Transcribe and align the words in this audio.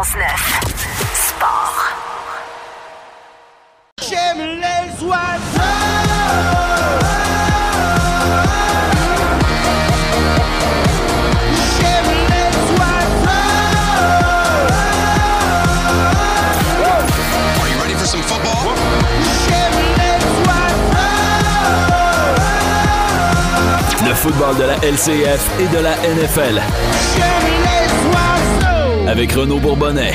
91.9. 0.00 0.16
Sport. 1.12 1.92
J'aime 4.00 4.38
les 4.38 5.04
oiseaux. 5.04 5.60
J'aime 11.76 12.10
les 12.30 12.52
oiseaux. 12.78 13.44
Are 17.60 17.68
you 17.68 17.76
ready 17.82 17.94
for 17.94 18.06
some 18.06 18.22
football? 18.22 18.72
J'aime 19.44 19.78
les 19.98 20.18
oiseaux. 20.48 21.10
Le 24.08 24.14
football 24.14 24.56
de 24.56 24.64
la 24.64 24.76
LCF 24.76 25.42
et 25.60 25.66
de 25.68 25.78
la 25.78 25.94
NFL. 26.08 26.62
Avec 29.10 29.32
Renaud 29.32 29.58
Bourbonnais. 29.58 30.12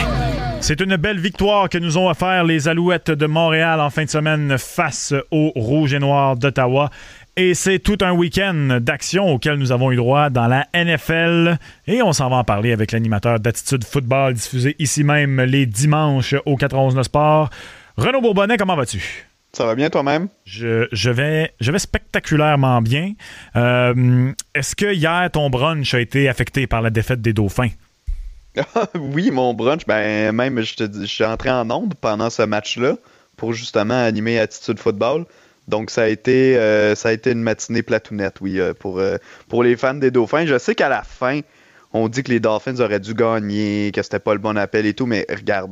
C'est 0.62 0.80
une 0.80 0.96
belle 0.96 1.20
victoire 1.20 1.68
que 1.68 1.78
nous 1.78 1.98
ont 1.98 2.10
offert 2.10 2.46
les 2.46 2.70
Alouettes 2.70 3.12
de 3.12 3.26
Montréal 3.26 3.82
en 3.82 3.90
fin 3.90 4.06
de 4.06 4.10
semaine 4.10 4.58
face 4.58 5.14
aux 5.32 5.52
Rouges 5.54 5.94
et 5.94 6.00
Noirs 6.00 6.38
d'Ottawa. 6.38 6.90
Et 7.36 7.56
c'est 7.56 7.80
tout 7.80 7.98
un 8.00 8.14
week-end 8.14 8.80
d'action 8.80 9.30
auquel 9.30 9.56
nous 9.56 9.74
avons 9.74 9.92
eu 9.92 9.98
droit 9.98 10.30
dans 10.30 10.48
la 10.48 10.66
NFL. 10.74 11.58
Et 11.88 12.02
on 12.02 12.14
s'en 12.14 12.30
va 12.30 12.38
en 12.38 12.44
parler 12.46 12.72
avec 12.72 12.94
l'animateur 12.94 13.42
d'Attitude 13.42 13.84
Football 13.84 14.36
diffusé 14.36 14.78
ici 14.80 15.04
même 15.04 15.42
les 15.42 15.66
dimanches 15.66 16.34
au 16.46 16.56
91 16.56 16.96
Le 16.96 17.04
Sport. 17.04 17.50
Renaud 17.98 18.22
Bourbonnais, 18.22 18.56
comment 18.56 18.78
vas-tu? 18.78 19.28
Ça 19.52 19.66
va 19.66 19.76
bien 19.76 19.90
toi-même? 19.90 20.30
Je, 20.46 20.88
je 20.94 21.10
vais, 21.10 21.54
je 21.60 21.72
vais 21.74 21.80
spectaculairement 21.80 22.82
bien. 22.82 23.12
Euh, 23.58 24.32
Est-ce 24.54 24.74
que 24.74 24.94
hier, 24.94 25.30
ton 25.32 25.50
brunch 25.50 25.94
a 25.94 26.00
été 26.00 26.30
affecté 26.30 26.66
par 26.66 26.82
la 26.82 26.90
défaite 26.90 27.22
des 27.22 27.34
Dauphins? 27.34 27.70
oui, 28.96 29.32
mon 29.32 29.54
brunch, 29.54 29.86
ben 29.86 30.32
même 30.32 30.62
je 30.62 30.76
te 30.76 30.84
dis, 30.84 31.02
je 31.02 31.14
suis 31.14 31.26
entré 31.26 31.50
en 31.50 31.70
onde 31.70 31.96
pendant 31.96 32.30
ce 32.30 32.42
match-là 32.42 32.96
pour 33.36 33.54
justement 33.54 34.02
animer 34.02 34.40
Attitude 34.40 34.80
Football. 34.80 35.26
Donc 35.68 35.90
ça 35.90 36.04
a 36.04 36.08
été 36.08 36.58
euh, 36.58 36.96
ça 36.96 37.10
a 37.10 37.12
été 37.12 37.32
une 37.32 37.42
matinée 37.42 37.82
platounette, 37.82 38.40
oui, 38.42 38.60
euh, 38.60 38.74
pour, 38.74 39.00
euh, 39.00 39.18
pour 39.50 39.64
les 39.64 39.76
fans 39.76 39.96
des 39.96 40.12
Dauphins. 40.12 40.46
Je 40.46 40.58
sais 40.58 40.76
qu'à 40.76 40.90
la 40.90 41.02
fin, 41.02 41.42
on 41.94 42.08
dit 42.08 42.24
que 42.24 42.32
les 42.32 42.40
Dolphins 42.40 42.80
auraient 42.80 43.00
dû 43.00 43.14
gagner, 43.14 43.92
que 43.92 44.02
c'était 44.04 44.20
pas 44.20 44.34
le 44.34 44.40
bon 44.40 44.58
appel 44.58 44.86
et 44.86 44.94
tout, 44.94 45.06
mais 45.06 45.26
regarde, 45.30 45.72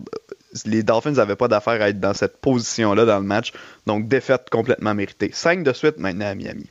les 0.65 0.81
Dolphins 0.81 1.11
n'avaient 1.11 1.35
pas 1.35 1.47
d'affaire 1.47 1.81
à 1.81 1.89
être 1.89 1.99
dans 1.99 2.13
cette 2.13 2.37
position-là 2.37 3.05
dans 3.05 3.19
le 3.19 3.25
match. 3.25 3.53
Donc 3.85 4.07
défaite 4.07 4.49
complètement 4.49 4.95
méritée. 4.95 5.29
5 5.31 5.63
de 5.63 5.73
suite 5.73 5.97
maintenant 5.99 6.27
à 6.27 6.35
Miami. 6.35 6.69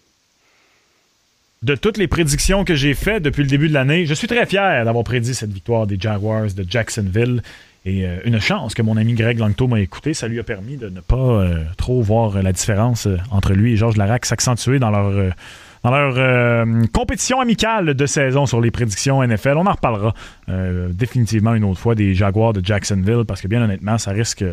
De 1.63 1.75
toutes 1.75 1.97
les 1.97 2.09
prédictions 2.09 2.65
que 2.65 2.75
j'ai 2.75 2.95
faites 2.95 3.23
depuis 3.23 3.43
le 3.43 3.49
début 3.49 3.69
de 3.69 3.75
l'année, 3.75 4.07
je 4.07 4.15
suis 4.15 4.27
très 4.27 4.47
fier 4.47 4.85
d'avoir 4.85 5.05
prédit 5.05 5.35
cette 5.35 5.53
victoire 5.53 5.87
des 5.87 5.97
Jaguars 5.99 6.53
de 6.55 6.65
Jacksonville. 6.69 7.43
Et 7.85 8.07
euh, 8.07 8.19
une 8.25 8.41
chance 8.41 8.75
que 8.75 8.83
mon 8.83 8.97
ami 8.97 9.15
Greg 9.15 9.39
Langto 9.39 9.67
m'a 9.67 9.81
écouté, 9.81 10.15
ça 10.15 10.29
lui 10.29 10.39
a 10.39 10.45
permis 10.45 10.77
de 10.77 10.89
ne 10.89 11.01
pas 11.01 11.17
euh, 11.17 11.65
trop 11.77 12.01
voir 12.01 12.41
la 12.41 12.53
différence 12.53 13.07
euh, 13.09 13.17
entre 13.33 13.55
lui 13.55 13.73
et 13.73 13.77
Georges 13.77 13.97
Larac 13.97 14.25
s'accentuer 14.25 14.79
dans 14.79 14.91
leur, 14.91 15.09
euh, 15.09 15.31
dans 15.83 15.91
leur 15.91 16.15
euh, 16.17 16.85
compétition 16.93 17.41
amicale 17.41 17.95
de 17.95 18.07
saison 18.07 18.47
sur 18.47 18.61
les 18.61 18.71
prédictions 18.71 19.23
NFL. 19.27 19.55
On 19.57 19.67
en 19.67 19.73
reparlera 19.73 20.15
euh, 20.49 20.91
définitivement 20.93 21.55
une 21.55 21.65
autre 21.65 21.81
fois 21.81 21.95
des 21.95 22.15
Jaguars 22.15 22.53
de 22.53 22.65
Jacksonville 22.65 23.25
parce 23.27 23.41
que 23.41 23.49
bien 23.49 23.63
honnêtement, 23.63 23.99
ça 23.99 24.13
risque, 24.13 24.45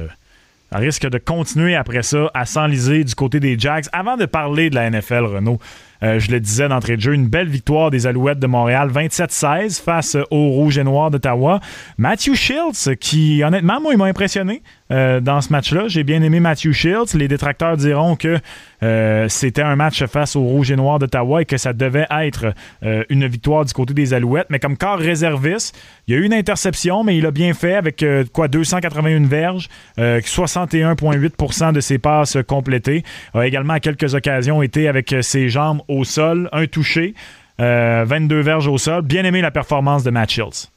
ça 0.72 0.78
risque 0.80 1.08
de 1.08 1.18
continuer 1.20 1.76
après 1.76 2.02
ça 2.02 2.32
à 2.34 2.46
s'enliser 2.46 3.04
du 3.04 3.14
côté 3.14 3.40
des 3.40 3.60
Jags. 3.60 3.86
Avant 3.92 4.18
de 4.18 4.26
parler 4.26 4.72
de 4.72 4.76
la 4.76 4.90
NFL, 4.90 5.26
Renault, 5.26 5.60
euh, 6.04 6.20
je 6.20 6.32
le 6.32 6.40
disais 6.40 6.68
d'entrée 6.68 6.96
de 6.96 7.02
jeu, 7.02 7.14
une 7.14 7.28
belle 7.28 7.50
victoire 7.50 7.92
des 7.92 8.08
Alouettes 8.08 8.40
de 8.40 8.48
Montréal, 8.48 8.90
27-16 8.92 9.82
face 9.82 10.18
aux 10.32 10.48
Rouges 10.50 10.78
et 10.78 10.84
Noirs 10.84 11.12
d'Ottawa. 11.12 11.60
Matthew 11.98 12.36
Shields, 12.36 12.96
qui 13.00 13.44
honnêtement, 13.44 13.82
moi, 13.82 13.94
il 13.94 13.98
m'a 13.98 14.06
impressionné 14.06 14.62
euh, 14.92 15.20
dans 15.20 15.42
ce 15.42 15.52
match-là. 15.52 15.88
J'ai 15.88 16.04
bien 16.04 16.22
aimé 16.22 16.40
Matthew 16.40 16.72
Shields. 16.72 17.16
Les 17.16 17.28
détracteurs 17.28 17.78
diront 17.78 18.16
que 18.16 18.40
euh, 18.82 19.28
c'était 19.30 19.62
un 19.62 19.76
match 19.76 20.04
face 20.06 20.36
aux 20.36 20.42
Rouges 20.42 20.72
et 20.72 20.76
Noirs 20.76 21.00
d'Ottawa 21.00 21.42
et 21.42 21.46
que 21.46 21.58
ça 21.58 21.74
devait 21.74 22.08
être 22.10 22.54
euh, 22.84 23.04
une 23.10 23.28
victoire 23.28 23.66
du 23.66 23.74
côté 23.74 23.94
des 23.94 24.14
Alouettes. 24.14 24.48
Mais 24.50 24.60
comme 24.60 24.78
corps 24.78 25.00
réserviste, 25.00 25.78
il 26.08 26.16
y 26.16 26.18
a 26.18 26.20
eu 26.20 26.26
une 26.26 26.34
interception, 26.34 27.04
mais 27.04 27.18
il 27.18 27.26
a 27.26 27.32
bien 27.32 27.54
fait 27.54 27.76
avec 27.76 28.04
quoi 28.34 28.48
281 28.48 29.28
verges, 29.28 29.70
euh, 30.00 30.20
61,8% 30.22 31.74
de 31.74 31.80
ses 31.80 31.98
passes 31.98 32.38
complétées. 32.48 33.04
A 33.34 33.46
également 33.46 33.74
à 33.74 33.80
quelques 33.80 34.16
occasions 34.16 34.62
été 34.62 34.88
avec 34.88 35.16
ses 35.22 35.50
jambes 35.50 35.82
au 35.88 36.04
sol, 36.04 36.50
un 36.52 36.66
touché, 36.68 37.14
euh, 37.60 38.06
22 38.08 38.40
verges 38.40 38.68
au 38.68 38.78
sol. 38.78 39.02
Bien 39.02 39.24
aimé 39.24 39.42
la 39.42 39.52
performance 39.52 40.04
de 40.04 40.12
Matt 40.12 40.30
Shields. 40.30 40.70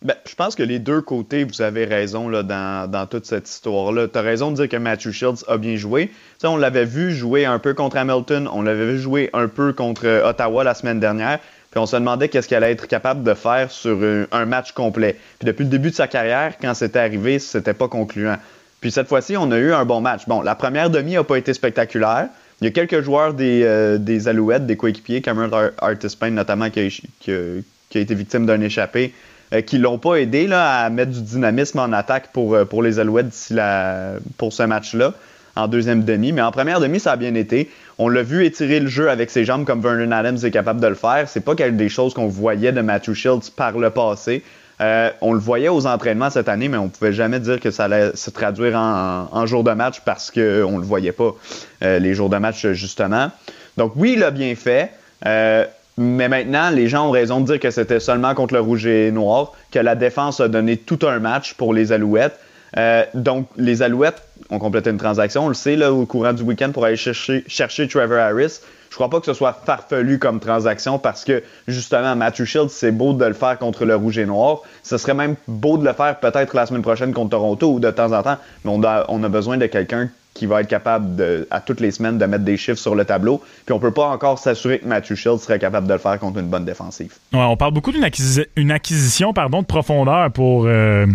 Ben, 0.00 0.14
je 0.28 0.34
pense 0.36 0.54
que 0.54 0.62
les 0.62 0.78
deux 0.78 1.00
côtés, 1.00 1.42
vous 1.42 1.60
avez 1.60 1.84
raison 1.84 2.28
là, 2.28 2.44
dans, 2.44 2.88
dans 2.88 3.06
toute 3.06 3.26
cette 3.26 3.48
histoire-là. 3.48 4.06
Tu 4.06 4.16
as 4.16 4.22
raison 4.22 4.52
de 4.52 4.56
dire 4.56 4.68
que 4.68 4.76
Matthew 4.76 5.10
Shields 5.10 5.44
a 5.48 5.56
bien 5.56 5.74
joué. 5.74 6.10
On 6.44 6.56
l'avait 6.56 6.84
vu 6.84 7.12
jouer 7.12 7.46
un 7.46 7.58
peu 7.58 7.74
contre 7.74 7.96
Hamilton, 7.96 8.48
on 8.52 8.62
l'avait 8.62 8.92
vu 8.92 8.98
jouer 9.00 9.28
un 9.32 9.48
peu 9.48 9.72
contre 9.72 10.06
euh, 10.06 10.28
Ottawa 10.30 10.62
la 10.62 10.74
semaine 10.74 11.00
dernière. 11.00 11.40
Puis 11.72 11.80
on 11.80 11.86
se 11.86 11.96
demandait 11.96 12.28
qu'est-ce 12.28 12.48
qu'elle 12.48 12.62
allait 12.62 12.74
être 12.74 12.86
capable 12.86 13.24
de 13.24 13.34
faire 13.34 13.72
sur 13.72 13.98
un, 14.30 14.44
match 14.46 14.70
complet. 14.70 15.16
Puis 15.40 15.46
depuis 15.46 15.64
le 15.64 15.70
début 15.70 15.90
de 15.90 15.96
sa 15.96 16.06
carrière, 16.06 16.54
quand 16.60 16.74
c'était 16.74 17.00
arrivé, 17.00 17.40
c'était 17.40 17.74
pas 17.74 17.88
concluant. 17.88 18.36
Puis 18.80 18.92
cette 18.92 19.08
fois-ci, 19.08 19.36
on 19.36 19.50
a 19.50 19.58
eu 19.58 19.72
un 19.72 19.84
bon 19.84 20.00
match. 20.00 20.22
Bon, 20.28 20.42
la 20.42 20.54
première 20.54 20.90
demi 20.90 21.14
n'a 21.14 21.24
pas 21.24 21.36
été 21.36 21.52
spectaculaire. 21.52 22.28
Il 22.60 22.64
y 22.66 22.68
a 22.68 22.70
quelques 22.70 23.02
joueurs 23.02 23.34
des, 23.34 23.62
euh, 23.64 23.98
des 23.98 24.28
Alouettes, 24.28 24.64
des 24.64 24.76
coéquipiers, 24.76 25.20
Cameron 25.22 25.52
Ar- 25.52 25.70
Artis 25.78 26.16
notamment, 26.30 26.70
qui 26.70 26.80
a- 26.80 27.60
qui 27.90 27.98
a 27.98 28.00
été 28.00 28.14
victime 28.14 28.46
d'un 28.46 28.60
échappé, 28.60 29.12
euh, 29.52 29.60
qui 29.60 29.78
l'ont 29.78 29.98
pas 29.98 30.16
aidé 30.16 30.46
là, 30.46 30.84
à 30.84 30.90
mettre 30.90 31.12
du 31.12 31.22
dynamisme 31.22 31.78
en 31.78 31.92
attaque 31.92 32.32
pour, 32.32 32.54
euh, 32.54 32.64
pour 32.64 32.82
les 32.82 32.98
Alouettes 32.98 33.48
la, 33.50 34.12
pour 34.36 34.52
ce 34.52 34.62
match-là, 34.62 35.14
en 35.56 35.68
deuxième 35.68 36.04
demi. 36.04 36.32
Mais 36.32 36.42
en 36.42 36.52
première 36.52 36.80
demi, 36.80 37.00
ça 37.00 37.12
a 37.12 37.16
bien 37.16 37.34
été. 37.34 37.70
On 37.98 38.08
l'a 38.08 38.22
vu 38.22 38.44
étirer 38.44 38.80
le 38.80 38.88
jeu 38.88 39.10
avec 39.10 39.30
ses 39.30 39.44
jambes 39.44 39.64
comme 39.64 39.80
Vernon 39.80 40.12
Adams 40.12 40.38
est 40.42 40.50
capable 40.50 40.80
de 40.80 40.86
le 40.86 40.94
faire. 40.94 41.28
C'est 41.28 41.40
pas 41.40 41.54
quelque 41.54 41.76
des 41.76 41.88
choses 41.88 42.14
qu'on 42.14 42.28
voyait 42.28 42.72
de 42.72 42.80
Matthew 42.80 43.14
Shields 43.14 43.50
par 43.56 43.76
le 43.78 43.90
passé. 43.90 44.44
Euh, 44.80 45.10
on 45.20 45.32
le 45.32 45.40
voyait 45.40 45.68
aux 45.68 45.86
entraînements 45.86 46.30
cette 46.30 46.48
année, 46.48 46.68
mais 46.68 46.76
on 46.76 46.88
pouvait 46.88 47.12
jamais 47.12 47.40
dire 47.40 47.58
que 47.58 47.72
ça 47.72 47.86
allait 47.86 48.14
se 48.14 48.30
traduire 48.30 48.76
en, 48.76 49.28
en 49.32 49.46
jour 49.46 49.64
de 49.64 49.72
match 49.72 50.02
parce 50.04 50.30
qu'on 50.30 50.78
le 50.78 50.84
voyait 50.84 51.10
pas 51.10 51.34
euh, 51.82 51.98
les 51.98 52.14
jours 52.14 52.28
de 52.28 52.36
match 52.36 52.64
justement. 52.68 53.32
Donc 53.76 53.92
oui, 53.96 54.14
il 54.16 54.22
a 54.22 54.30
bien 54.30 54.54
fait. 54.54 54.92
Euh, 55.26 55.64
mais 55.98 56.28
maintenant, 56.28 56.70
les 56.70 56.88
gens 56.88 57.08
ont 57.08 57.10
raison 57.10 57.40
de 57.40 57.46
dire 57.46 57.58
que 57.58 57.72
c'était 57.72 57.98
seulement 57.98 58.32
contre 58.32 58.54
le 58.54 58.60
rouge 58.60 58.86
et 58.86 59.10
noir, 59.10 59.52
que 59.72 59.80
la 59.80 59.96
défense 59.96 60.38
a 60.38 60.46
donné 60.46 60.76
tout 60.76 61.00
un 61.02 61.18
match 61.18 61.54
pour 61.54 61.74
les 61.74 61.90
Alouettes. 61.90 62.38
Euh, 62.76 63.04
donc, 63.14 63.48
les 63.56 63.82
Alouettes 63.82 64.22
ont 64.50 64.60
complété 64.60 64.90
une 64.90 64.96
transaction, 64.96 65.46
on 65.46 65.48
le 65.48 65.54
sait, 65.54 65.74
là, 65.74 65.92
au 65.92 66.06
courant 66.06 66.32
du 66.32 66.44
week-end 66.44 66.70
pour 66.72 66.84
aller 66.84 66.96
chercher, 66.96 67.88
Trevor 67.88 68.18
Harris. 68.18 68.60
Je 68.90 68.94
crois 68.94 69.10
pas 69.10 69.18
que 69.18 69.26
ce 69.26 69.34
soit 69.34 69.60
farfelu 69.66 70.20
comme 70.20 70.38
transaction 70.38 71.00
parce 71.00 71.24
que, 71.24 71.42
justement, 71.66 72.14
Matthew 72.14 72.44
Shields, 72.44 72.70
c'est 72.70 72.92
beau 72.92 73.12
de 73.12 73.24
le 73.24 73.34
faire 73.34 73.58
contre 73.58 73.84
le 73.84 73.96
rouge 73.96 74.18
et 74.18 74.26
noir. 74.26 74.60
Ce 74.84 74.98
serait 74.98 75.14
même 75.14 75.34
beau 75.48 75.78
de 75.78 75.84
le 75.84 75.92
faire 75.94 76.20
peut-être 76.20 76.54
la 76.54 76.66
semaine 76.66 76.82
prochaine 76.82 77.12
contre 77.12 77.30
Toronto 77.30 77.72
ou 77.72 77.80
de 77.80 77.90
temps 77.90 78.12
en 78.12 78.22
temps, 78.22 78.36
mais 78.64 78.70
on 78.70 79.24
a 79.24 79.28
besoin 79.28 79.56
de 79.56 79.66
quelqu'un 79.66 80.10
qui 80.38 80.46
va 80.46 80.60
être 80.60 80.68
capable 80.68 81.16
de, 81.16 81.46
à 81.50 81.60
toutes 81.60 81.80
les 81.80 81.90
semaines 81.90 82.16
de 82.18 82.24
mettre 82.26 82.44
des 82.44 82.56
chiffres 82.56 82.78
sur 82.78 82.94
le 82.94 83.04
tableau. 83.04 83.42
Puis 83.66 83.72
on 83.74 83.78
peut 83.78 83.90
pas 83.90 84.06
encore 84.08 84.38
s'assurer 84.38 84.78
que 84.78 84.86
Matthew 84.86 85.14
Shields 85.14 85.38
serait 85.38 85.58
capable 85.58 85.86
de 85.86 85.92
le 85.92 85.98
faire 85.98 86.18
contre 86.18 86.38
une 86.38 86.48
bonne 86.48 86.64
défensive. 86.64 87.12
On 87.32 87.56
parle 87.56 87.72
beaucoup 87.74 87.92
d'une 87.92 88.04
acquisi- 88.04 88.46
une 88.56 88.70
acquisition 88.70 89.32
pardon, 89.32 89.62
de 89.62 89.66
profondeur 89.66 90.30
pour 90.30 90.64
euh, 90.66 91.06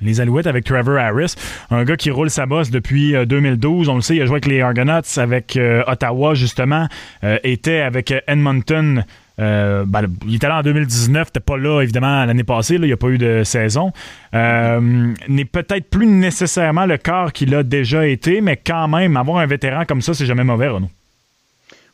les 0.00 0.20
Alouettes 0.20 0.46
avec 0.46 0.64
Trevor 0.64 0.98
Harris, 0.98 1.34
un 1.70 1.84
gars 1.84 1.96
qui 1.96 2.10
roule 2.10 2.30
sa 2.30 2.46
bosse 2.46 2.70
depuis 2.70 3.14
euh, 3.14 3.24
2012. 3.24 3.88
On 3.88 3.96
le 3.96 4.00
sait, 4.00 4.16
il 4.16 4.22
a 4.22 4.26
joué 4.26 4.34
avec 4.34 4.46
les 4.46 4.60
Argonauts, 4.60 5.00
avec 5.16 5.56
euh, 5.56 5.82
Ottawa 5.86 6.34
justement, 6.34 6.86
euh, 7.24 7.38
était 7.44 7.80
avec 7.80 8.10
euh, 8.10 8.20
Edmonton. 8.28 9.04
Euh, 9.38 9.84
ben, 9.86 10.06
il 10.26 10.36
était 10.36 10.48
là 10.48 10.58
en 10.58 10.62
2019, 10.62 11.28
n'était 11.28 11.40
pas 11.40 11.56
là 11.56 11.80
évidemment 11.82 12.24
l'année 12.24 12.44
passée, 12.44 12.78
là, 12.78 12.84
il 12.84 12.88
n'y 12.88 12.92
a 12.92 12.96
pas 12.96 13.08
eu 13.08 13.18
de 13.18 13.44
saison. 13.44 13.92
Euh, 14.34 15.12
N'est 15.28 15.44
peut-être 15.44 15.88
plus 15.88 16.06
nécessairement 16.06 16.86
le 16.86 16.98
corps 16.98 17.32
qu'il 17.32 17.54
a 17.54 17.62
déjà 17.62 18.06
été, 18.06 18.40
mais 18.40 18.56
quand 18.56 18.88
même, 18.88 19.16
avoir 19.16 19.38
un 19.38 19.46
vétéran 19.46 19.84
comme 19.84 20.02
ça, 20.02 20.14
c'est 20.14 20.26
jamais 20.26 20.44
mauvais, 20.44 20.68
Renaud. 20.68 20.90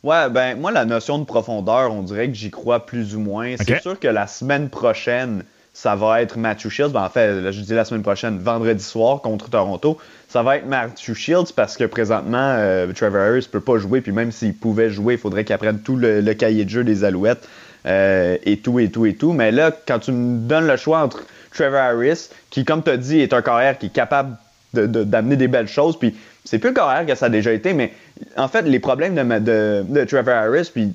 Ouais, 0.01 0.29
ben 0.29 0.57
moi 0.57 0.71
la 0.71 0.85
notion 0.85 1.19
de 1.19 1.25
profondeur, 1.25 1.93
on 1.93 2.03
dirait 2.03 2.29
que 2.29 2.33
j'y 2.33 2.51
crois 2.51 2.85
plus 2.85 3.15
ou 3.15 3.19
moins. 3.19 3.55
C'est 3.57 3.81
sûr 3.81 3.99
que 3.99 4.07
la 4.07 4.27
semaine 4.27 4.69
prochaine, 4.69 5.43
ça 5.81 5.95
va 5.95 6.21
être 6.21 6.37
Matthew 6.37 6.67
Shields. 6.67 6.89
Ben, 6.89 7.03
en 7.03 7.09
fait, 7.09 7.53
je 7.53 7.61
dis 7.61 7.73
la 7.73 7.85
semaine 7.85 8.01
prochaine, 8.01 8.37
vendredi 8.37 8.83
soir 8.83 9.21
contre 9.21 9.49
Toronto, 9.49 9.97
ça 10.27 10.43
va 10.43 10.57
être 10.57 10.65
Matthew 10.65 11.13
Shields 11.13 11.53
parce 11.55 11.77
que 11.77 11.85
présentement, 11.85 12.55
euh, 12.57 12.91
Trevor 12.91 13.21
Harris 13.21 13.47
peut 13.49 13.61
pas 13.61 13.77
jouer. 13.77 14.01
Puis 14.01 14.11
même 14.11 14.33
s'il 14.33 14.53
pouvait 14.53 14.89
jouer, 14.89 15.13
il 15.13 15.19
faudrait 15.19 15.45
qu'il 15.45 15.55
apprenne 15.55 15.79
tout 15.79 15.95
le, 15.95 16.21
cahier 16.33 16.65
de 16.65 16.69
jeu 16.69 16.83
des 16.83 17.05
Alouettes 17.05 17.47
euh, 17.85 18.37
et 18.43 18.57
tout, 18.57 18.81
et 18.81 18.89
tout, 18.89 19.05
et 19.05 19.13
tout. 19.13 19.31
Mais 19.31 19.53
là, 19.53 19.71
quand 19.87 19.99
tu 19.99 20.11
me 20.11 20.39
donnes 20.39 20.67
le 20.67 20.75
choix 20.75 21.01
entre 21.01 21.23
Trevor 21.53 21.79
Harris, 21.79 22.27
qui, 22.49 22.65
comme 22.65 22.83
tu 22.83 22.89
as 22.89 22.97
dit, 22.97 23.21
est 23.21 23.31
un 23.31 23.41
carrière 23.41 23.77
qui 23.77 23.85
est 23.85 23.93
capable 23.93 24.35
d'amener 24.73 25.37
des 25.37 25.47
belles 25.47 25.69
choses, 25.69 25.97
puis 25.97 26.13
c'est 26.43 26.59
plus 26.59 26.69
le 26.69 26.75
carrière 26.75 27.05
que 27.05 27.15
ça 27.15 27.27
a 27.27 27.29
déjà 27.29 27.53
été, 27.53 27.73
mais 27.73 27.93
en 28.37 28.47
fait, 28.47 28.63
les 28.63 28.79
problèmes 28.79 29.15
de, 29.15 29.39
de, 29.39 29.83
de 29.87 30.03
Trevor 30.05 30.33
Harris, 30.35 30.69
puis 30.73 30.93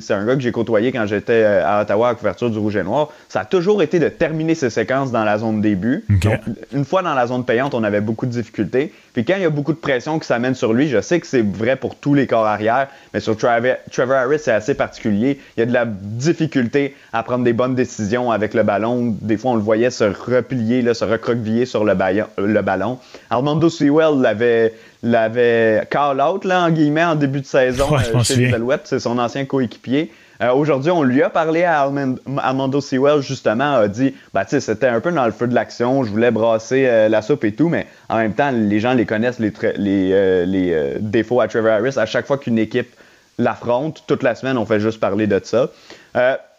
c'est 0.00 0.14
un 0.14 0.24
gars 0.24 0.34
que 0.36 0.40
j'ai 0.40 0.52
côtoyé 0.52 0.92
quand 0.92 1.06
j'étais 1.06 1.42
euh, 1.44 1.66
à 1.66 1.82
Ottawa 1.82 2.10
à 2.10 2.14
couverture 2.14 2.50
du 2.50 2.58
Rouge 2.58 2.76
et 2.76 2.82
Noir, 2.84 3.08
ça 3.28 3.40
a 3.40 3.44
toujours 3.44 3.82
été 3.82 3.98
de 3.98 4.08
terminer 4.08 4.54
ses 4.54 4.70
séquences 4.70 5.10
dans 5.10 5.24
la 5.24 5.38
zone 5.38 5.60
début. 5.60 6.04
Donc, 6.08 6.40
une 6.72 6.84
fois 6.84 7.02
dans 7.02 7.14
la 7.14 7.26
zone 7.26 7.44
payante, 7.44 7.74
on 7.74 7.82
avait 7.82 8.00
beaucoup 8.00 8.26
de 8.26 8.30
difficultés. 8.30 8.92
Puis 9.12 9.24
quand 9.24 9.34
il 9.36 9.42
y 9.42 9.46
a 9.46 9.50
beaucoup 9.50 9.72
de 9.72 9.78
pression 9.78 10.18
qui 10.18 10.26
s'amène 10.26 10.54
sur 10.54 10.72
lui, 10.72 10.88
je 10.88 11.00
sais 11.00 11.18
que 11.18 11.26
c'est 11.26 11.42
vrai 11.44 11.76
pour 11.76 11.96
tous 11.96 12.14
les 12.14 12.26
corps 12.26 12.46
arrière, 12.46 12.88
mais 13.14 13.20
sur 13.20 13.36
Trevor 13.36 14.16
Harris, 14.16 14.38
c'est 14.38 14.52
assez 14.52 14.74
particulier. 14.74 15.40
Il 15.56 15.60
y 15.60 15.62
a 15.62 15.66
de 15.66 15.72
la 15.72 15.86
difficulté 15.86 16.94
à 17.12 17.22
prendre 17.22 17.44
des 17.44 17.52
bonnes 17.52 17.74
décisions 17.74 18.30
avec 18.30 18.52
le 18.54 18.62
ballon. 18.62 19.14
Des 19.20 19.36
fois, 19.36 19.52
on 19.52 19.56
le 19.56 19.62
voyait 19.62 19.90
se 19.90 20.04
replier, 20.04 20.82
là, 20.82 20.92
se 20.94 21.04
recroqueviller 21.04 21.66
sur 21.66 21.84
le, 21.84 21.94
baillon- 21.94 22.26
le 22.38 22.60
ballon. 22.62 22.98
Armando 23.30 23.68
Sewell 23.70 24.20
l'avait 24.20 24.74
l'avait 25.02 25.86
call 25.90 26.20
out 26.20 26.44
là, 26.44 26.62
en 26.64 26.70
guillemets 26.70 27.04
en 27.04 27.14
début 27.14 27.40
de 27.40 27.46
saison 27.46 27.90
Ouais, 27.90 28.02
euh, 28.14 28.22
chez 28.22 28.36
les. 28.36 28.54
Alouettes. 28.54 28.82
C'est 28.84 28.98
son 29.00 29.18
ancien 29.18 29.44
coéquipier. 29.44 30.12
Euh, 30.42 30.52
Aujourd'hui, 30.52 30.90
on 30.90 31.02
lui 31.02 31.22
a 31.22 31.30
parlé 31.30 31.64
à 31.64 31.80
Armand- 31.80 32.16
Armando 32.36 32.80
Sewell, 32.82 33.22
justement, 33.22 33.76
a 33.76 33.88
dit 33.88 34.14
bah, 34.34 34.44
c'était 34.46 34.86
un 34.86 35.00
peu 35.00 35.10
dans 35.10 35.24
le 35.24 35.32
feu 35.32 35.46
de 35.46 35.54
l'action, 35.54 36.04
je 36.04 36.10
voulais 36.10 36.30
brasser 36.30 36.84
euh, 36.86 37.08
la 37.08 37.22
soupe 37.22 37.44
et 37.44 37.52
tout, 37.52 37.68
mais 37.70 37.86
en 38.10 38.18
même 38.18 38.34
temps, 38.34 38.50
les 38.52 38.78
gens 38.80 38.92
les 38.92 39.06
connaissent, 39.06 39.38
les, 39.38 39.50
tra- 39.50 39.76
les, 39.76 40.10
euh, 40.12 40.44
les 40.44 40.96
défauts 41.00 41.40
à 41.40 41.48
Trevor 41.48 41.72
Harris. 41.72 41.94
À 41.98 42.04
chaque 42.04 42.26
fois 42.26 42.36
qu'une 42.36 42.58
équipe 42.58 42.94
l'affronte, 43.38 44.02
toute 44.06 44.22
la 44.22 44.34
semaine, 44.34 44.58
on 44.58 44.66
fait 44.66 44.80
juste 44.80 45.00
parler 45.00 45.26
de 45.26 45.40
ça. 45.42 45.70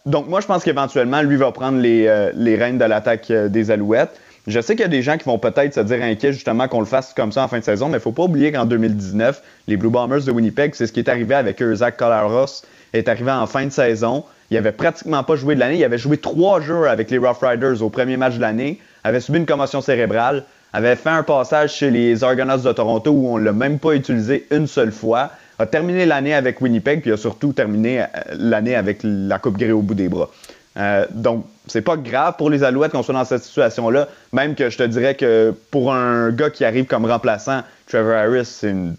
Donc, 0.05 0.27
moi, 0.29 0.39
je 0.41 0.45
pense 0.47 0.63
qu'éventuellement, 0.63 1.21
lui 1.21 1.35
va 1.35 1.51
prendre 1.51 1.79
les, 1.79 2.29
les 2.35 2.55
rênes 2.55 2.77
de 2.77 2.85
l'attaque 2.85 3.31
des 3.31 3.71
Alouettes. 3.71 4.17
Je 4.47 4.61
sais 4.61 4.75
qu'il 4.75 4.83
y 4.83 4.85
a 4.85 4.89
des 4.89 5.01
gens 5.01 5.17
qui 5.17 5.25
vont 5.25 5.37
peut-être 5.37 5.73
se 5.73 5.81
dire 5.81 6.01
inquiets 6.01 6.31
justement 6.31 6.69
qu'on 6.69 6.79
le 6.79 6.85
fasse 6.85 7.13
comme 7.13 7.33
ça 7.33 7.43
en 7.43 7.49
fin 7.49 7.59
de 7.59 7.65
saison, 7.65 7.89
mais 7.89 7.97
il 7.97 8.01
faut 8.01 8.13
pas 8.13 8.23
oublier 8.23 8.53
qu'en 8.53 8.65
2019, 8.65 9.43
les 9.67 9.75
Blue 9.75 9.89
Bombers 9.89 10.23
de 10.23 10.31
Winnipeg, 10.31 10.73
c'est 10.73 10.87
ce 10.87 10.93
qui 10.93 11.01
est 11.01 11.09
arrivé 11.09 11.35
avec 11.35 11.61
eux. 11.61 11.75
Zach 11.75 11.97
Collaros 11.97 12.63
est 12.93 13.09
arrivé 13.09 13.29
en 13.29 13.45
fin 13.45 13.65
de 13.65 13.71
saison. 13.71 14.23
Il 14.49 14.55
avait 14.55 14.71
pratiquement 14.71 15.21
pas 15.23 15.35
joué 15.35 15.55
de 15.55 15.59
l'année. 15.59 15.75
Il 15.75 15.83
avait 15.83 15.97
joué 15.97 16.17
trois 16.17 16.61
jours 16.61 16.87
avec 16.87 17.11
les 17.11 17.17
Rough 17.17 17.39
Riders 17.41 17.81
au 17.81 17.89
premier 17.89 18.15
match 18.15 18.35
de 18.35 18.41
l'année, 18.41 18.79
avait 19.03 19.19
subi 19.19 19.39
une 19.39 19.45
commotion 19.45 19.81
cérébrale, 19.81 20.45
avait 20.71 20.95
fait 20.95 21.09
un 21.09 21.23
passage 21.23 21.73
chez 21.73 21.91
les 21.91 22.23
Argonauts 22.23 22.59
de 22.59 22.71
Toronto 22.71 23.11
où 23.11 23.27
on 23.27 23.37
l'a 23.37 23.51
même 23.51 23.79
pas 23.79 23.95
utilisé 23.95 24.47
une 24.51 24.67
seule 24.67 24.93
fois, 24.93 25.31
a 25.59 25.65
terminé 25.65 26.05
l'année 26.05 26.33
avec 26.33 26.61
Winnipeg, 26.61 27.01
puis 27.01 27.11
a 27.11 27.17
surtout 27.17 27.51
terminé 27.51 28.01
euh, 28.01 28.05
l'année 28.37 28.75
avec 28.75 28.99
la 29.03 29.39
Coupe 29.39 29.57
Grey 29.57 29.71
au 29.71 29.81
bout 29.81 29.95
des 29.95 30.07
bras. 30.07 30.29
Euh, 30.77 31.05
donc, 31.11 31.45
c'est 31.67 31.81
pas 31.81 31.97
grave 31.97 32.35
pour 32.37 32.49
les 32.49 32.63
Alouettes 32.63 32.91
qu'on 32.91 33.03
soit 33.03 33.13
dans 33.13 33.25
cette 33.25 33.43
situation-là. 33.43 34.07
Même 34.33 34.55
que 34.55 34.69
je 34.69 34.77
te 34.77 34.83
dirais 34.83 35.15
que 35.15 35.53
pour 35.71 35.93
un 35.93 36.31
gars 36.31 36.49
qui 36.49 36.65
arrive 36.65 36.85
comme 36.85 37.05
remplaçant, 37.05 37.61
Trevor 37.87 38.15
Harris, 38.15 38.45
c'est 38.45 38.71
une 38.71 38.95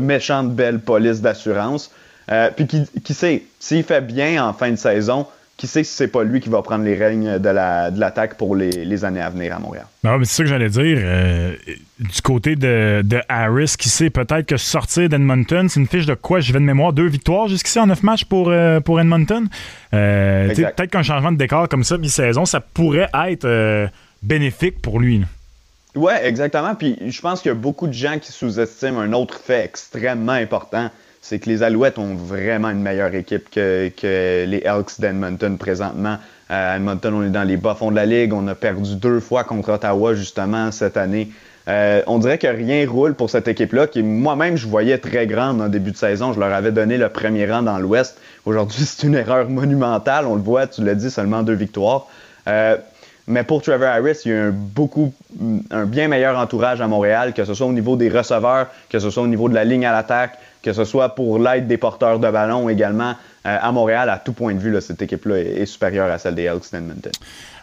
méchante 0.00 0.52
belle 0.52 0.80
police 0.80 1.20
d'assurance. 1.20 1.90
Euh, 2.30 2.50
puis 2.54 2.66
qui, 2.66 2.84
qui 3.02 3.14
sait, 3.14 3.44
s'il 3.58 3.84
fait 3.84 4.02
bien 4.02 4.44
en 4.44 4.52
fin 4.52 4.70
de 4.70 4.76
saison, 4.76 5.26
qui 5.58 5.66
sait 5.66 5.84
si 5.84 5.92
c'est 5.92 6.08
pas 6.08 6.22
lui 6.24 6.40
qui 6.40 6.48
va 6.48 6.62
prendre 6.62 6.84
les 6.84 6.94
règnes 6.94 7.38
de 7.38 7.48
la- 7.50 7.90
de 7.90 7.98
l'attaque 8.00 8.36
pour 8.38 8.56
les, 8.56 8.70
les 8.70 9.04
années 9.04 9.20
à 9.20 9.28
venir 9.28 9.54
à 9.54 9.58
Montréal. 9.58 9.84
Non, 10.04 10.16
mais 10.16 10.24
c'est 10.24 10.36
ça 10.36 10.42
que 10.44 10.48
j'allais 10.48 10.70
dire. 10.70 10.98
euh, 11.02 11.54
du 11.98 12.22
côté 12.22 12.54
de, 12.56 13.02
de 13.04 13.20
Harris, 13.28 13.74
qui 13.76 13.88
sait 13.88 14.08
peut-être 14.08 14.46
que 14.46 14.56
sortir 14.56 15.08
d'Edmonton, 15.08 15.68
c'est 15.68 15.80
une 15.80 15.88
fiche 15.88 16.06
de 16.06 16.14
quoi? 16.14 16.38
Je 16.40 16.52
vais 16.52 16.60
de 16.60 16.64
mémoire 16.64 16.92
deux 16.94 17.08
victoires 17.08 17.48
jusqu'ici 17.48 17.78
en 17.80 17.88
neuf 17.88 18.02
matchs 18.04 18.24
pour, 18.24 18.48
euh, 18.50 18.78
pour 18.80 19.00
Edmonton? 19.00 19.48
Euh, 19.94 20.54
peut-être 20.54 20.86
qu'un 20.86 21.02
changement 21.02 21.32
de 21.32 21.36
décor 21.38 21.68
comme 21.68 21.82
ça, 21.84 21.98
mi-saison, 21.98 22.44
ça 22.44 22.60
pourrait 22.60 23.08
être 23.26 23.88
bénéfique 24.22 24.80
pour 24.80 25.00
lui. 25.00 25.18
là. 25.18 25.26
Ouais, 25.96 26.24
exactement. 26.26 26.74
Puis 26.76 26.96
je 27.04 27.20
pense 27.20 27.40
qu'il 27.40 27.48
y 27.48 27.52
a 27.52 27.56
beaucoup 27.56 27.88
de 27.88 27.92
gens 27.92 28.18
qui 28.20 28.30
sous-estiment 28.30 29.00
un 29.00 29.12
autre 29.12 29.40
fait 29.44 29.64
extrêmement 29.64 30.32
important. 30.32 30.90
C'est 31.28 31.40
que 31.40 31.50
les 31.50 31.62
Alouettes 31.62 31.98
ont 31.98 32.14
vraiment 32.14 32.70
une 32.70 32.80
meilleure 32.80 33.14
équipe 33.14 33.50
que, 33.50 33.90
les 34.46 34.62
Elks 34.64 34.98
d'Edmonton 34.98 35.58
présentement. 35.58 36.16
Euh, 36.50 36.72
à 36.72 36.76
Edmonton, 36.76 37.12
on 37.12 37.22
est 37.22 37.28
dans 37.28 37.42
les 37.42 37.58
bas 37.58 37.74
fonds 37.74 37.90
de 37.90 37.96
la 37.96 38.06
ligue. 38.06 38.32
On 38.32 38.48
a 38.48 38.54
perdu 38.54 38.96
deux 38.96 39.20
fois 39.20 39.44
contre 39.44 39.70
Ottawa, 39.74 40.14
justement, 40.14 40.72
cette 40.72 40.96
année. 40.96 41.28
Euh, 41.68 42.00
on 42.06 42.18
dirait 42.18 42.38
que 42.38 42.46
rien 42.46 42.88
roule 42.88 43.12
pour 43.12 43.28
cette 43.28 43.46
équipe-là, 43.46 43.88
qui 43.88 44.02
moi-même, 44.02 44.56
je 44.56 44.66
voyais 44.66 44.96
très 44.96 45.26
grande 45.26 45.60
en 45.60 45.68
début 45.68 45.90
de 45.90 45.98
saison. 45.98 46.32
Je 46.32 46.40
leur 46.40 46.50
avais 46.50 46.72
donné 46.72 46.96
le 46.96 47.10
premier 47.10 47.44
rang 47.44 47.60
dans 47.60 47.78
l'Ouest. 47.78 48.18
Aujourd'hui, 48.46 48.80
c'est 48.86 49.06
une 49.06 49.14
erreur 49.14 49.50
monumentale. 49.50 50.24
On 50.24 50.34
le 50.34 50.40
voit, 50.40 50.66
tu 50.66 50.82
l'as 50.82 50.94
dit, 50.94 51.10
seulement 51.10 51.42
deux 51.42 51.52
victoires. 51.52 52.06
Euh, 52.48 52.78
mais 53.26 53.42
pour 53.42 53.60
Trevor 53.60 53.88
Harris, 53.88 54.22
il 54.24 54.32
y 54.32 54.34
a 54.34 54.50
beaucoup, 54.50 55.12
un 55.70 55.84
bien 55.84 56.08
meilleur 56.08 56.38
entourage 56.38 56.80
à 56.80 56.86
Montréal, 56.86 57.34
que 57.34 57.44
ce 57.44 57.52
soit 57.52 57.66
au 57.66 57.74
niveau 57.74 57.96
des 57.96 58.08
receveurs, 58.08 58.68
que 58.88 58.98
ce 58.98 59.10
soit 59.10 59.22
au 59.22 59.26
niveau 59.26 59.50
de 59.50 59.54
la 59.54 59.64
ligne 59.64 59.84
à 59.84 59.92
l'attaque, 59.92 60.38
que 60.62 60.72
ce 60.72 60.84
soit 60.84 61.14
pour 61.14 61.38
l'aide 61.38 61.66
des 61.66 61.76
porteurs 61.76 62.18
de 62.18 62.30
ballon 62.30 62.68
également. 62.68 63.14
Euh, 63.46 63.56
à 63.60 63.72
Montréal, 63.72 64.10
à 64.10 64.18
tout 64.18 64.32
point 64.32 64.54
de 64.54 64.58
vue, 64.58 64.70
là, 64.72 64.80
cette 64.80 65.00
équipe-là 65.00 65.36
est, 65.38 65.60
est 65.62 65.66
supérieure 65.66 66.10
à 66.10 66.18
celle 66.18 66.34
des 66.34 66.42
Elks 66.44 66.70
d'Edmonton. 66.72 67.12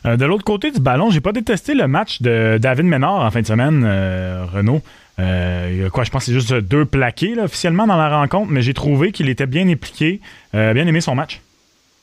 Euh, 0.05 0.17
de 0.17 0.25
l'autre 0.25 0.43
côté 0.43 0.71
du 0.71 0.79
ballon, 0.79 1.09
j'ai 1.09 1.21
pas 1.21 1.31
détesté 1.31 1.73
le 1.73 1.87
match 1.87 2.21
de 2.21 2.57
David 2.59 2.85
Ménard 2.85 3.21
en 3.21 3.31
fin 3.31 3.41
de 3.41 3.47
semaine, 3.47 3.83
euh, 3.85 4.45
Renaud. 4.51 4.81
Euh, 5.19 5.89
quoi, 5.89 6.03
je 6.03 6.11
pense 6.11 6.21
que 6.23 6.25
c'est 6.27 6.33
juste 6.33 6.53
deux 6.53 6.85
plaqués 6.85 7.35
là, 7.35 7.43
officiellement 7.43 7.87
dans 7.87 7.95
la 7.97 8.09
rencontre, 8.09 8.51
mais 8.51 8.61
j'ai 8.61 8.73
trouvé 8.73 9.11
qu'il 9.11 9.29
était 9.29 9.45
bien 9.45 9.67
impliqué, 9.69 10.19
euh, 10.53 10.73
bien 10.73 10.85
aimé 10.87 11.01
son 11.01 11.15
match. 11.15 11.41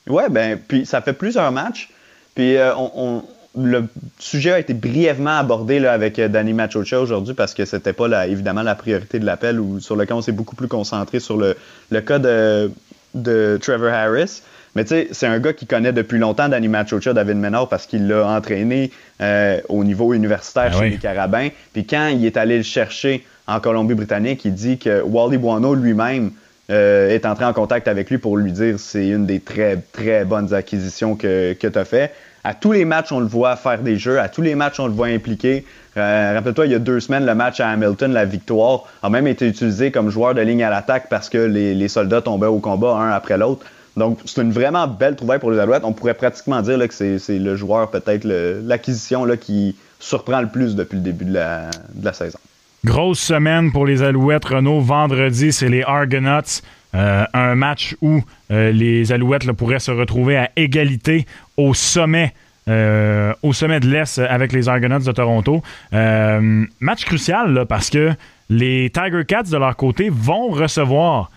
Ouais, 0.07 0.29
ben, 0.29 0.57
puis 0.67 0.85
ça 0.85 1.01
fait 1.01 1.13
plusieurs 1.13 1.51
matchs. 1.51 1.89
Puis 2.35 2.57
euh, 2.57 2.73
on, 2.75 2.91
on- 2.95 3.23
le 3.55 3.85
sujet 4.19 4.51
a 4.53 4.59
été 4.59 4.73
brièvement 4.73 5.37
abordé 5.37 5.79
là, 5.79 5.93
avec 5.93 6.17
euh, 6.19 6.27
Danny 6.27 6.53
Machocha 6.53 6.99
aujourd'hui 6.99 7.33
parce 7.33 7.53
que 7.53 7.65
c'était 7.65 7.93
pas 7.93 8.07
la, 8.07 8.27
évidemment 8.27 8.63
la 8.63 8.75
priorité 8.75 9.19
de 9.19 9.25
l'appel 9.25 9.59
ou 9.59 9.79
sur 9.79 9.95
lequel 9.95 10.15
on 10.15 10.21
s'est 10.21 10.31
beaucoup 10.31 10.55
plus 10.55 10.67
concentré 10.67 11.19
sur 11.19 11.37
le, 11.37 11.55
le 11.91 12.01
cas 12.01 12.19
de, 12.19 12.71
de 13.13 13.59
Trevor 13.61 13.93
Harris. 13.93 14.41
Mais 14.75 14.83
tu 14.85 14.89
sais, 14.89 15.07
c'est 15.11 15.27
un 15.27 15.37
gars 15.39 15.53
qui 15.53 15.67
connaît 15.67 15.93
depuis 15.93 16.17
longtemps 16.17 16.49
Danny 16.49 16.67
Machocha, 16.67 17.13
David 17.13 17.37
Menard, 17.37 17.69
parce 17.69 17.85
qu'il 17.85 18.07
l'a 18.07 18.25
entraîné 18.27 18.89
euh, 19.21 19.61
au 19.69 19.83
niveau 19.83 20.15
universitaire 20.15 20.71
Ah 20.73 20.77
chez 20.77 20.83
oui. 20.85 20.89
les 20.89 20.97
Carabins. 20.97 21.49
Puis 21.73 21.85
quand 21.85 22.07
il 22.07 22.25
est 22.25 22.37
allé 22.37 22.57
le 22.57 22.63
chercher 22.63 23.23
en 23.45 23.59
Colombie-Britannique, 23.59 24.45
il 24.45 24.55
dit 24.55 24.79
que 24.79 25.01
Wally 25.03 25.37
Buono 25.37 25.75
lui-même 25.75 26.31
euh, 26.71 27.09
est 27.09 27.27
entré 27.27 27.45
en 27.45 27.53
contact 27.53 27.87
avec 27.87 28.09
lui 28.09 28.17
pour 28.17 28.35
lui 28.35 28.51
dire 28.51 28.79
c'est 28.79 29.09
une 29.09 29.27
des 29.27 29.41
très, 29.41 29.77
très 29.91 30.25
bonnes 30.25 30.55
acquisitions 30.55 31.15
que, 31.15 31.53
que 31.53 31.67
tu 31.67 31.77
as 31.77 31.85
fait. 31.85 32.11
À 32.45 32.53
tous 32.53 32.73
les 32.73 32.83
matchs, 32.83 33.13
on 33.13 33.21
le 33.21 33.25
voit 33.25 33.55
faire 33.55 33.79
des 33.79 33.97
jeux. 33.97 34.19
À 34.19 34.27
tous 34.27 34.41
les 34.41 34.53
matchs, 34.55 34.79
on 34.79 34.87
le 34.87 34.93
voit 34.93 35.07
impliqué. 35.07 35.65
Euh, 35.95 36.33
Rappelle-toi, 36.35 36.65
il 36.65 36.73
y 36.73 36.75
a 36.75 36.79
deux 36.79 36.99
semaines, 36.99 37.25
le 37.25 37.35
match 37.35 37.61
à 37.61 37.69
Hamilton, 37.69 38.11
la 38.11 38.25
victoire, 38.25 38.83
a 39.01 39.09
même 39.09 39.27
été 39.27 39.47
utilisé 39.47 39.91
comme 39.91 40.09
joueur 40.09 40.33
de 40.33 40.41
ligne 40.41 40.63
à 40.63 40.69
l'attaque 40.69 41.07
parce 41.09 41.29
que 41.29 41.37
les, 41.37 41.87
soldats 41.87 42.21
tombaient 42.21 42.47
au 42.47 42.59
combat 42.59 42.97
un 42.97 43.11
après 43.11 43.37
l'autre. 43.37 43.65
Donc, 43.95 44.19
c'est 44.25 44.41
une 44.41 44.51
vraiment 44.51 44.87
belle 44.87 45.15
trouvaille 45.15 45.39
pour 45.39 45.51
les 45.51 45.59
Alouettes. 45.59 45.83
On 45.85 45.93
pourrait 45.93 46.15
pratiquement 46.15 46.61
dire 46.61 46.79
que 46.87 47.17
c'est 47.17 47.39
le 47.39 47.55
joueur, 47.55 47.89
peut-être 47.91 48.25
l'acquisition 48.25 49.25
qui 49.37 49.77
surprend 49.99 50.41
le 50.41 50.47
plus 50.47 50.75
depuis 50.75 50.97
le 50.97 51.03
début 51.03 51.25
de 51.25 51.35
la, 51.35 51.69
de 51.93 52.03
la 52.03 52.11
saison. 52.11 52.39
Grosse 52.83 53.19
semaine 53.19 53.71
pour 53.71 53.85
les 53.85 54.03
Alouettes. 54.03 54.43
Renault, 54.43 54.81
vendredi, 54.81 55.53
c'est 55.53 55.69
les 55.69 55.83
Argonauts. 55.83 56.61
Euh, 56.95 57.25
un 57.33 57.55
match 57.55 57.95
où 58.01 58.21
euh, 58.51 58.71
les 58.71 59.11
Alouettes 59.11 59.51
pourraient 59.53 59.79
se 59.79 59.91
retrouver 59.91 60.37
à 60.37 60.51
égalité 60.55 61.25
au 61.57 61.73
sommet. 61.73 62.33
euh, 62.69 63.33
au 63.41 63.51
sommet 63.51 63.81
de 63.81 63.87
l'Est 63.89 64.19
avec 64.19 64.53
les 64.53 64.69
Argonauts 64.69 64.99
de 64.99 65.11
Toronto. 65.11 65.61
Match 65.91 67.03
crucial 67.03 67.65
parce 67.67 67.89
que 67.89 68.11
les 68.49 68.89
Tiger 68.89 69.25
Cats 69.27 69.43
de 69.43 69.57
leur 69.57 69.75
côté 69.75 70.09
vont 70.09 70.47
recevoir 70.47 71.29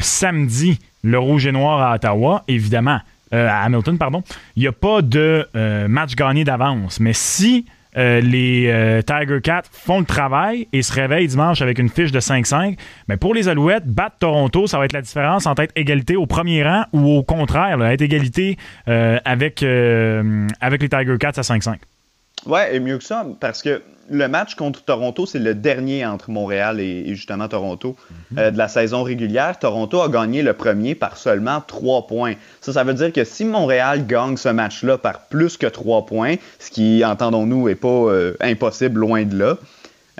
samedi 0.00 0.78
le 1.02 1.18
Rouge 1.18 1.46
et 1.46 1.52
Noir 1.52 1.80
à 1.80 1.94
Ottawa, 1.94 2.44
évidemment, 2.46 3.00
à 3.32 3.64
Hamilton, 3.64 3.98
pardon. 3.98 4.22
Il 4.54 4.60
n'y 4.62 4.68
a 4.68 4.72
pas 4.72 5.02
de 5.02 5.48
match 5.88 6.14
gagné 6.14 6.44
d'avance, 6.44 7.00
mais 7.00 7.12
si 7.12 7.66
euh, 7.98 8.20
les 8.20 8.68
euh, 8.68 9.02
Tiger 9.02 9.40
Cats 9.42 9.62
font 9.70 9.98
le 9.98 10.04
travail 10.04 10.68
et 10.72 10.82
se 10.82 10.92
réveillent 10.92 11.26
dimanche 11.26 11.60
avec 11.60 11.78
une 11.78 11.88
fiche 11.88 12.12
de 12.12 12.20
5-5, 12.20 12.78
mais 13.08 13.16
pour 13.16 13.34
les 13.34 13.48
Alouettes, 13.48 13.86
battre 13.86 14.16
Toronto, 14.20 14.66
ça 14.66 14.78
va 14.78 14.84
être 14.84 14.92
la 14.92 15.02
différence 15.02 15.46
entre 15.46 15.62
être 15.62 15.72
égalité 15.76 16.16
au 16.16 16.26
premier 16.26 16.62
rang 16.62 16.84
ou 16.92 17.08
au 17.08 17.22
contraire, 17.22 17.82
être 17.84 18.02
égalité 18.02 18.56
euh, 18.88 19.18
avec, 19.24 19.62
avec 19.62 20.82
les 20.82 20.88
Tiger 20.88 21.16
Cats 21.18 21.28
à 21.36 21.42
5-5. 21.42 21.76
Ouais, 22.46 22.74
et 22.74 22.80
mieux 22.80 22.98
que 22.98 23.04
ça, 23.04 23.26
parce 23.40 23.62
que 23.62 23.82
le 24.10 24.26
match 24.26 24.54
contre 24.54 24.82
Toronto, 24.82 25.26
c'est 25.26 25.38
le 25.38 25.54
dernier 25.54 26.06
entre 26.06 26.30
Montréal 26.30 26.80
et, 26.80 27.02
et 27.06 27.14
justement 27.14 27.46
Toronto 27.46 27.94
euh, 28.38 28.50
de 28.50 28.56
la 28.56 28.68
saison 28.68 29.02
régulière. 29.02 29.58
Toronto 29.58 30.00
a 30.00 30.08
gagné 30.08 30.40
le 30.42 30.54
premier 30.54 30.94
par 30.94 31.18
seulement 31.18 31.60
trois 31.66 32.06
points. 32.06 32.34
Ça, 32.62 32.72
ça 32.72 32.84
veut 32.84 32.94
dire 32.94 33.12
que 33.12 33.24
si 33.24 33.44
Montréal 33.44 34.06
gagne 34.06 34.38
ce 34.38 34.48
match-là 34.48 34.96
par 34.96 35.26
plus 35.26 35.58
que 35.58 35.66
trois 35.66 36.06
points, 36.06 36.36
ce 36.58 36.70
qui, 36.70 37.04
entendons-nous, 37.04 37.68
est 37.68 37.74
pas 37.74 37.88
euh, 37.88 38.34
impossible 38.40 39.00
loin 39.00 39.24
de 39.24 39.36
là, 39.38 39.58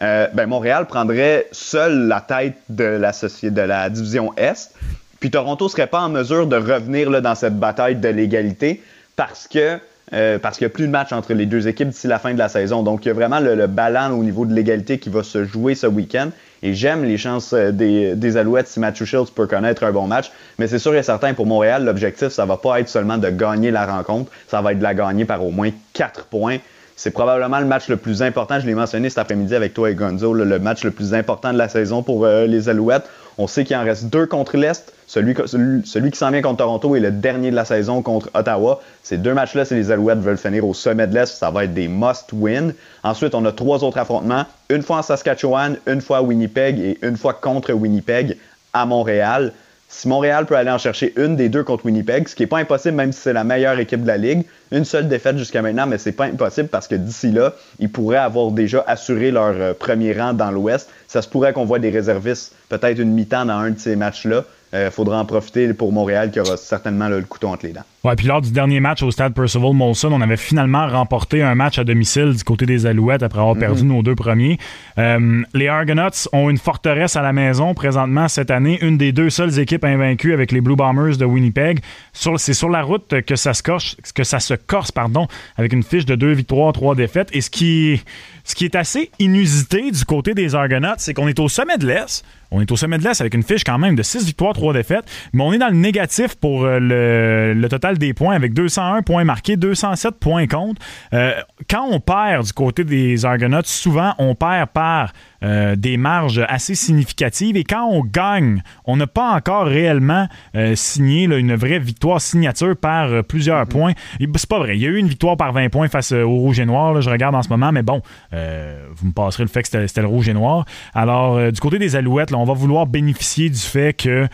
euh, 0.02 0.26
ben 0.34 0.46
Montréal 0.46 0.86
prendrait 0.86 1.48
seul 1.50 2.08
la 2.08 2.20
tête 2.20 2.56
de 2.68 2.84
la, 2.84 3.12
soci- 3.12 3.50
de 3.50 3.62
la 3.62 3.88
division 3.88 4.34
Est. 4.36 4.74
Puis 5.18 5.30
Toronto 5.30 5.66
serait 5.68 5.86
pas 5.86 6.00
en 6.00 6.10
mesure 6.10 6.46
de 6.46 6.56
revenir 6.56 7.08
là, 7.08 7.22
dans 7.22 7.34
cette 7.34 7.58
bataille 7.58 7.96
de 7.96 8.08
l'égalité 8.08 8.82
parce 9.16 9.48
que 9.48 9.78
euh, 10.12 10.38
parce 10.38 10.58
qu'il 10.58 10.66
n'y 10.66 10.72
a 10.72 10.74
plus 10.74 10.86
de 10.86 10.92
match 10.92 11.12
entre 11.12 11.34
les 11.34 11.46
deux 11.46 11.68
équipes 11.68 11.88
d'ici 11.88 12.06
la 12.06 12.18
fin 12.18 12.32
de 12.32 12.38
la 12.38 12.48
saison. 12.48 12.82
Donc, 12.82 13.04
il 13.04 13.08
y 13.08 13.10
a 13.10 13.14
vraiment 13.14 13.40
le, 13.40 13.54
le 13.54 13.66
ballon 13.66 14.18
au 14.18 14.24
niveau 14.24 14.46
de 14.46 14.54
l'égalité 14.54 14.98
qui 14.98 15.10
va 15.10 15.22
se 15.22 15.44
jouer 15.44 15.74
ce 15.74 15.86
week-end. 15.86 16.30
Et 16.62 16.74
j'aime 16.74 17.04
les 17.04 17.18
chances 17.18 17.52
euh, 17.52 17.70
des, 17.70 18.14
des 18.14 18.36
Alouettes 18.36 18.68
si 18.68 18.80
Matthew 18.80 19.04
Shields 19.04 19.30
peut 19.34 19.46
connaître 19.46 19.84
un 19.84 19.92
bon 19.92 20.06
match. 20.06 20.30
Mais 20.58 20.66
c'est 20.66 20.78
sûr 20.78 20.94
et 20.94 21.02
certain, 21.02 21.34
pour 21.34 21.46
Montréal, 21.46 21.84
l'objectif, 21.84 22.28
ça 22.28 22.46
va 22.46 22.56
pas 22.56 22.80
être 22.80 22.88
seulement 22.88 23.18
de 23.18 23.28
gagner 23.30 23.70
la 23.70 23.86
rencontre, 23.86 24.30
ça 24.48 24.60
va 24.60 24.72
être 24.72 24.78
de 24.78 24.82
la 24.82 24.94
gagner 24.94 25.24
par 25.24 25.44
au 25.44 25.50
moins 25.50 25.70
4 25.92 26.24
points. 26.26 26.58
C'est 26.96 27.12
probablement 27.12 27.60
le 27.60 27.66
match 27.66 27.88
le 27.88 27.96
plus 27.96 28.22
important. 28.22 28.58
Je 28.58 28.66
l'ai 28.66 28.74
mentionné 28.74 29.08
cet 29.08 29.18
après-midi 29.18 29.54
avec 29.54 29.72
toi 29.72 29.88
et 29.88 29.94
Gonzo, 29.94 30.34
le, 30.34 30.58
match 30.58 30.82
le 30.82 30.90
plus 30.90 31.14
important 31.14 31.52
de 31.52 31.58
la 31.58 31.68
saison 31.68 32.02
pour 32.02 32.24
euh, 32.24 32.46
les 32.46 32.68
Alouettes. 32.68 33.08
On 33.40 33.46
sait 33.46 33.64
qu'il 33.64 33.76
en 33.76 33.84
reste 33.84 34.06
deux 34.06 34.26
contre 34.26 34.56
l'Est. 34.56 34.92
Celui, 35.06 35.32
qui 35.34 36.18
s'en 36.18 36.30
vient 36.30 36.42
contre 36.42 36.58
Toronto 36.58 36.94
est 36.96 37.00
le 37.00 37.12
dernier 37.12 37.50
de 37.50 37.56
la 37.56 37.64
saison 37.64 38.02
contre 38.02 38.28
Ottawa. 38.34 38.80
Ces 39.02 39.16
deux 39.16 39.32
matchs-là, 39.32 39.64
si 39.64 39.74
les 39.74 39.90
Alouettes 39.90 40.18
veulent 40.18 40.36
finir 40.36 40.66
au 40.66 40.74
sommet 40.74 41.06
de 41.06 41.14
l'Est, 41.14 41.38
ça 41.38 41.50
va 41.50 41.64
être 41.64 41.72
des 41.72 41.88
must-win. 41.88 42.74
Ensuite, 43.04 43.34
on 43.34 43.44
a 43.44 43.52
trois 43.52 43.84
autres 43.84 43.98
affrontements. 43.98 44.44
Une 44.68 44.82
fois 44.82 44.98
en 44.98 45.02
Saskatchewan, 45.02 45.78
une 45.86 46.00
fois 46.00 46.18
à 46.18 46.22
Winnipeg 46.22 46.78
et 46.80 46.98
une 47.02 47.16
fois 47.16 47.32
contre 47.32 47.72
Winnipeg 47.72 48.36
à 48.72 48.84
Montréal. 48.84 49.52
Si 49.90 50.06
Montréal 50.06 50.44
peut 50.44 50.54
aller 50.54 50.70
en 50.70 50.76
chercher 50.76 51.14
une 51.16 51.34
des 51.34 51.48
deux 51.48 51.64
contre 51.64 51.86
Winnipeg, 51.86 52.28
ce 52.28 52.34
qui 52.34 52.42
n'est 52.42 52.46
pas 52.46 52.58
impossible 52.58 52.94
même 52.94 53.10
si 53.10 53.20
c'est 53.20 53.32
la 53.32 53.42
meilleure 53.42 53.78
équipe 53.78 54.02
de 54.02 54.06
la 54.06 54.18
Ligue, 54.18 54.44
une 54.70 54.84
seule 54.84 55.08
défaite 55.08 55.38
jusqu'à 55.38 55.62
maintenant, 55.62 55.86
mais 55.86 55.96
c'est 55.96 56.12
pas 56.12 56.26
impossible 56.26 56.68
parce 56.68 56.86
que 56.86 56.94
d'ici 56.94 57.30
là, 57.32 57.54
ils 57.78 57.90
pourraient 57.90 58.18
avoir 58.18 58.50
déjà 58.50 58.84
assuré 58.86 59.30
leur 59.30 59.54
euh, 59.56 59.72
premier 59.72 60.12
rang 60.12 60.34
dans 60.34 60.50
l'Ouest. 60.50 60.90
Ça 61.06 61.22
se 61.22 61.28
pourrait 61.28 61.54
qu'on 61.54 61.64
voit 61.64 61.78
des 61.78 61.88
réservistes, 61.88 62.54
peut-être 62.68 62.98
une 62.98 63.12
mi-temps 63.12 63.46
dans 63.46 63.54
un 63.54 63.70
de 63.70 63.78
ces 63.78 63.96
matchs-là. 63.96 64.44
Il 64.74 64.76
euh, 64.76 64.90
faudra 64.90 65.18
en 65.18 65.24
profiter 65.24 65.72
pour 65.72 65.90
Montréal 65.90 66.30
qui 66.30 66.40
aura 66.40 66.58
certainement 66.58 67.08
le 67.08 67.22
couteau 67.22 67.48
entre 67.48 67.64
les 67.64 67.72
dents. 67.72 67.84
Ouais, 68.04 68.14
puis 68.14 68.28
lors 68.28 68.40
du 68.40 68.52
dernier 68.52 68.78
match 68.78 69.02
au 69.02 69.10
stade 69.10 69.34
Percival 69.34 69.72
Molson, 69.72 70.12
on 70.12 70.20
avait 70.20 70.36
finalement 70.36 70.86
remporté 70.86 71.42
un 71.42 71.56
match 71.56 71.80
à 71.80 71.84
domicile 71.84 72.32
du 72.32 72.44
côté 72.44 72.64
des 72.64 72.86
Alouettes 72.86 73.24
après 73.24 73.40
avoir 73.40 73.56
perdu 73.56 73.82
nos 73.82 74.04
deux 74.04 74.14
premiers. 74.14 74.56
Euh, 74.98 75.42
les 75.52 75.66
Argonauts 75.66 76.28
ont 76.32 76.48
une 76.48 76.58
forteresse 76.58 77.16
à 77.16 77.22
la 77.22 77.32
maison 77.32 77.74
présentement 77.74 78.28
cette 78.28 78.52
année, 78.52 78.78
une 78.82 78.98
des 78.98 79.10
deux 79.10 79.30
seules 79.30 79.58
équipes 79.58 79.84
invaincues 79.84 80.32
avec 80.32 80.52
les 80.52 80.60
Blue 80.60 80.76
Bombers 80.76 81.16
de 81.16 81.24
Winnipeg. 81.24 81.80
C'est 82.12 82.54
sur 82.54 82.68
la 82.68 82.82
route 82.82 83.20
que 83.22 83.34
ça 83.34 83.52
se 83.52 83.64
corse, 83.64 83.96
que 84.14 84.22
ça 84.22 84.38
se 84.38 84.54
corse 84.54 84.92
pardon, 84.92 85.26
avec 85.56 85.72
une 85.72 85.82
fiche 85.82 86.06
de 86.06 86.14
deux 86.14 86.32
victoires, 86.32 86.72
trois 86.72 86.94
défaites. 86.94 87.30
Et 87.32 87.40
ce 87.40 87.50
qui, 87.50 88.00
ce 88.44 88.54
qui 88.54 88.64
est 88.64 88.76
assez 88.76 89.10
inusité 89.18 89.90
du 89.90 90.04
côté 90.04 90.34
des 90.34 90.54
Argonauts, 90.54 90.94
c'est 90.98 91.14
qu'on 91.14 91.26
est 91.26 91.40
au 91.40 91.48
sommet 91.48 91.78
de 91.78 91.86
l'Est. 91.86 92.24
On 92.50 92.62
est 92.62 92.72
au 92.72 92.76
sommet 92.76 92.96
de 92.96 93.04
l'Est 93.04 93.20
avec 93.20 93.34
une 93.34 93.42
fiche 93.42 93.62
quand 93.62 93.78
même 93.78 93.94
de 93.94 94.02
6 94.02 94.24
victoires, 94.24 94.54
3 94.54 94.72
défaites, 94.72 95.04
mais 95.34 95.42
on 95.42 95.52
est 95.52 95.58
dans 95.58 95.68
le 95.68 95.74
négatif 95.74 96.34
pour 96.34 96.64
euh, 96.64 96.78
le, 96.78 97.52
le, 97.54 97.68
total 97.68 97.87
des 97.96 98.12
points 98.12 98.34
avec 98.34 98.52
201 98.52 99.02
points 99.02 99.24
marqués, 99.24 99.56
207 99.56 100.16
points 100.16 100.46
contre. 100.46 100.82
Euh, 101.14 101.32
quand 101.70 101.86
on 101.90 102.00
perd 102.00 102.44
du 102.44 102.52
côté 102.52 102.84
des 102.84 103.24
Argonauts, 103.24 103.62
souvent 103.64 104.14
on 104.18 104.34
perd 104.34 104.68
par 104.68 105.12
euh, 105.44 105.76
des 105.76 105.96
marges 105.96 106.44
assez 106.48 106.74
significatives 106.74 107.56
et 107.56 107.62
quand 107.62 107.86
on 107.86 108.02
gagne, 108.02 108.62
on 108.84 108.96
n'a 108.96 109.06
pas 109.06 109.30
encore 109.30 109.66
réellement 109.66 110.26
euh, 110.56 110.74
signé 110.74 111.28
là, 111.28 111.36
une 111.36 111.54
vraie 111.54 111.78
victoire 111.78 112.20
signature 112.20 112.76
par 112.76 113.06
euh, 113.06 113.22
plusieurs 113.22 113.64
mm-hmm. 113.64 113.68
points. 113.68 113.92
C'est 114.34 114.48
pas 114.48 114.58
vrai. 114.58 114.76
Il 114.76 114.82
y 114.82 114.86
a 114.86 114.88
eu 114.88 114.96
une 114.96 115.08
victoire 115.08 115.36
par 115.36 115.52
20 115.52 115.68
points 115.68 115.88
face 115.88 116.12
au 116.12 116.28
Rouge 116.28 116.58
et 116.58 116.66
Noir. 116.66 116.92
Là, 116.92 117.00
je 117.00 117.10
regarde 117.10 117.34
en 117.34 117.42
ce 117.42 117.48
moment, 117.48 117.72
mais 117.72 117.82
bon, 117.82 118.02
vous 118.32 119.06
me 119.06 119.12
passerez 119.12 119.44
le 119.44 119.48
fait 119.48 119.62
que 119.62 119.68
c'était 119.68 120.00
le 120.00 120.06
Rouge 120.06 120.28
et 120.28 120.34
Noir. 120.34 120.64
Alors, 120.94 121.52
du 121.52 121.60
côté 121.60 121.78
des 121.78 121.96
Alouettes, 121.96 122.30
là, 122.30 122.38
on 122.38 122.44
va 122.44 122.54
vouloir 122.54 122.86
bénéficier 122.86 123.50
du 123.50 123.58
fait 123.58 123.94
que 123.94 124.26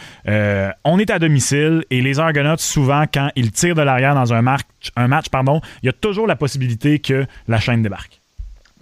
on 0.85 0.99
est 0.99 1.11
à 1.11 1.19
domicile 1.19 1.85
et 1.91 2.03
les 2.03 2.19
Argonauts, 2.19 2.57
souvent, 2.59 3.05
quand 3.13 3.31
ils 3.37 3.51
tirent 3.53 3.75
de 3.75 3.83
l'arrière 3.83 4.15
dans 4.15 4.33
un 4.33 4.43
match, 4.43 4.63
un 4.97 5.09
match 5.09 5.29
pardon, 5.29 5.61
il 5.83 5.87
y 5.87 5.89
a 5.89 5.93
toujours 5.93 6.27
la 6.27 6.37
possibilité 6.37 6.99
que 6.99 7.27
la 7.49 7.61
chaîne 7.61 7.83
débarque. 7.83 8.24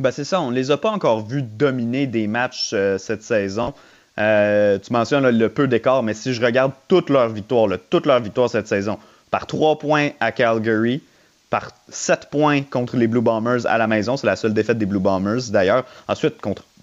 Ben 0.03 0.11
c'est 0.11 0.25
ça, 0.25 0.41
on 0.41 0.51
ne 0.51 0.57
les 0.57 0.73
a 0.73 0.77
pas 0.77 0.91
encore 0.91 1.25
vus 1.25 1.43
dominer 1.43 2.09
des 2.09 2.27
matchs 2.27 2.73
euh, 2.73 2.99
cette 2.99 3.23
saison. 3.23 3.73
Euh, 4.19 4.77
tu 4.81 4.93
mentionnes 4.93 5.29
le 5.29 5.49
peu 5.49 5.69
d'écart, 5.69 6.03
mais 6.03 6.13
si 6.13 6.35
je 6.35 6.45
regarde 6.45 6.73
toutes 6.89 7.09
leurs 7.09 7.29
victoires, 7.29 7.69
toutes 7.89 8.07
leurs 8.07 8.19
victoires 8.19 8.51
cette 8.51 8.67
saison, 8.67 8.99
par 9.31 9.47
3 9.47 9.79
points 9.79 10.09
à 10.19 10.33
Calgary, 10.33 11.01
par 11.51 11.71
7 11.89 12.31
points 12.33 12.63
contre 12.63 12.97
les 12.97 13.07
Blue 13.07 13.21
Bombers 13.21 13.65
à 13.65 13.79
la 13.79 13.87
maison, 13.87 14.17
c'est 14.17 14.27
la 14.27 14.35
seule 14.35 14.55
défaite 14.55 14.77
des 14.77 14.87
Blue 14.87 14.99
Bombers 14.99 15.51
d'ailleurs. 15.51 15.85
Ensuite, 16.09 16.35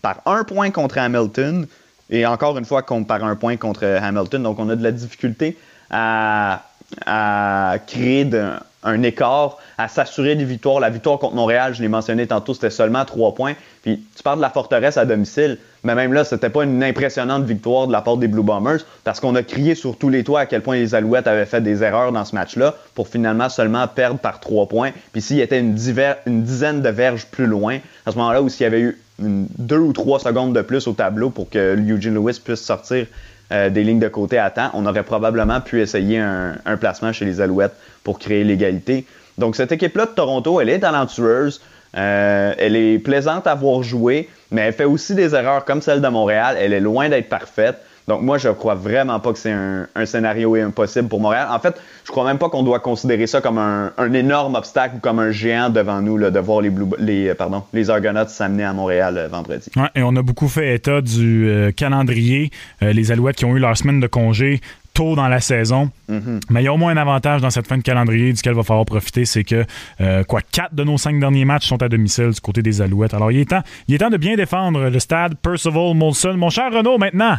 par 0.02 0.22
1 0.26 0.46
point 0.46 0.72
contre 0.72 0.98
Hamilton, 0.98 1.68
et 2.10 2.26
encore 2.26 2.58
une 2.58 2.64
fois 2.64 2.86
par 2.86 3.22
1 3.22 3.36
point 3.36 3.58
contre 3.58 3.84
Hamilton. 3.86 4.44
Donc 4.44 4.60
on 4.60 4.70
a 4.70 4.78
de 4.78 4.84
la 4.84 4.94
difficulté 4.94 5.58
à, 5.90 6.64
à 7.06 7.76
créer 7.86 8.24
de, 8.24 8.52
un 8.84 9.04
écart, 9.04 9.58
à 9.78 9.88
s'assurer 9.88 10.36
des 10.36 10.46
victoires. 10.46 10.80
La 10.80 10.90
victoire 10.90 11.20
contre 11.20 11.36
Montréal, 11.36 11.74
je 11.74 11.82
l'ai 11.82 11.88
mentionné 11.88 12.28
tantôt, 12.28 12.54
c'était 12.54 12.70
seulement 12.70 13.06
trois 13.06 13.34
points. 13.36 13.54
Puis 13.82 14.04
tu 14.16 14.24
parles 14.24 14.38
de 14.38 14.42
la 14.42 14.50
forteresse 14.50 14.98
à 14.98 15.06
domicile, 15.06 15.58
mais 15.84 15.96
même 15.96 16.14
là, 16.14 16.24
c'était 16.24 16.50
pas 16.50 16.64
une 16.64 16.84
impressionnante 16.84 17.44
victoire 17.44 17.88
de 17.88 17.92
la 17.92 18.02
part 18.02 18.18
des 18.18 18.28
Blue 18.28 18.44
Bombers 18.44 18.80
parce 19.04 19.20
qu'on 19.20 19.36
a 19.36 19.44
crié 19.44 19.76
sur 19.76 19.98
tous 19.98 20.10
les 20.10 20.24
toits 20.24 20.42
à 20.42 20.46
quel 20.46 20.62
point 20.62 20.76
les 20.76 20.96
Alouettes 20.96 21.28
avaient 21.28 21.46
fait 21.46 21.62
des 21.62 21.84
erreurs 21.84 22.12
dans 22.12 22.26
ce 22.26 22.36
match-là 22.36 22.76
pour 22.96 23.08
finalement 23.08 23.50
seulement 23.50 23.88
perdre 23.88 24.20
par 24.20 24.40
trois 24.40 24.68
points. 24.68 24.92
Puis 25.12 25.22
s'il 25.22 25.40
était 25.40 25.60
une, 25.60 25.78
une, 26.26 26.44
dizaine 26.44 26.82
de 26.82 26.90
verges 26.90 27.26
plus 27.28 27.48
loin, 27.48 27.80
à 28.06 28.12
ce 28.12 28.18
moment-là, 28.18 28.42
où 28.42 28.50
s'il 28.50 28.64
y 28.64 28.68
avait 28.68 28.82
eu 28.82 28.98
deux 29.20 29.80
ou 29.80 29.94
trois 29.94 30.20
secondes 30.20 30.54
de 30.54 30.62
plus 30.62 30.88
au 30.88 30.94
tableau 30.94 31.30
pour 31.30 31.50
que 31.50 31.76
Eugene 31.76 32.14
Lewis 32.14 32.40
puisse 32.44 32.62
sortir 32.62 33.06
euh, 33.52 33.70
des 33.70 33.84
lignes 33.84 34.00
de 34.00 34.08
côté 34.08 34.38
à 34.38 34.50
temps, 34.50 34.70
on 34.74 34.86
aurait 34.86 35.04
probablement 35.04 35.60
pu 35.62 35.82
essayer 35.82 36.20
un, 36.20 36.78
placement 36.80 37.12
chez 37.12 37.26
les 37.26 37.42
Alouettes 37.42 37.76
pour 38.04 38.20
créer 38.20 38.44
l'égalité. 38.44 39.06
Donc 39.38 39.56
cette 39.56 39.72
équipe-là 39.72 40.06
de 40.06 40.12
Toronto, 40.12 40.62
elle 40.62 40.70
est 40.70 40.80
talentueuse, 40.80 41.62
euh, 41.98 42.54
elle 42.58 42.76
est 42.76 43.00
plaisante 43.00 43.48
à 43.48 43.56
voir 43.56 43.82
jouer, 43.82 44.30
mais 44.52 44.62
elle 44.62 44.74
fait 44.74 44.86
aussi 44.86 45.16
des 45.16 45.34
erreurs 45.34 45.66
comme 45.66 45.82
celle 45.82 46.02
de 46.02 46.08
Montréal. 46.08 46.58
Elle 46.60 46.74
est 46.74 46.80
loin 46.80 47.10
d'être 47.10 47.30
parfaite. 47.30 47.78
Donc 48.10 48.24
moi, 48.24 48.40
je 48.40 48.50
crois 48.50 48.74
vraiment 48.74 49.20
pas 49.20 49.32
que 49.32 49.38
c'est 49.38 49.52
un, 49.52 49.86
un, 49.96 50.06
scénario 50.08 50.56
impossible 50.56 51.08
pour 51.08 51.20
Montréal. 51.20 51.48
En 51.52 51.60
fait, 51.60 51.80
je 52.04 52.12
crois 52.12 52.26
même 52.26 52.40
pas 52.40 52.50
qu'on 52.50 52.64
doit 52.64 52.80
considérer 52.80 53.28
ça 53.28 53.40
comme 53.40 53.60
un, 53.60 53.92
un, 54.00 54.14
énorme 54.14 54.56
obstacle 54.56 54.96
ou 54.96 55.00
comme 55.00 55.20
un 55.20 55.30
géant 55.30 55.70
devant 55.70 56.02
nous 56.02 56.18
là, 56.18 56.32
de 56.32 56.40
voir 56.40 56.62
les, 56.62 56.72
Blue, 56.72 56.88
les, 56.98 57.36
pardon, 57.36 57.64
les 57.72 57.92
Argonauts 57.92 58.28
s'amener 58.28 58.64
à 58.64 58.74
Montréal 58.74 59.16
euh, 59.16 59.28
vendredi. 59.28 59.70
Ouais, 59.76 59.90
et 59.94 60.02
on 60.02 60.16
a 60.16 60.24
beaucoup 60.24 60.48
fait 60.48 60.74
état 60.74 61.02
du 61.02 61.48
euh, 61.48 61.72
calendrier. 61.72 62.50
Euh, 62.82 62.94
les 62.94 63.12
Alouettes 63.12 63.36
qui 63.36 63.46
ont 63.46 63.56
eu 63.56 63.60
leur 63.60 63.78
semaine 63.78 64.00
de 64.00 64.08
congé 64.08 64.60
tôt 64.96 65.16
dans 65.16 65.28
la 65.28 65.40
saison. 65.40 65.92
Mm-hmm. 66.10 66.42
Mais 66.50 66.62
il 66.62 66.66
y 66.66 66.68
a 66.68 66.74
au 66.74 66.78
moins 66.78 66.92
un 66.92 66.98
avantage 66.98 67.42
dans 67.42 67.50
cette 67.52 67.68
fin 67.68 67.78
de 67.78 67.84
calendrier 67.84 68.34
duquel 68.34 68.54
il 68.54 68.56
va 68.56 68.64
falloir 68.64 68.86
profiter, 68.86 69.26
c'est 69.26 69.44
que 69.44 69.66
euh, 70.02 70.24
quoi, 70.24 70.42
quatre 70.42 70.74
de 70.74 70.84
nos 70.84 70.98
cinq 70.98 71.20
derniers 71.20 71.46
matchs 71.46 71.68
sont 71.68 71.82
à 71.84 71.90
domicile 71.90 72.32
du 72.32 72.42
côté 72.42 72.62
des 72.62 72.82
Alouettes. 72.82 73.14
Alors 73.14 73.32
il 73.32 73.40
est 73.40 73.50
temps, 73.50 73.62
il 73.88 73.96
est 73.96 74.00
temps 74.00 74.10
de 74.10 74.18
bien 74.18 74.36
défendre 74.36 74.90
le 74.90 75.00
stade 75.00 75.36
Percival 75.36 75.94
Molson. 75.94 76.34
Mon 76.34 76.50
cher 76.50 76.74
Renaud, 76.74 76.98
maintenant, 76.98 77.38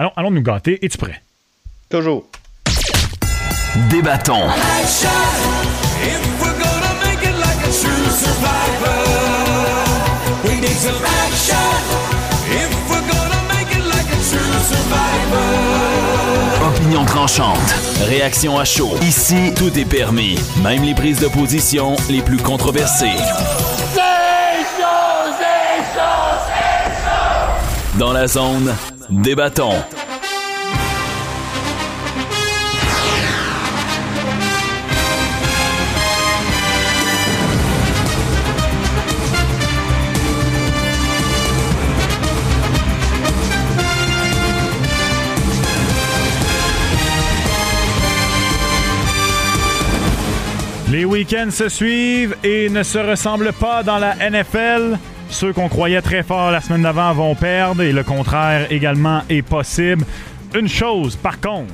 allons, 0.00 0.12
allons 0.16 0.30
nous 0.30 0.42
gâter. 0.42 0.78
Es-tu 0.84 0.98
prêt? 0.98 1.22
Toujours. 1.88 2.24
Débattons. 3.90 4.48
Opinion 16.62 17.04
tranchante. 17.04 17.58
Réaction 18.06 18.58
à 18.58 18.64
chaud. 18.64 18.94
Ici, 19.02 19.52
tout 19.54 19.76
est 19.78 19.84
permis. 19.84 20.38
Même 20.62 20.82
les 20.82 20.94
prises 20.94 21.20
de 21.20 21.28
position 21.28 21.96
les 22.08 22.22
plus 22.22 22.38
controversées. 22.38 23.06
C'est 23.92 24.00
chaud, 24.78 25.32
c'est 25.38 25.94
chaud, 25.94 26.38
c'est 26.46 26.90
chaud! 27.02 27.98
Dans 27.98 28.12
la 28.12 28.26
zone, 28.26 28.74
Les 50.90 51.04
week-ends 51.04 51.50
se 51.50 51.68
suivent 51.68 52.36
et 52.42 52.68
ne 52.68 52.82
se 52.82 52.98
ressemblent 52.98 53.52
pas 53.52 53.82
dans 53.82 53.98
la 53.98 54.14
NFL. 54.16 54.98
Ceux 55.30 55.52
qu'on 55.52 55.68
croyait 55.68 56.02
très 56.02 56.22
fort 56.22 56.50
la 56.50 56.60
semaine 56.60 56.82
d'avant 56.82 57.12
vont 57.12 57.34
perdre 57.34 57.82
et 57.82 57.92
le 57.92 58.02
contraire 58.02 58.70
également 58.70 59.22
est 59.28 59.42
possible. 59.42 60.04
Une 60.54 60.68
chose, 60.68 61.16
par 61.16 61.40
contre, 61.40 61.72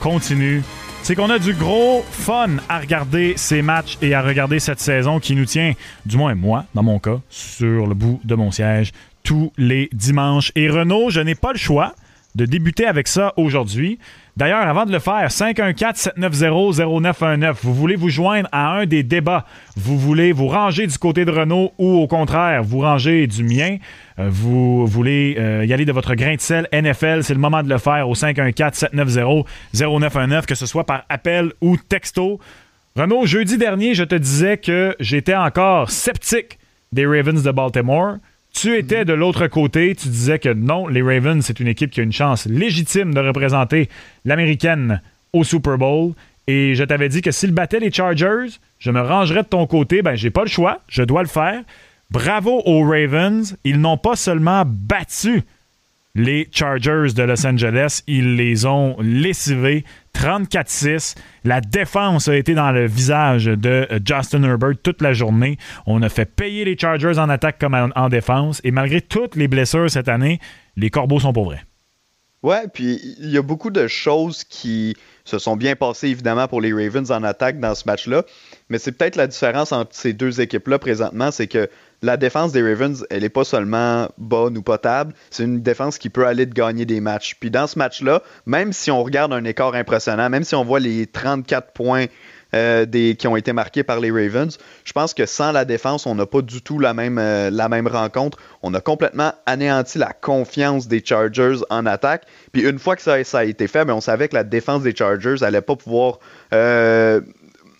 continue, 0.00 0.62
c'est 1.02 1.14
qu'on 1.14 1.30
a 1.30 1.38
du 1.38 1.52
gros 1.52 2.02
fun 2.10 2.56
à 2.68 2.78
regarder 2.80 3.34
ces 3.36 3.62
matchs 3.62 3.98
et 4.00 4.14
à 4.14 4.22
regarder 4.22 4.58
cette 4.58 4.80
saison 4.80 5.20
qui 5.20 5.36
nous 5.36 5.44
tient, 5.44 5.74
du 6.06 6.16
moins 6.16 6.34
moi, 6.34 6.64
dans 6.74 6.82
mon 6.82 6.98
cas, 6.98 7.20
sur 7.28 7.86
le 7.86 7.94
bout 7.94 8.20
de 8.24 8.34
mon 8.34 8.50
siège 8.50 8.92
tous 9.22 9.52
les 9.58 9.90
dimanches. 9.92 10.50
Et 10.56 10.68
Renault, 10.68 11.10
je 11.10 11.20
n'ai 11.20 11.34
pas 11.34 11.52
le 11.52 11.58
choix 11.58 11.94
de 12.34 12.46
débuter 12.46 12.86
avec 12.86 13.06
ça 13.08 13.34
aujourd'hui. 13.36 13.98
D'ailleurs, 14.36 14.66
avant 14.66 14.86
de 14.86 14.92
le 14.92 15.00
faire, 15.00 15.28
514-790-0919, 15.28 17.56
vous 17.62 17.74
voulez 17.74 17.96
vous 17.96 18.08
joindre 18.08 18.48
à 18.52 18.70
un 18.70 18.86
des 18.86 19.02
débats. 19.02 19.44
Vous 19.76 19.98
voulez 19.98 20.32
vous 20.32 20.48
ranger 20.48 20.86
du 20.86 20.96
côté 20.96 21.24
de 21.24 21.30
Renault 21.30 21.72
ou 21.78 21.98
au 21.98 22.06
contraire, 22.06 22.62
vous 22.62 22.78
ranger 22.80 23.26
du 23.26 23.44
mien. 23.44 23.76
Euh, 24.18 24.28
vous 24.30 24.86
voulez 24.86 25.36
euh, 25.38 25.66
y 25.66 25.72
aller 25.72 25.84
de 25.84 25.92
votre 25.92 26.14
grain 26.14 26.36
de 26.36 26.40
sel 26.40 26.68
NFL, 26.72 27.22
c'est 27.22 27.34
le 27.34 27.40
moment 27.40 27.62
de 27.62 27.68
le 27.68 27.76
faire 27.78 28.08
au 28.08 28.14
514-790-0919, 28.14 30.46
que 30.46 30.54
ce 30.54 30.66
soit 30.66 30.84
par 30.84 31.04
appel 31.08 31.52
ou 31.60 31.76
texto. 31.76 32.38
Renaud, 32.96 33.26
jeudi 33.26 33.58
dernier, 33.58 33.94
je 33.94 34.04
te 34.04 34.14
disais 34.14 34.58
que 34.58 34.94
j'étais 35.00 35.34
encore 35.34 35.90
sceptique 35.90 36.60
des 36.92 37.04
Ravens 37.06 37.42
de 37.42 37.50
Baltimore. 37.50 38.18
Tu 38.52 38.76
étais 38.76 39.04
de 39.04 39.12
l'autre 39.12 39.46
côté, 39.46 39.94
tu 39.94 40.08
disais 40.08 40.38
que 40.38 40.52
non, 40.52 40.88
les 40.88 41.02
Ravens, 41.02 41.44
c'est 41.44 41.60
une 41.60 41.68
équipe 41.68 41.90
qui 41.90 42.00
a 42.00 42.02
une 42.02 42.12
chance 42.12 42.46
légitime 42.46 43.14
de 43.14 43.20
représenter 43.20 43.88
l'américaine 44.24 45.00
au 45.32 45.44
Super 45.44 45.78
Bowl. 45.78 46.12
Et 46.46 46.74
je 46.74 46.82
t'avais 46.84 47.08
dit 47.08 47.22
que 47.22 47.30
s'ils 47.30 47.52
battaient 47.52 47.80
les 47.80 47.92
Chargers, 47.92 48.48
je 48.78 48.90
me 48.90 49.00
rangerais 49.00 49.44
de 49.44 49.48
ton 49.48 49.66
côté. 49.66 50.02
Ben, 50.02 50.16
j'ai 50.16 50.30
pas 50.30 50.42
le 50.42 50.48
choix, 50.48 50.80
je 50.88 51.02
dois 51.02 51.22
le 51.22 51.28
faire. 51.28 51.62
Bravo 52.10 52.60
aux 52.64 52.82
Ravens, 52.82 53.56
ils 53.64 53.80
n'ont 53.80 53.96
pas 53.96 54.16
seulement 54.16 54.64
battu 54.66 55.44
les 56.14 56.48
Chargers 56.50 57.12
de 57.14 57.22
Los 57.22 57.46
Angeles, 57.46 58.02
ils 58.06 58.36
les 58.36 58.66
ont 58.66 58.96
lessivés 59.00 59.84
34-6. 60.14 61.16
La 61.44 61.60
défense 61.60 62.28
a 62.28 62.36
été 62.36 62.54
dans 62.54 62.72
le 62.72 62.86
visage 62.86 63.46
de 63.46 63.86
euh, 63.90 63.98
Justin 64.04 64.42
Herbert 64.42 64.74
toute 64.82 65.02
la 65.02 65.12
journée. 65.12 65.56
On 65.86 66.02
a 66.02 66.08
fait 66.08 66.24
payer 66.24 66.64
les 66.64 66.76
Chargers 66.76 67.18
en 67.18 67.28
attaque 67.28 67.58
comme 67.58 67.74
en, 67.74 68.08
défense. 68.08 68.60
Et 68.64 68.70
malgré 68.70 69.00
toutes 69.00 69.36
les 69.36 69.48
blessures 69.48 69.90
cette 69.90 70.08
année, 70.08 70.40
les 70.76 70.90
Corbeaux 70.90 71.20
sont 71.20 71.32
pas 71.32 71.42
vrais. 71.42 71.64
Ouais, 72.42 72.66
puis 72.72 72.98
il 73.20 73.30
y 73.30 73.36
a 73.36 73.42
beaucoup 73.42 73.70
de 73.70 73.86
choses 73.86 74.44
qui 74.44 74.96
se 75.24 75.38
sont 75.38 75.56
bien 75.56 75.76
passées 75.76 76.08
évidemment 76.08 76.48
pour 76.48 76.62
les 76.62 76.72
Ravens 76.72 77.10
en 77.10 77.22
attaque 77.22 77.60
dans 77.60 77.74
ce 77.74 77.84
match-là. 77.86 78.24
Mais 78.68 78.78
c'est 78.78 78.92
peut-être 78.92 79.16
la 79.16 79.26
différence 79.26 79.72
entre 79.72 79.94
ces 79.94 80.14
deux 80.14 80.40
équipes-là 80.40 80.78
présentement, 80.78 81.30
c'est 81.30 81.46
que 81.46 81.68
la 82.02 82.16
défense 82.16 82.52
des 82.52 82.62
Ravens, 82.62 83.04
elle 83.10 83.22
n'est 83.22 83.28
pas 83.28 83.44
seulement 83.44 84.08
bonne 84.18 84.56
ou 84.56 84.62
potable, 84.62 85.14
c'est 85.30 85.44
une 85.44 85.60
défense 85.60 85.98
qui 85.98 86.10
peut 86.10 86.26
aller 86.26 86.46
de 86.46 86.54
gagner 86.54 86.86
des 86.86 87.00
matchs. 87.00 87.36
Puis 87.38 87.50
dans 87.50 87.66
ce 87.66 87.78
match-là, 87.78 88.22
même 88.46 88.72
si 88.72 88.90
on 88.90 89.02
regarde 89.02 89.32
un 89.32 89.44
écart 89.44 89.74
impressionnant, 89.74 90.30
même 90.30 90.44
si 90.44 90.54
on 90.54 90.64
voit 90.64 90.80
les 90.80 91.06
34 91.06 91.72
points 91.72 92.06
euh, 92.54 92.84
qui 93.14 93.28
ont 93.28 93.36
été 93.36 93.52
marqués 93.52 93.84
par 93.84 94.00
les 94.00 94.10
Ravens, 94.10 94.58
je 94.84 94.92
pense 94.92 95.14
que 95.14 95.26
sans 95.26 95.52
la 95.52 95.64
défense, 95.64 96.06
on 96.06 96.14
n'a 96.14 96.26
pas 96.26 96.42
du 96.42 96.62
tout 96.62 96.78
la 96.78 96.94
même, 96.94 97.18
euh, 97.18 97.50
rencontre. 97.86 98.38
On 98.62 98.74
a 98.74 98.80
complètement 98.80 99.32
anéanti 99.46 99.98
la 99.98 100.12
confiance 100.12 100.88
des 100.88 101.02
Chargers 101.04 101.58
en 101.70 101.86
attaque. 101.86 102.24
Puis 102.52 102.62
une 102.62 102.78
fois 102.78 102.96
que 102.96 103.02
ça, 103.02 103.14
a 103.14 103.44
été 103.44 103.68
fait, 103.68 103.84
ben, 103.84 103.94
on 103.94 104.00
savait 104.00 104.28
que 104.28 104.34
la 104.34 104.44
défense 104.44 104.82
des 104.82 104.96
Chargers 104.96 105.36
n'allait 105.40 105.60
pas 105.60 105.76
pouvoir 105.76 106.18
euh, 106.52 107.20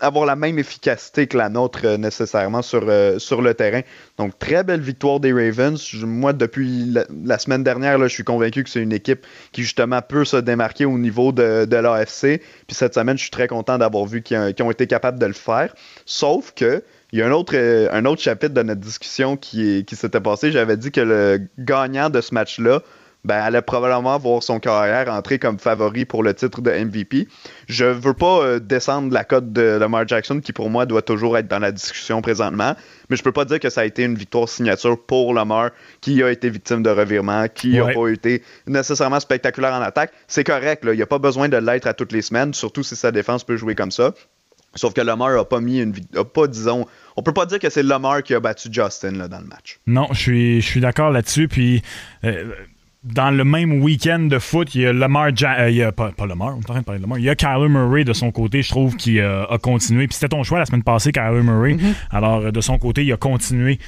avoir 0.01 0.27
la 0.27 0.37
même 0.37 0.59
efficacité 0.59 1.27
que 1.27 1.37
la 1.37 1.49
nôtre 1.49 1.81
euh, 1.85 1.97
nécessairement 1.97 2.63
sur, 2.63 2.85
euh, 2.89 3.19
sur 3.19 3.43
le 3.43 3.55
terrain. 3.55 3.83
Donc, 4.19 4.39
très 4.39 4.65
belle 4.65 4.81
victoire 4.81 5.21
des 5.21 5.33
Ravens. 5.33 5.79
moi, 6.03 6.33
depuis 6.33 6.95
la, 7.25 7.39
semaine 7.39 7.63
dernière, 7.63 7.99
là, 7.99 8.09
je 8.09 8.15
suis 8.15 8.25
convaincu 8.25 8.65
que 8.65 8.71
c'est 8.71 8.81
une 8.81 8.93
équipe 8.93 9.27
qui, 9.53 9.63
justement, 9.63 10.01
peut 10.03 10.25
se 10.25 10.37
démarquer 10.37 10.85
au 10.85 10.99
niveau 10.99 11.33
de, 11.33 11.65
de 11.65 11.77
l'AFC. 11.77 12.43
Puis 12.67 12.75
cette 12.75 12.95
semaine, 12.95 13.17
je 13.17 13.23
suis 13.23 13.31
très 13.31 13.49
content 13.49 13.79
d'avoir 13.79 14.07
vu 14.07 14.23
qu'ils 14.23 14.55
ont 14.61 14.71
été 14.71 14.87
capables 14.87 15.19
de 15.19 15.27
le 15.27 15.33
faire. 15.33 15.75
Sauf 16.07 16.53
que, 16.55 16.83
il 17.13 17.19
y 17.19 17.23
a 17.23 17.27
un 17.27 17.33
autre, 17.33 17.55
euh, 17.57 17.89
un 17.93 18.05
autre 18.05 18.23
chapitre 18.23 18.55
de 18.55 18.63
notre 18.63 18.81
discussion 18.81 19.37
qui, 19.37 19.85
qui 19.85 19.97
s'était 19.97 20.21
passé. 20.21 20.53
J'avais 20.53 20.77
dit 20.77 20.93
que 20.93 21.01
le 21.01 21.41
gagnant 21.59 22.09
de 22.09 22.21
ce 22.21 22.35
match-là 22.35 22.83
ben, 23.25 23.37
elle 23.37 23.43
allait 23.43 23.63
probablement 23.63 24.19
voir 24.19 24.43
son 24.43 24.59
carrière 24.61 25.13
entrer 25.13 25.39
comme 25.39 25.59
favori 25.59 26.05
pour 26.05 26.23
le 26.23 26.35
titre 26.35 26.61
de 26.63 26.71
MVP. 26.71 27.29
Je 27.69 27.85
veux 27.85 28.15
pas 28.15 28.43
euh, 28.43 28.59
descendre 28.61 29.13
la 29.13 29.25
cote 29.25 29.53
de 29.53 29.63
Lamar 29.79 30.09
Jackson, 30.09 30.41
qui 30.41 30.53
pour 30.53 30.71
moi 30.71 30.87
doit 30.87 31.03
toujours 31.03 31.37
être 31.37 31.49
dans 31.49 31.59
la 31.59 31.73
discussion 31.73 32.23
présentement, 32.23 32.75
mais 33.09 33.17
je 33.17 33.23
peux 33.23 33.33
pas 33.33 33.45
dire 33.45 33.61
que 33.61 33.71
ça 33.71 33.83
a 33.83 33.85
été 33.85 34.05
une 34.05 34.17
victoire 34.17 34.49
signature 34.49 34.99
pour 34.99 35.35
Lamar, 35.35 35.71
qui 36.01 36.23
a 36.23 36.31
été 36.31 36.49
victime 36.49 36.83
de 36.83 36.91
revirement, 36.91 37.47
qui 37.49 37.77
n'a 37.77 37.93
pas 37.93 38.09
été 38.09 38.43
nécessairement 38.67 39.21
spectaculaire 39.21 39.75
en 39.75 39.83
attaque. 39.83 40.13
C'est 40.27 40.45
correct, 40.45 40.85
il 40.85 40.97
n'y 40.97 41.03
a 41.03 41.07
pas 41.07 41.19
besoin 41.19 41.49
de 41.49 41.57
l'être 41.57 41.87
à 41.87 41.95
toutes 41.95 42.13
les 42.13 42.23
semaines, 42.23 42.55
surtout 42.55 42.83
si 42.83 42.97
sa 42.97 43.13
défense 43.13 43.45
peut 43.45 43.57
jouer 43.57 43.75
comme 43.75 43.91
ça. 43.91 44.15
Sauf 44.77 44.95
que 44.95 45.01
Lamar 45.01 45.37
a 45.37 45.45
pas 45.45 45.61
mis 45.61 45.81
une 45.81 45.93
a 46.17 46.25
pas 46.25 46.47
disons 46.47 46.87
on 47.17 47.23
peut 47.23 47.33
pas 47.33 47.45
dire 47.45 47.59
que 47.59 47.69
c'est 47.69 47.83
Lamar 47.83 48.23
qui 48.23 48.35
a 48.35 48.41
battu 48.41 48.69
Justin 48.71 49.13
là, 49.13 49.27
dans 49.27 49.41
le 49.41 49.47
match. 49.47 49.81
Non, 49.87 50.07
je 50.13 50.21
suis 50.21 50.61
je 50.61 50.67
suis 50.67 50.81
d'accord 50.81 51.11
là-dessus 51.11 51.49
puis 51.49 51.83
euh, 52.23 52.53
dans 53.03 53.31
le 53.31 53.45
même 53.45 53.83
week-end 53.83 54.19
de 54.19 54.39
foot, 54.39 54.75
il 54.75 54.83
y 54.83 54.87
a 54.87 54.93
Lamar, 54.93 55.29
euh, 55.29 55.71
il 55.71 55.77
y 55.77 55.83
a, 55.83 55.91
pas, 55.91 56.13
Lamar, 56.27 56.57
on 56.57 56.61
est 56.61 56.71
en 56.71 56.73
train 56.73 56.81
de 56.81 56.85
parler 56.85 56.99
de 56.99 57.05
Lamar, 57.05 57.19
il 57.19 57.25
y 57.25 57.31
a 57.31 57.35
Kyler 57.35 57.69
Murray 57.69 58.05
de 58.05 58.13
son 58.13 58.31
côté, 58.31 58.61
je 58.61 58.69
trouve, 58.69 58.97
qui 58.97 59.21
euh, 59.21 59.47
a 59.47 59.57
continué. 59.57 60.07
Puis 60.07 60.17
c'était 60.17 60.29
ton 60.29 60.43
choix 60.43 60.59
la 60.59 60.67
semaine 60.67 60.83
passée, 60.83 61.11
Kyler 61.11 61.43
Murray. 61.43 61.75
Mm-hmm. 61.75 61.95
Alors, 62.11 62.41
euh, 62.41 62.51
de 62.51 62.61
son 62.61 62.79
côté, 62.79 63.05
il 63.05 63.13
a 63.13 63.17
continué 63.17 63.79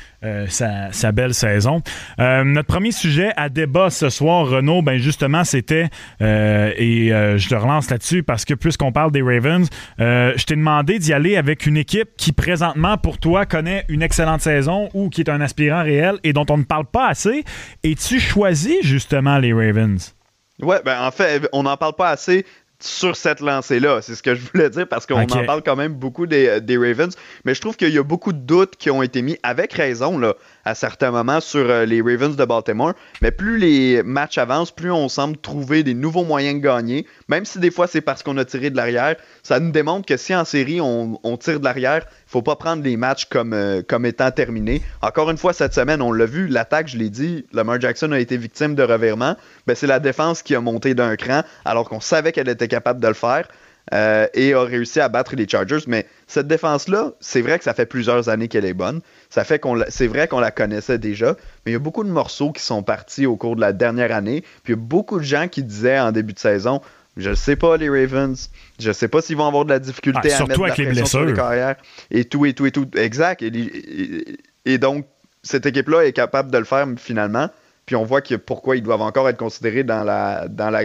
sa, 0.49 1.13
belle 1.13 1.35
saison. 1.35 1.83
notre 2.19 2.69
premier 2.69 2.93
sujet 2.93 3.33
à 3.37 3.49
débat 3.49 3.91
ce 3.91 4.09
soir, 4.09 4.47
Renaud, 4.47 4.81
ben 4.81 4.97
justement, 4.99 5.43
c'était, 5.43 5.89
et 6.21 7.09
je 7.09 7.49
te 7.49 7.55
relance 7.57 7.91
là-dessus 7.91 8.23
parce 8.23 8.45
que 8.45 8.55
puisqu'on 8.55 8.93
parle 8.93 9.11
des 9.11 9.21
Ravens, 9.21 9.69
je 9.99 10.45
t'ai 10.45 10.55
demandé 10.55 11.01
d'y 11.01 11.13
aller 11.13 11.37
avec 11.37 11.67
une 11.67 11.77
équipe 11.77 12.11
qui 12.17 12.31
présentement, 12.31 12.99
pour 12.99 13.19
toi, 13.19 13.47
connaît 13.47 13.85
une 13.89 14.01
excellente 14.01 14.43
saison 14.43 14.89
ou 14.95 15.11
qui 15.11 15.23
est 15.23 15.29
un 15.29 15.41
aspirant 15.41 15.83
réel 15.83 16.19
et 16.23 16.33
dont 16.33 16.47
on 16.51 16.59
ne 16.59 16.65
parle 16.65 16.87
pas 16.87 17.09
assez. 17.09 17.45
Et 17.83 17.97
tu 17.97 18.21
choisis 18.21 18.77
justement 18.83 19.02
justement 19.03 19.39
les 19.39 19.53
Ravens? 19.53 20.15
Ouais, 20.61 20.81
ben 20.85 21.03
en 21.03 21.11
fait, 21.11 21.49
on 21.53 21.65
n'en 21.65 21.77
parle 21.77 21.95
pas 21.95 22.11
assez 22.11 22.47
sur 22.79 23.17
cette 23.17 23.41
lancée-là. 23.41 24.01
C'est 24.03 24.15
ce 24.15 24.23
que 24.23 24.35
je 24.35 24.41
voulais 24.53 24.71
dire 24.71 24.89
parce 24.89 25.07
qu'on 25.07 25.23
en 25.23 25.45
parle 25.45 25.63
quand 25.63 25.77
même 25.77 25.95
beaucoup 25.95 26.27
des, 26.27 26.61
des, 26.61 26.77
Ravens. 26.77 27.15
Mais 27.45 27.55
je 27.55 27.61
trouve 27.61 27.77
qu'il 27.77 27.93
y 27.93 27.99
a 27.99 28.03
beaucoup 28.03 28.33
de 28.33 28.39
doutes 28.39 28.77
qui 28.77 28.91
ont 28.91 29.03
été 29.03 29.23
mis 29.23 29.37
avec 29.43 29.73
raison 29.73 30.19
là, 30.19 30.35
à 30.65 30.75
certains 30.75 31.11
moments 31.11 31.41
sur 31.41 31.69
euh, 31.69 31.85
les 31.85 32.01
Ravens 32.01 32.37
de 32.37 32.45
Baltimore. 32.45 32.95
Mais 33.21 33.31
plus 33.31 33.59
les 33.59 34.03
matchs 34.03 34.39
avancent, 34.39 34.71
plus 34.71 34.91
on 34.91 35.09
semble 35.09 35.37
trouver 35.37 35.83
des 35.83 35.95
nouveaux 35.95 36.25
moyens 36.25 36.61
de 36.61 36.65
gagner. 36.65 37.07
Même 37.29 37.45
si 37.45 37.59
des 37.59 37.71
fois 37.71 37.87
c'est 37.87 38.01
parce 38.01 38.23
qu'on 38.23 38.37
a 38.37 38.45
tiré 38.45 38.71
de 38.71 38.77
l'arrière, 38.77 39.17
ça 39.43 39.61
nous 39.61 39.71
démontre 39.71 40.07
que 40.07 40.17
si 40.17 40.35
en 40.35 40.45
série 40.45 40.81
on, 40.81 41.19
tire 41.39 41.59
de 41.59 41.65
l'arrière, 41.65 42.03
il 42.07 42.31
faut 42.31 42.43
pas 42.43 42.57
prendre 42.57 42.83
les 42.83 42.97
matchs 42.97 43.25
comme, 43.27 43.53
euh, 43.53 43.83
comme 43.87 44.07
étant 44.07 44.31
terminés. 44.31 44.83
Encore 45.01 45.31
une 45.31 45.39
fois, 45.39 45.53
cette 45.53 45.75
semaine, 45.75 46.03
on 46.03 46.13
l'a 46.13 46.27
vu, 46.27 46.47
l'attaque, 46.47 46.89
je 46.89 46.97
l'ai 46.97 47.11
dit, 47.11 47.47
Lamar 47.53 47.81
Jackson 47.81 48.13
a 48.13 48.19
été 48.19 48.37
victime 48.37 48.75
de 48.75 48.83
revirement. 48.83 49.37
Ben, 49.67 49.75
c'est 49.75 49.87
la 49.87 49.99
défense 49.99 50.43
qui 50.43 50.55
a 50.55 50.61
monté 50.61 50.95
d'un 50.95 51.17
cran 51.17 51.43
alors 51.65 51.89
qu'on 51.89 52.01
savait 52.01 52.33
qu'elle 52.33 52.49
était 52.49 52.69
capable 52.69 53.01
de 53.01 53.09
le 53.09 53.15
faire. 53.15 53.49
Euh, 53.93 54.29
et 54.35 54.55
a 54.55 54.63
réussi 54.63 55.01
à 55.01 55.09
battre 55.09 55.35
les 55.35 55.49
Chargers. 55.49 55.81
Mais 55.87 56.07
cette 56.29 56.47
défense-là, 56.47 57.13
c'est 57.21 57.43
vrai 57.43 57.59
que 57.59 57.65
ça 57.65 57.75
fait 57.75 57.85
plusieurs 57.85 58.29
années 58.29 58.49
qu'elle 58.49 58.65
est 58.65 58.75
bonne. 58.75 59.01
Ça 59.29 59.45
fait 59.45 59.59
qu'on 59.59 59.83
c'est 59.89 60.07
vrai 60.07 60.29
qu'on 60.29 60.41
la 60.41 60.53
connaissait 60.53 60.99
déjà, 60.99 61.37
mais 61.65 61.73
il 61.73 61.75
y 61.75 61.77
a 61.77 61.81
beaucoup 61.81 62.05
de 62.05 62.11
morceaux 62.11 62.53
qui 62.53 62.63
sont 62.63 62.83
partis 62.83 63.27
au 63.27 63.37
cours 63.37 63.57
de 63.57 63.61
la 63.61 63.73
dernière 63.73 64.15
année. 64.15 64.43
Puis 64.63 64.73
il 64.73 64.77
y 64.77 64.81
a 64.81 64.83
beaucoup 64.83 65.19
de 65.19 65.25
gens 65.25 65.49
qui 65.49 65.63
disaient 65.63 65.99
en 65.99 66.13
début 66.13 66.33
de 66.33 66.39
saison 66.39 66.81
je 67.17 67.31
ne 67.31 67.35
sais 67.35 67.57
pas 67.57 67.77
les 67.77 67.91
Ravens, 67.91 68.51
je 68.79 68.89
ne 68.89 68.93
sais 68.93 69.09
pas 69.09 69.21
s'ils 69.21 69.37
vont 69.37 69.47
avoir 69.47 69.65
de 69.65 69.71
la 69.71 69.79
difficulté 69.79 70.33
ah, 70.33 70.43
à 70.43 70.47
mettre 70.47 70.61
la 70.63 70.75
les 70.75 70.85
pression 70.87 71.07
sur 71.07 71.25
les 71.25 71.35
carrières 71.35 71.77
et 72.11 72.25
tout 72.25 72.47
et 72.47 72.55
tout 72.55 72.67
et 72.67 72.71
tout. 72.71 72.89
Exact. 72.97 73.43
Et, 73.43 74.79
donc 74.79 75.07
cette 75.43 75.67
équipe-là 75.67 76.07
est 76.07 76.13
capable 76.13 76.51
de 76.51 76.59
le 76.59 76.65
faire 76.65 76.87
finalement. 76.97 77.51
Puis 77.85 77.97
on 77.97 78.05
voit 78.05 78.23
que 78.23 78.37
pourquoi 78.37 78.77
ils 78.77 78.83
doivent 78.83 79.03
encore 79.03 79.29
être 79.29 79.37
considérés 79.37 79.85
dans 79.85 80.05
la 80.05 80.49
dans 80.49 80.71
la 80.71 80.85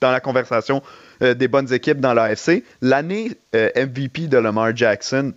dans 0.00 0.10
la 0.10 0.20
conversation 0.20 0.82
euh, 1.22 1.34
des 1.34 1.48
bonnes 1.48 1.72
équipes 1.72 2.00
dans 2.00 2.14
l'AFC. 2.14 2.64
L'année 2.80 3.32
euh, 3.54 3.70
MVP 3.76 4.26
de 4.26 4.38
Lamar 4.38 4.76
Jackson, 4.76 5.32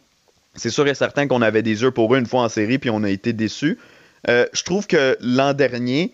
c'est 0.56 0.70
sûr 0.70 0.88
et 0.88 0.96
certain 0.96 1.28
qu'on 1.28 1.42
avait 1.42 1.62
des 1.62 1.84
yeux 1.84 1.92
pour 1.92 2.14
eux 2.16 2.18
une 2.18 2.26
fois 2.26 2.42
en 2.42 2.50
série, 2.50 2.78
puis 2.78 2.90
on 2.90 3.04
a 3.04 3.10
été 3.10 3.34
déçus. 3.34 3.78
Euh, 4.28 4.46
je 4.54 4.64
trouve 4.64 4.88
que 4.88 5.18
l'an 5.22 5.54
dernier, 5.54 6.12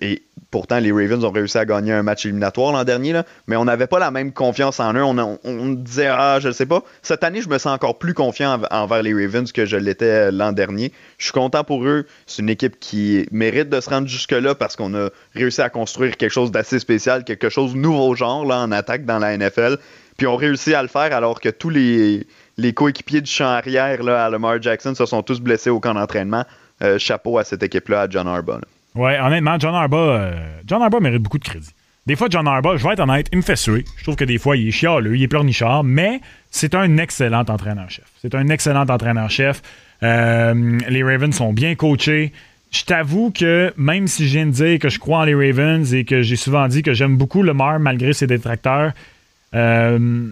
et 0.00 0.22
pourtant, 0.50 0.78
les 0.78 0.92
Ravens 0.92 1.24
ont 1.24 1.30
réussi 1.30 1.58
à 1.58 1.64
gagner 1.64 1.92
un 1.92 2.02
match 2.02 2.24
éliminatoire 2.24 2.72
l'an 2.72 2.84
dernier, 2.84 3.20
mais 3.46 3.56
on 3.56 3.64
n'avait 3.64 3.86
pas 3.86 3.98
la 3.98 4.10
même 4.10 4.32
confiance 4.32 4.80
en 4.80 4.94
eux. 4.94 5.02
On, 5.02 5.68
disait, 5.70 6.08
ah, 6.08 6.38
je 6.40 6.48
ne 6.48 6.52
sais 6.52 6.66
pas. 6.66 6.82
Cette 7.02 7.24
année, 7.24 7.42
je 7.42 7.48
me 7.48 7.58
sens 7.58 7.74
encore 7.74 7.98
plus 7.98 8.14
confiant 8.14 8.60
envers 8.70 9.02
les 9.02 9.14
Ravens 9.14 9.50
que 9.52 9.64
je 9.64 9.76
l'étais 9.76 10.28
euh, 10.28 10.30
l'an 10.30 10.52
dernier. 10.52 10.92
Je 11.18 11.24
suis 11.24 11.32
content 11.32 11.64
pour 11.64 11.84
eux. 11.84 12.06
C'est 12.26 12.42
une 12.42 12.48
équipe 12.48 12.78
qui 12.80 13.26
mérite 13.30 13.68
de 13.68 13.80
se 13.80 13.90
rendre 13.90 14.08
jusque-là 14.08 14.54
parce 14.54 14.76
qu'on 14.76 14.94
a 14.94 15.10
réussi 15.34 15.60
à 15.62 15.70
construire 15.70 16.16
quelque 16.16 16.32
chose 16.32 16.50
d'assez 16.50 16.78
spécial, 16.78 17.24
quelque 17.24 17.48
chose 17.48 17.74
de 17.74 17.78
nouveau 17.78 18.14
genre 18.14 18.50
en 18.50 18.72
attaque 18.72 19.04
dans 19.04 19.18
la 19.18 19.36
NFL. 19.36 19.78
Puis 20.16 20.26
on 20.26 20.36
réussi 20.36 20.74
à 20.74 20.82
le 20.82 20.88
faire 20.88 21.14
alors 21.14 21.40
que 21.40 21.48
tous 21.48 21.70
les, 21.70 22.26
les 22.56 22.72
coéquipiers 22.74 23.20
du 23.20 23.30
champ 23.30 23.46
arrière 23.46 24.02
là, 24.02 24.24
à 24.24 24.30
Lamar 24.30 24.60
Jackson 24.60 24.94
se 24.94 25.06
sont 25.06 25.22
tous 25.22 25.40
blessés 25.40 25.70
au 25.70 25.80
camp 25.80 25.94
d'entraînement. 25.94 26.44
Euh, 26.82 26.98
chapeau 26.98 27.38
à 27.38 27.44
cette 27.44 27.62
équipe-là, 27.62 28.02
à 28.02 28.08
John 28.08 28.26
Harbaugh. 28.26 28.60
Ouais, 28.94 29.18
honnêtement, 29.20 29.58
John 29.58 29.74
Arba, 29.74 29.96
euh, 29.96 30.32
John 30.66 30.82
Arba 30.82 31.00
mérite 31.00 31.22
beaucoup 31.22 31.38
de 31.38 31.44
crédit. 31.44 31.70
Des 32.06 32.16
fois, 32.16 32.28
John 32.30 32.48
Arba, 32.48 32.76
je 32.76 32.84
vais 32.84 32.94
être 32.94 33.00
honnête, 33.00 33.28
il 33.32 33.38
me 33.38 33.42
fait 33.42 33.56
suer. 33.56 33.84
Je 33.98 34.02
trouve 34.02 34.16
que 34.16 34.24
des 34.24 34.38
fois, 34.38 34.56
il 34.56 34.68
est 34.68 34.72
chialeux, 34.72 35.16
il 35.16 35.22
est 35.22 35.28
pleurnichard, 35.28 35.84
mais 35.84 36.20
c'est 36.50 36.74
un 36.74 36.96
excellent 36.96 37.44
entraîneur-chef. 37.46 38.06
C'est 38.20 38.34
un 38.34 38.48
excellent 38.48 38.86
entraîneur-chef. 38.88 39.62
Euh, 40.02 40.78
les 40.88 41.02
Ravens 41.04 41.34
sont 41.34 41.52
bien 41.52 41.74
coachés. 41.74 42.32
je 42.70 42.84
t'avoue 42.84 43.30
que 43.30 43.72
même 43.76 44.08
si 44.08 44.26
je 44.26 44.32
viens 44.32 44.46
de 44.46 44.52
dire 44.52 44.78
que 44.78 44.88
je 44.88 44.98
crois 44.98 45.18
en 45.18 45.24
les 45.24 45.34
Ravens 45.34 45.92
et 45.92 46.04
que 46.04 46.22
j'ai 46.22 46.36
souvent 46.36 46.66
dit 46.68 46.82
que 46.82 46.94
j'aime 46.94 47.16
beaucoup 47.16 47.42
Lamar 47.42 47.78
malgré 47.78 48.12
ses 48.12 48.26
détracteurs, 48.26 48.92
euh, 49.54 50.28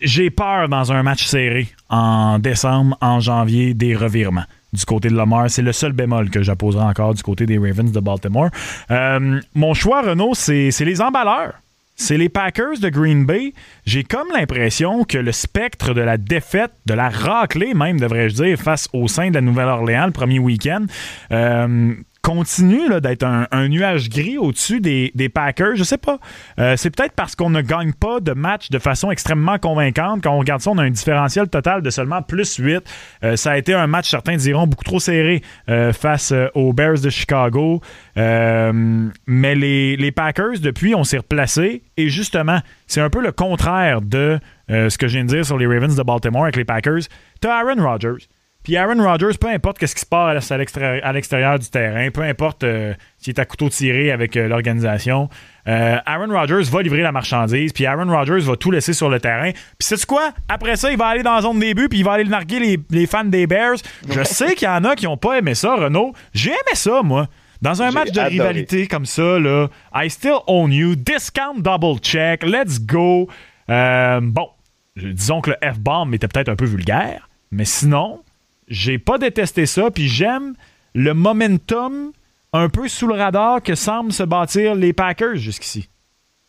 j'ai 0.00 0.30
peur 0.30 0.68
dans 0.68 0.92
un 0.92 1.02
match 1.02 1.24
serré 1.24 1.66
en 1.88 2.38
décembre, 2.38 2.96
en 3.00 3.18
janvier, 3.18 3.74
des 3.74 3.96
revirements 3.96 4.44
du 4.72 4.84
côté 4.84 5.08
de 5.08 5.16
Lamar. 5.16 5.50
C'est 5.50 5.62
le 5.62 5.72
seul 5.72 5.92
bémol 5.92 6.30
que 6.30 6.42
j'apposerai 6.42 6.84
encore 6.84 7.14
du 7.14 7.22
côté 7.22 7.46
des 7.46 7.58
Ravens 7.58 7.92
de 7.92 8.00
Baltimore. 8.00 8.50
Euh, 8.90 9.40
mon 9.54 9.74
choix, 9.74 10.02
Renault, 10.02 10.34
c'est 10.34 10.70
les 10.80 11.00
emballeurs. 11.00 11.54
C'est 12.00 12.16
les 12.16 12.28
Packers 12.28 12.78
de 12.80 12.90
Green 12.90 13.26
Bay. 13.26 13.52
J'ai 13.84 14.04
comme 14.04 14.28
l'impression 14.32 15.02
que 15.02 15.18
le 15.18 15.32
spectre 15.32 15.94
de 15.94 16.00
la 16.00 16.16
défaite, 16.16 16.70
de 16.86 16.94
la 16.94 17.08
raclée 17.08 17.74
même, 17.74 17.98
devrais-je 17.98 18.36
dire, 18.36 18.56
face 18.56 18.88
au 18.92 19.08
sein 19.08 19.30
de 19.30 19.34
la 19.34 19.40
Nouvelle-Orléans 19.40 20.06
le 20.06 20.12
premier 20.12 20.38
week-end, 20.38 20.86
euh, 21.32 21.94
continue 22.22 23.00
d'être 23.00 23.24
un, 23.24 23.68
nuage 23.68 24.08
gris 24.08 24.38
au-dessus 24.38 24.80
des, 24.80 25.28
Packers. 25.32 25.76
Je 25.76 25.84
sais 25.84 25.98
pas. 25.98 26.18
Euh, 26.58 26.74
c'est 26.76 26.90
peut-être 26.90 27.12
parce 27.12 27.34
qu'on 27.34 27.50
ne 27.50 27.60
gagne 27.60 27.92
pas 27.92 28.20
de 28.20 28.32
match 28.32 28.70
de 28.70 28.78
façon 28.78 29.10
extrêmement 29.10 29.58
convaincante. 29.58 30.22
Quand 30.22 30.32
on 30.32 30.38
regarde 30.38 30.60
ça, 30.60 30.70
on 30.70 30.78
a 30.78 30.82
un 30.82 30.90
différentiel 30.90 31.48
total 31.48 31.82
de 31.82 31.90
seulement 31.90 32.22
plus 32.22 32.56
8. 32.56 32.82
Euh, 33.24 33.36
ça 33.36 33.52
a 33.52 33.58
été 33.58 33.74
un 33.74 33.86
match, 33.86 34.10
certains 34.10 34.36
diront, 34.36 34.66
beaucoup 34.66 34.84
trop 34.84 35.00
serré 35.00 35.42
euh, 35.68 35.92
face 35.92 36.32
aux 36.54 36.72
Bears 36.72 37.00
de 37.00 37.10
Chicago. 37.10 37.80
mais 38.16 39.54
les, 39.54 40.12
Packers, 40.12 40.60
depuis, 40.60 40.94
on 40.94 41.04
s'est 41.04 41.18
replacés. 41.18 41.82
Et 41.96 42.08
justement, 42.08 42.60
c'est 42.86 43.00
un 43.00 43.10
peu 43.10 43.22
le 43.22 43.32
contraire 43.32 44.00
de 44.00 44.38
ce 44.68 44.98
que 44.98 45.08
je 45.08 45.14
viens 45.14 45.24
de 45.24 45.30
dire 45.30 45.46
sur 45.46 45.58
les 45.58 45.66
Ravens 45.66 45.94
de 45.96 46.02
Baltimore 46.02 46.44
avec 46.44 46.56
les 46.56 46.64
Packers. 46.64 47.02
Tu 47.40 47.48
Aaron 47.48 47.82
Rodgers 47.82 48.26
puis 48.68 48.76
Aaron 48.76 49.02
Rodgers, 49.02 49.38
peu 49.40 49.48
importe 49.48 49.86
ce 49.86 49.94
qui 49.94 50.02
se 50.02 50.04
passe 50.04 50.52
à 50.52 50.58
l'extérieur 50.58 51.58
du 51.58 51.70
terrain, 51.70 52.10
peu 52.10 52.20
importe 52.20 52.64
euh, 52.64 52.92
s'il 53.16 53.30
est 53.30 53.40
à 53.40 53.46
couteau 53.46 53.70
tiré 53.70 54.12
avec 54.12 54.36
euh, 54.36 54.46
l'organisation, 54.46 55.30
euh, 55.66 55.96
Aaron 56.04 56.30
Rodgers 56.30 56.70
va 56.70 56.82
livrer 56.82 57.00
la 57.00 57.10
marchandise, 57.10 57.72
puis 57.72 57.86
Aaron 57.86 58.14
Rodgers 58.14 58.40
va 58.40 58.56
tout 58.56 58.70
laisser 58.70 58.92
sur 58.92 59.08
le 59.08 59.20
terrain. 59.20 59.52
Puis 59.52 59.62
c'est 59.78 60.04
quoi? 60.04 60.32
Après 60.50 60.76
ça, 60.76 60.90
il 60.90 60.98
va 60.98 61.06
aller 61.06 61.22
dans 61.22 61.36
la 61.36 61.40
zone 61.40 61.58
début, 61.58 61.88
puis 61.88 62.00
il 62.00 62.04
va 62.04 62.12
aller 62.12 62.24
narguer 62.24 62.84
les, 62.90 63.06
fans 63.06 63.24
des 63.24 63.46
Bears. 63.46 63.78
Je 64.06 64.22
sais 64.22 64.54
qu'il 64.54 64.68
y 64.68 64.70
en 64.70 64.84
a 64.84 64.94
qui 64.94 65.06
n'ont 65.06 65.16
pas 65.16 65.38
aimé 65.38 65.54
ça, 65.54 65.74
Renaud. 65.74 66.12
J'ai 66.34 66.50
aimé 66.50 66.74
ça, 66.74 67.00
moi. 67.02 67.26
Dans 67.62 67.80
un 67.80 67.90
match 67.90 68.10
de 68.10 68.20
rivalité 68.20 68.86
comme 68.86 69.06
ça, 69.06 69.38
là, 69.38 69.68
I 69.94 70.10
still 70.10 70.40
own 70.46 70.72
you, 70.72 70.94
discount 70.94 71.60
double 71.60 72.00
check, 72.00 72.44
let's 72.44 72.78
go. 72.78 73.30
bon, 73.66 74.50
disons 74.94 75.40
que 75.40 75.52
le 75.52 75.56
F-bomb 75.72 76.12
était 76.12 76.28
peut-être 76.28 76.50
un 76.50 76.56
peu 76.56 76.66
vulgaire, 76.66 77.30
mais 77.50 77.64
sinon, 77.64 78.20
j'ai 78.68 78.98
pas 78.98 79.18
détesté 79.18 79.66
ça, 79.66 79.90
puis 79.90 80.08
j'aime 80.08 80.54
le 80.94 81.14
momentum 81.14 82.12
un 82.52 82.68
peu 82.68 82.88
sous 82.88 83.06
le 83.06 83.14
radar 83.14 83.62
que 83.62 83.74
semblent 83.74 84.12
se 84.12 84.22
bâtir 84.22 84.74
les 84.74 84.92
Packers 84.92 85.36
jusqu'ici. 85.36 85.88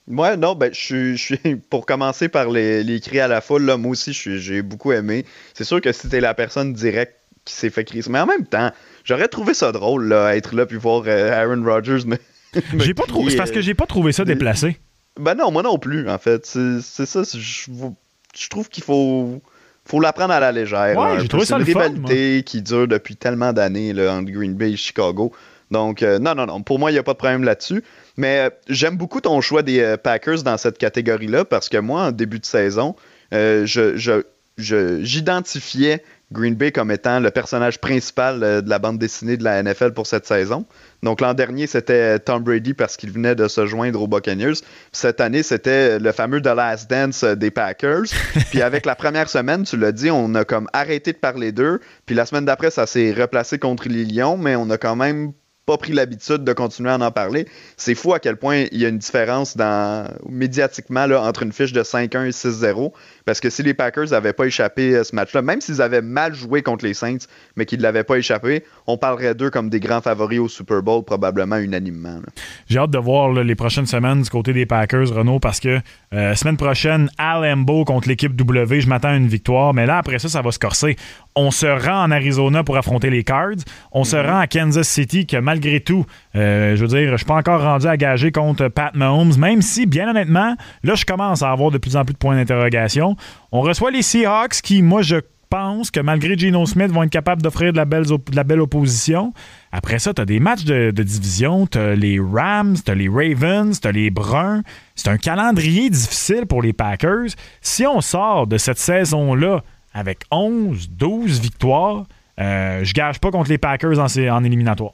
Ouais, 0.08 0.38
non, 0.38 0.55
ben, 0.55 0.73
je 0.73 1.15
suis, 1.15 1.38
pour 1.69 1.86
commencer 1.86 2.29
par 2.29 2.49
les, 2.49 2.99
cris 2.99 3.19
à 3.19 3.27
la 3.27 3.41
foule, 3.41 3.63
là, 3.63 3.77
moi 3.77 3.91
aussi, 3.91 4.13
j'ai 4.13 4.62
beaucoup 4.62 4.91
aimé. 4.91 5.25
C'est 5.53 5.63
sûr 5.63 5.82
que 5.82 5.91
c'était 5.91 6.21
la 6.21 6.34
personne 6.34 6.73
directe 6.73 7.15
qui 7.45 7.53
s'est 7.53 7.69
fait 7.69 7.84
crier. 7.84 8.03
Mais 8.10 8.19
en 8.19 8.25
même 8.25 8.45
temps, 8.45 8.71
j'aurais 9.03 9.27
trouvé 9.27 9.53
ça 9.53 9.71
drôle, 9.71 10.08
là, 10.08 10.36
être 10.36 10.55
là 10.55 10.65
puis 10.65 10.77
voir 10.77 11.03
euh, 11.05 11.32
Aaron 11.32 11.63
Rodgers 11.63 12.05
me. 12.05 12.17
j'ai 12.79 12.93
pas 12.95 13.05
trouvé. 13.05 13.32
C'est 13.32 13.38
parce 13.38 13.51
que 13.51 13.62
j'ai 13.62 13.75
pas 13.75 13.86
trouvé 13.86 14.12
ça 14.12 14.25
déplacé. 14.25 14.79
Ben 15.19 15.36
non, 15.36 15.51
moi 15.51 15.62
non 15.62 15.77
plus, 15.77 16.10
en 16.10 16.17
fait. 16.17 16.45
C'est 16.45 17.05
ça. 17.05 17.21
Je 17.23 18.49
trouve 18.49 18.69
qu'il 18.69 18.84
faut 18.84 19.41
faut 19.89 19.99
la 19.99 20.13
prendre 20.13 20.34
à 20.34 20.39
la 20.39 20.52
légère. 20.52 20.97
Ouais, 20.97 21.19
j'ai 21.19 21.28
trouvé 21.28 21.45
ça 21.45 21.58
une 21.58 21.63
rivalité 21.63 22.43
qui 22.43 22.62
dure 22.62 22.88
depuis 22.88 23.15
tellement 23.15 23.54
d'années 23.54 23.91
entre 24.08 24.32
Green 24.32 24.54
Bay 24.54 24.71
et 24.73 24.78
Chicago. 24.78 25.32
Donc, 25.71 26.04
euh, 26.04 26.19
non, 26.19 26.36
non, 26.36 26.45
non. 26.45 26.62
Pour 26.62 26.80
moi, 26.80 26.91
il 26.91 26.93
n'y 26.93 26.99
a 26.99 27.04
pas 27.04 27.13
de 27.13 27.17
problème 27.17 27.43
là-dessus. 27.43 27.84
Mais 28.17 28.39
euh, 28.39 28.49
j'aime 28.67 28.97
beaucoup 28.97 29.21
ton 29.21 29.39
choix 29.41 29.62
des 29.62 29.80
euh, 29.80 29.97
Packers 29.97 30.43
dans 30.43 30.58
cette 30.58 30.78
catégorie-là 30.78 31.45
parce 31.45 31.69
que 31.69 31.78
moi, 31.78 32.08
en 32.08 32.12
début 32.12 32.39
de 32.39 32.45
saison, 32.45 32.95
je, 33.32 34.23
j'identifiais 34.58 36.04
Green 36.31 36.55
Bay 36.55 36.71
comme 36.71 36.91
étant 36.91 37.19
le 37.19 37.31
personnage 37.31 37.79
principal 37.79 38.39
de 38.39 38.69
la 38.69 38.79
bande 38.79 38.99
dessinée 38.99 39.35
de 39.35 39.43
la 39.43 39.63
NFL 39.63 39.93
pour 39.93 40.05
cette 40.05 40.27
saison. 40.27 40.65
Donc 41.01 41.21
l'an 41.21 41.33
dernier, 41.33 41.65
c'était 41.65 42.19
Tom 42.19 42.43
Brady 42.43 42.73
parce 42.73 42.97
qu'il 42.97 43.11
venait 43.11 43.35
de 43.35 43.47
se 43.47 43.65
joindre 43.65 44.01
aux 44.01 44.07
Buccaneers. 44.07 44.61
Cette 44.91 45.21
année, 45.21 45.43
c'était 45.43 45.97
le 45.97 46.11
fameux 46.11 46.41
The 46.41 46.47
Last 46.47 46.89
Dance 46.89 47.23
des 47.23 47.49
Packers. 47.49 48.05
Puis 48.51 48.61
avec 48.61 48.85
la 48.85 48.95
première 48.95 49.29
semaine, 49.29 49.63
tu 49.63 49.77
l'as 49.77 49.91
dit, 49.91 50.11
on 50.11 50.35
a 50.35 50.45
comme 50.45 50.67
arrêté 50.73 51.13
de 51.13 51.17
parler 51.17 51.51
d'eux. 51.51 51.79
Puis 52.05 52.15
la 52.15 52.25
semaine 52.25 52.45
d'après, 52.45 52.69
ça 52.69 52.85
s'est 52.85 53.11
replacé 53.11 53.57
contre 53.57 53.87
les 53.87 54.05
Lions, 54.05 54.37
mais 54.37 54.55
on 54.55 54.69
a 54.69 54.77
quand 54.77 54.95
même 54.95 55.33
pas 55.69 55.77
pris 55.77 55.93
l'habitude 55.93 56.43
de 56.43 56.51
continuer 56.51 56.89
à 56.89 56.97
en 56.97 57.11
parler. 57.11 57.47
C'est 57.77 57.93
fou 57.93 58.15
à 58.15 58.19
quel 58.19 58.37
point 58.37 58.65
il 58.71 58.79
y 58.79 58.85
a 58.85 58.89
une 58.89 58.97
différence 58.97 59.55
dans, 59.55 60.11
médiatiquement 60.27 61.05
là, 61.05 61.21
entre 61.21 61.43
une 61.43 61.51
fiche 61.51 61.73
de 61.73 61.83
5-1 61.83 62.25
et 62.25 62.31
6-0. 62.31 62.91
Parce 63.29 63.41
que 63.41 63.51
si 63.51 63.61
les 63.61 63.75
Packers 63.75 64.09
n'avaient 64.09 64.33
pas 64.33 64.45
échappé 64.45 64.95
à 64.95 65.03
ce 65.03 65.15
match-là, 65.15 65.43
même 65.43 65.61
s'ils 65.61 65.83
avaient 65.83 66.01
mal 66.01 66.33
joué 66.33 66.63
contre 66.63 66.83
les 66.83 66.95
Saints, 66.95 67.27
mais 67.55 67.67
qu'ils 67.67 67.77
ne 67.77 67.83
l'avaient 67.83 68.03
pas 68.03 68.17
échappé, 68.17 68.63
on 68.87 68.97
parlerait 68.97 69.35
d'eux 69.35 69.51
comme 69.51 69.69
des 69.69 69.79
grands 69.79 70.01
favoris 70.01 70.39
au 70.39 70.47
Super 70.47 70.81
Bowl, 70.81 71.03
probablement 71.03 71.57
unanimement. 71.57 72.21
J'ai 72.67 72.79
hâte 72.79 72.89
de 72.89 72.97
voir 72.97 73.31
les 73.31 73.53
prochaines 73.53 73.85
semaines 73.85 74.23
du 74.23 74.29
côté 74.31 74.51
des 74.51 74.65
Packers, 74.65 75.13
Renault, 75.13 75.39
parce 75.39 75.59
que 75.59 75.79
euh, 76.11 76.33
semaine 76.33 76.57
prochaine, 76.57 77.11
à 77.19 77.39
Lambeau 77.39 77.85
contre 77.85 78.07
l'équipe 78.07 78.35
W, 78.35 78.81
je 78.81 78.89
m'attends 78.89 79.09
à 79.09 79.15
une 79.15 79.27
victoire, 79.27 79.75
mais 79.75 79.85
là, 79.85 79.99
après 79.99 80.17
ça, 80.17 80.27
ça 80.27 80.41
va 80.41 80.51
se 80.51 80.57
corser. 80.57 80.95
On 81.35 81.51
se 81.51 81.67
rend 81.67 82.05
en 82.05 82.09
Arizona 82.09 82.63
pour 82.63 82.77
affronter 82.77 83.11
les 83.11 83.23
Cards. 83.23 83.61
On 83.91 84.05
se 84.05 84.15
mm-hmm. 84.15 84.25
rend 84.27 84.39
à 84.39 84.47
Kansas 84.47 84.89
City, 84.89 85.27
que 85.27 85.37
malgré 85.37 85.81
tout, 85.81 86.03
euh, 86.35 86.75
je 86.75 86.81
veux 86.81 86.87
dire, 86.87 87.11
je 87.11 87.17
suis 87.17 87.25
pas 87.27 87.35
encore 87.35 87.61
rendu 87.61 87.85
à 87.85 87.95
gager 87.95 88.31
contre 88.31 88.69
Pat 88.69 88.95
Mahomes, 88.95 89.37
même 89.37 89.61
si, 89.61 89.85
bien 89.85 90.09
honnêtement, 90.09 90.55
là, 90.83 90.95
je 90.95 91.05
commence 91.05 91.43
à 91.43 91.51
avoir 91.51 91.69
de 91.69 91.77
plus 91.77 91.95
en 91.95 92.05
plus 92.05 92.13
de 92.13 92.17
points 92.17 92.35
d'interrogation. 92.35 93.15
On 93.51 93.62
reçoit 93.62 93.91
les 93.91 94.01
Seahawks 94.01 94.62
qui, 94.62 94.82
moi, 94.82 95.01
je 95.01 95.17
pense 95.49 95.91
que 95.91 95.99
malgré 95.99 96.38
Geno 96.38 96.65
Smith, 96.65 96.91
vont 96.91 97.03
être 97.03 97.10
capables 97.10 97.41
d'offrir 97.41 97.73
de, 97.73 97.77
la 97.77 97.86
belle, 97.86 98.62
opposition. 98.62 99.34
Après 99.71 99.99
ça, 99.99 100.13
tu 100.13 100.21
as 100.21 100.25
des 100.25 100.39
matchs 100.39 100.63
de, 100.63 100.91
division, 100.91 101.67
tu 101.67 101.79
les 101.95 102.19
Rams, 102.19 102.77
tu 102.86 102.93
les 102.93 103.10
Ravens, 103.10 103.79
tu 103.79 103.91
les 103.91 104.10
Bruns. 104.10 104.62
C'est 104.95 105.10
un 105.10 105.17
calendrier 105.17 105.89
difficile 105.89 106.45
pour 106.45 106.62
les 106.62 106.73
Packers. 106.73 107.29
Si 107.62 107.86
on 107.86 108.01
sort 108.01 108.47
de 108.47 108.58
cette 108.58 108.77
saison-là 108.77 109.63
avec 109.93 110.19
11, 110.32 110.89
12 110.91 111.39
victoires, 111.39 112.05
euh, 112.39 112.84
je 112.84 112.93
gage 112.93 113.19
pas 113.19 113.32
contre 113.32 113.49
les 113.49 113.58
Packers 113.58 113.99
en, 113.99 114.05
en 114.05 114.43
éliminatoire. 114.43 114.93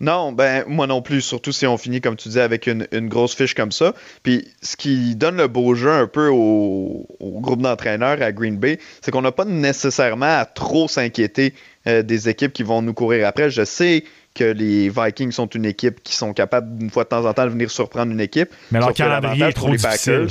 Non, 0.00 0.32
ben 0.32 0.64
moi 0.66 0.86
non 0.86 1.00
plus, 1.00 1.20
surtout 1.20 1.52
si 1.52 1.66
on 1.66 1.78
finit, 1.78 2.00
comme 2.00 2.16
tu 2.16 2.28
dis, 2.28 2.40
avec 2.40 2.66
une, 2.66 2.86
grosse 3.08 3.34
fiche 3.34 3.54
comme 3.54 3.72
ça. 3.72 3.94
Puis 4.22 4.48
ce 4.60 4.76
qui 4.76 5.14
donne 5.14 5.36
le 5.36 5.46
beau 5.46 5.74
jeu 5.74 5.90
un 5.90 6.06
peu 6.06 6.28
au, 6.28 7.06
groupe 7.20 7.62
d'entraîneurs 7.62 8.20
à 8.20 8.32
Green 8.32 8.56
Bay, 8.56 8.78
c'est 9.00 9.10
qu'on 9.10 9.22
n'a 9.22 9.32
pas 9.32 9.44
nécessairement 9.44 10.38
à 10.38 10.44
trop 10.44 10.88
s'inquiéter 10.88 11.54
euh, 11.86 12.02
des 12.02 12.28
équipes 12.28 12.52
qui 12.52 12.64
vont 12.64 12.82
nous 12.82 12.94
courir 12.94 13.26
après. 13.26 13.50
Je 13.50 13.64
sais 13.64 14.04
que 14.34 14.44
les 14.44 14.88
Vikings 14.88 15.32
sont 15.32 15.46
une 15.46 15.66
équipe 15.66 16.02
qui 16.02 16.14
sont 16.14 16.32
capables, 16.32 16.78
d'une 16.78 16.90
fois 16.90 17.04
de 17.04 17.08
temps 17.10 17.24
en 17.24 17.32
temps, 17.32 17.44
de 17.44 17.50
venir 17.50 17.70
surprendre 17.70 18.12
une 18.12 18.20
équipe. 18.20 18.50
Mais 18.70 18.80
leur 18.80 18.92
calendrier 18.94 19.46
est 19.46 19.52
trop 19.52 19.68
les 19.68 19.76
difficile. 19.76 20.28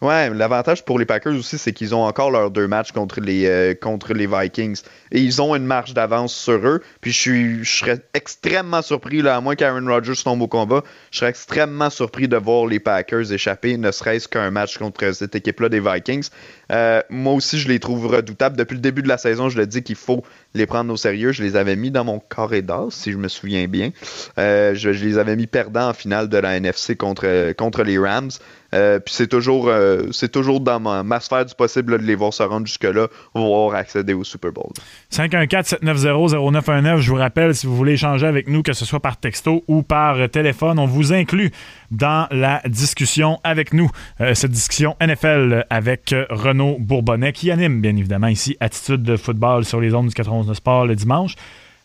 Ouais, 0.00 0.28
l'avantage 0.30 0.84
pour 0.84 0.98
les 0.98 1.06
Packers 1.06 1.34
aussi, 1.34 1.56
c'est 1.56 1.72
qu'ils 1.72 1.94
ont 1.94 2.04
encore 2.04 2.30
leurs 2.30 2.50
deux 2.50 2.66
matchs 2.66 2.92
contre 2.92 3.20
les, 3.20 3.46
euh, 3.46 3.74
contre 3.74 4.12
les 4.12 4.26
Vikings. 4.26 4.82
Et 5.12 5.20
ils 5.20 5.40
ont 5.40 5.54
une 5.54 5.64
marge 5.64 5.94
d'avance 5.94 6.34
sur 6.34 6.66
eux. 6.66 6.82
Puis 7.00 7.12
je, 7.12 7.18
suis, 7.18 7.64
je 7.64 7.78
serais 7.78 8.00
extrêmement 8.12 8.82
surpris, 8.82 9.22
là, 9.22 9.36
à 9.36 9.40
moins 9.40 9.54
qu'Aaron 9.54 9.86
Rodgers 9.86 10.20
tombe 10.22 10.42
au 10.42 10.48
combat, 10.48 10.82
je 11.10 11.18
serais 11.18 11.30
extrêmement 11.30 11.90
surpris 11.90 12.28
de 12.28 12.36
voir 12.36 12.66
les 12.66 12.80
Packers 12.80 13.32
échapper, 13.32 13.76
ne 13.76 13.90
serait-ce 13.92 14.28
qu'un 14.28 14.50
match 14.50 14.78
contre 14.78 15.12
cette 15.12 15.34
équipe-là 15.34 15.68
des 15.68 15.80
Vikings. 15.80 16.28
Euh, 16.72 17.00
moi 17.08 17.32
aussi, 17.32 17.58
je 17.58 17.68
les 17.68 17.78
trouve 17.78 18.06
redoutables. 18.06 18.56
Depuis 18.56 18.74
le 18.74 18.80
début 18.80 19.02
de 19.02 19.08
la 19.08 19.18
saison, 19.18 19.48
je 19.48 19.56
le 19.56 19.66
dis 19.66 19.82
qu'il 19.82 19.96
faut 19.96 20.24
les 20.54 20.66
prendre 20.66 20.92
au 20.92 20.96
sérieux. 20.96 21.32
Je 21.32 21.42
les 21.42 21.56
avais 21.56 21.76
mis 21.76 21.90
dans 21.90 22.04
mon 22.04 22.18
carré 22.18 22.62
d'as, 22.62 22.88
si 22.90 23.12
je 23.12 23.16
me 23.16 23.28
souviens 23.28 23.68
bien. 23.68 23.90
Euh, 24.38 24.74
je, 24.74 24.90
les 24.90 25.18
avais 25.18 25.36
mis 25.36 25.46
perdants 25.46 25.88
en 25.88 25.94
finale 25.94 26.28
de 26.28 26.36
la 26.36 26.56
NFC 26.56 26.96
contre 26.96 27.82
les 27.82 27.98
Rams. 27.98 28.30
Euh, 28.74 28.98
puis 28.98 29.14
c'est 29.14 29.28
toujours, 29.28 29.68
euh, 29.68 30.08
c'est 30.12 30.30
toujours 30.30 30.60
dans 30.60 30.80
ma, 30.80 31.20
sphère 31.20 31.44
du 31.46 31.54
possible 31.54 31.98
de 31.98 32.04
les 32.04 32.14
voir 32.16 32.34
se 32.34 32.42
rendre 32.42 32.66
jusque-là, 32.66 33.06
voir 33.34 33.74
accéder 33.74 34.12
au 34.12 34.24
Super 34.24 34.52
Bowl. 34.52 34.70
514-790-0919, 35.12 36.98
je 36.98 37.10
vous 37.10 37.16
rappelle, 37.16 37.54
si 37.54 37.66
vous 37.66 37.76
voulez 37.76 37.92
échanger 37.92 38.26
avec 38.26 38.48
nous, 38.48 38.62
que 38.62 38.72
ce 38.72 38.84
soit 38.84 39.00
par 39.00 39.16
texto 39.16 39.64
ou 39.68 39.82
par 39.82 40.28
téléphone, 40.28 40.78
on 40.78 40.86
vous 40.86 41.12
inclut 41.12 41.52
dans 41.90 42.26
la 42.30 42.60
discussion 42.66 43.38
avec 43.44 43.72
nous. 43.72 43.90
Euh, 44.20 44.34
cette 44.34 44.50
discussion 44.50 44.96
NFL 45.00 45.66
avec 45.70 46.14
Renaud 46.30 46.76
Bourbonnais, 46.80 47.32
qui 47.32 47.50
anime 47.50 47.80
bien 47.80 47.96
évidemment 47.96 48.28
ici 48.28 48.56
Attitude 48.60 49.02
de 49.02 49.16
football 49.16 49.64
sur 49.64 49.80
les 49.80 49.94
ondes 49.94 50.08
du 50.08 50.14
91 50.14 50.46
de 50.46 50.54
sport 50.54 50.86
le 50.86 50.96
dimanche. 50.96 51.36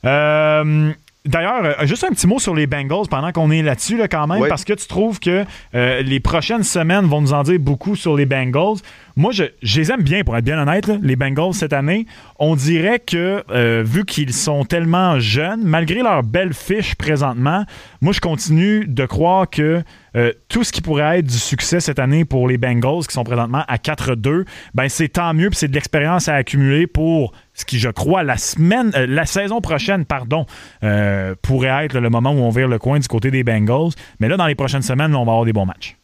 Euh, 0.05 0.91
D'ailleurs, 1.25 1.65
euh, 1.65 1.85
juste 1.85 2.05
un 2.05 2.11
petit 2.11 2.27
mot 2.27 2.39
sur 2.39 2.55
les 2.55 2.65
Bengals 2.65 3.09
pendant 3.09 3.33
qu'on 3.33 3.51
est 3.51 3.61
là-dessus 3.61 3.97
là, 3.97 4.07
quand 4.07 4.25
même, 4.25 4.47
parce 4.47 4.63
que 4.63 4.71
tu 4.71 4.87
trouves 4.87 5.19
que 5.19 5.43
euh, 5.75 6.01
les 6.01 6.21
prochaines 6.21 6.63
semaines 6.63 7.05
vont 7.05 7.19
nous 7.19 7.33
en 7.33 7.43
dire 7.43 7.59
beaucoup 7.59 7.97
sur 7.97 8.15
les 8.15 8.25
Bengals. 8.25 8.77
Moi, 9.17 9.33
je, 9.33 9.43
je 9.61 9.81
les 9.81 9.91
aime 9.91 10.01
bien, 10.01 10.23
pour 10.23 10.37
être 10.37 10.45
bien 10.45 10.57
honnête, 10.57 10.87
là, 10.87 10.95
les 11.01 11.17
Bengals 11.17 11.53
cette 11.53 11.73
année. 11.73 12.05
On 12.39 12.55
dirait 12.55 12.99
que, 12.99 13.43
euh, 13.51 13.83
vu 13.85 14.05
qu'ils 14.05 14.33
sont 14.33 14.63
tellement 14.63 15.19
jeunes, 15.19 15.61
malgré 15.61 16.01
leur 16.01 16.23
belle 16.23 16.53
fiche 16.53 16.95
présentement, 16.95 17.65
moi, 17.99 18.13
je 18.13 18.21
continue 18.21 18.85
de 18.87 19.05
croire 19.05 19.49
que 19.49 19.83
euh, 20.15 20.33
tout 20.47 20.63
ce 20.63 20.71
qui 20.71 20.81
pourrait 20.81 21.19
être 21.19 21.27
du 21.27 21.37
succès 21.37 21.79
cette 21.79 21.99
année 21.99 22.25
pour 22.25 22.47
les 22.47 22.57
Bengals, 22.57 23.05
qui 23.07 23.13
sont 23.13 23.23
présentement 23.23 23.63
à 23.67 23.77
4-2, 23.77 24.45
ben 24.73 24.89
c'est 24.89 25.09
tant 25.09 25.33
mieux, 25.33 25.49
puis 25.49 25.57
c'est 25.57 25.67
de 25.67 25.73
l'expérience 25.73 26.27
à 26.27 26.35
accumuler 26.35 26.87
pour 26.87 27.33
ce 27.53 27.65
qui, 27.65 27.79
je 27.79 27.89
crois, 27.89 28.23
la 28.23 28.37
semaine, 28.37 28.91
euh, 28.95 29.05
la 29.07 29.25
saison 29.25 29.61
prochaine, 29.61 30.05
pardon, 30.05 30.45
euh, 30.83 31.35
pourrait 31.41 31.85
être 31.85 31.99
le 31.99 32.09
moment 32.09 32.31
où 32.31 32.39
on 32.39 32.49
vire 32.49 32.67
le 32.67 32.79
coin 32.79 32.99
du 32.99 33.07
côté 33.07 33.31
des 33.31 33.43
Bengals. 33.43 33.91
Mais 34.19 34.29
là, 34.29 34.37
dans 34.37 34.47
les 34.47 34.55
prochaines 34.55 34.81
semaines, 34.81 35.13
on 35.15 35.25
va 35.25 35.31
avoir 35.31 35.45
des 35.45 35.53
bons 35.53 35.65
matchs. 35.65 35.99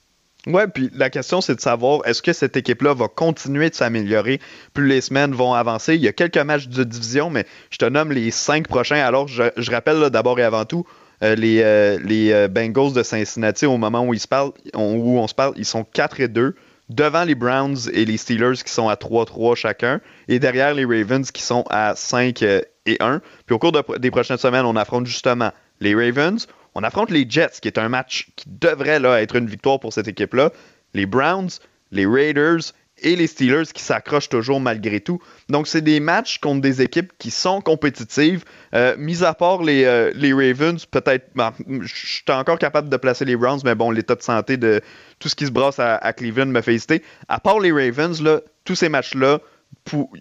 Ouais, 0.47 0.67
puis 0.67 0.91
la 0.93 1.09
question, 1.09 1.41
c'est 1.41 1.55
de 1.55 1.61
savoir 1.61 2.01
est-ce 2.05 2.21
que 2.21 2.31
cette 2.31 2.55
équipe-là 2.55 2.93
va 2.93 3.07
continuer 3.07 3.69
de 3.71 3.75
s'améliorer? 3.75 4.39
Plus 4.73 4.87
les 4.87 5.01
semaines 5.01 5.33
vont 5.33 5.53
avancer. 5.53 5.95
Il 5.95 6.01
y 6.01 6.07
a 6.07 6.13
quelques 6.13 6.37
matchs 6.37 6.67
de 6.67 6.83
division, 6.83 7.31
mais 7.31 7.45
je 7.71 7.77
te 7.77 7.85
nomme 7.85 8.11
les 8.11 8.29
cinq 8.29 8.67
prochains. 8.67 9.03
Alors, 9.03 9.27
je, 9.27 9.71
rappelle 9.71 10.09
d'abord 10.11 10.39
et 10.39 10.43
avant 10.43 10.65
tout, 10.65 10.85
euh, 11.23 11.35
les, 11.35 11.61
euh, 11.61 11.97
euh, 12.09 12.47
Bengals 12.47 12.93
de 12.93 13.03
Cincinnati, 13.03 13.65
au 13.65 13.77
moment 13.77 14.05
où, 14.05 14.13
ils 14.13 14.27
parlent, 14.27 14.51
on, 14.73 14.95
où 14.95 15.17
on 15.19 15.27
se 15.27 15.33
parle, 15.33 15.53
ils 15.57 15.65
sont 15.65 15.83
4 15.83 16.19
et 16.21 16.27
2, 16.27 16.55
devant 16.89 17.23
les 17.23 17.35
Browns 17.35 17.77
et 17.93 18.05
les 18.05 18.17
Steelers 18.17 18.57
qui 18.63 18.71
sont 18.71 18.89
à 18.89 18.95
3-3 18.95 19.55
chacun, 19.55 20.01
et 20.27 20.39
derrière 20.39 20.73
les 20.73 20.85
Ravens 20.85 21.29
qui 21.31 21.41
sont 21.41 21.63
à 21.69 21.95
5 21.95 22.41
et 22.43 22.97
1. 22.99 23.21
Puis 23.45 23.55
au 23.55 23.59
cours 23.59 23.71
de- 23.71 23.97
des 23.97 24.11
prochaines 24.11 24.37
semaines, 24.37 24.65
on 24.65 24.75
affronte 24.75 25.07
justement 25.07 25.51
les 25.81 25.95
Ravens, 25.95 26.47
on 26.75 26.83
affronte 26.83 27.09
les 27.09 27.25
Jets, 27.27 27.59
qui 27.61 27.67
est 27.67 27.77
un 27.79 27.89
match 27.89 28.27
qui 28.35 28.45
devrait 28.49 28.99
là, 28.99 29.21
être 29.21 29.35
une 29.35 29.47
victoire 29.47 29.79
pour 29.79 29.93
cette 29.93 30.07
équipe-là, 30.07 30.51
les 30.93 31.05
Browns, 31.05 31.49
les 31.91 32.05
Raiders 32.05 32.73
et 33.01 33.15
les 33.15 33.27
Steelers 33.27 33.65
qui 33.73 33.83
s'accrochent 33.83 34.29
toujours 34.29 34.59
malgré 34.59 34.99
tout. 34.99 35.19
Donc, 35.49 35.67
c'est 35.67 35.81
des 35.81 35.99
matchs 35.99 36.39
contre 36.39 36.61
des 36.61 36.81
équipes 36.81 37.11
qui 37.17 37.31
sont 37.31 37.61
compétitives. 37.61 38.43
Euh, 38.73 38.95
mis 38.97 39.23
à 39.23 39.33
part 39.33 39.63
les, 39.63 39.83
euh, 39.83 40.11
les 40.15 40.33
Ravens, 40.33 40.85
peut-être, 40.85 41.29
ben, 41.35 41.53
je 41.81 41.93
suis 41.93 42.23
encore 42.29 42.57
capable 42.57 42.89
de 42.89 42.97
placer 42.97 43.25
les 43.25 43.35
Browns, 43.35 43.61
mais 43.63 43.75
bon, 43.75 43.91
l'état 43.91 44.15
de 44.15 44.21
santé 44.21 44.57
de 44.57 44.81
tout 45.19 45.29
ce 45.29 45.35
qui 45.35 45.45
se 45.45 45.51
brasse 45.51 45.79
à, 45.79 46.13
Cleveland 46.13 46.47
me 46.47 46.61
fait 46.61 46.73
hésiter. 46.73 47.03
À 47.27 47.39
part 47.39 47.59
les 47.59 47.71
Ravens, 47.71 48.21
là, 48.21 48.41
tous 48.63 48.75
ces 48.75 48.89
matchs-là, 48.89 49.39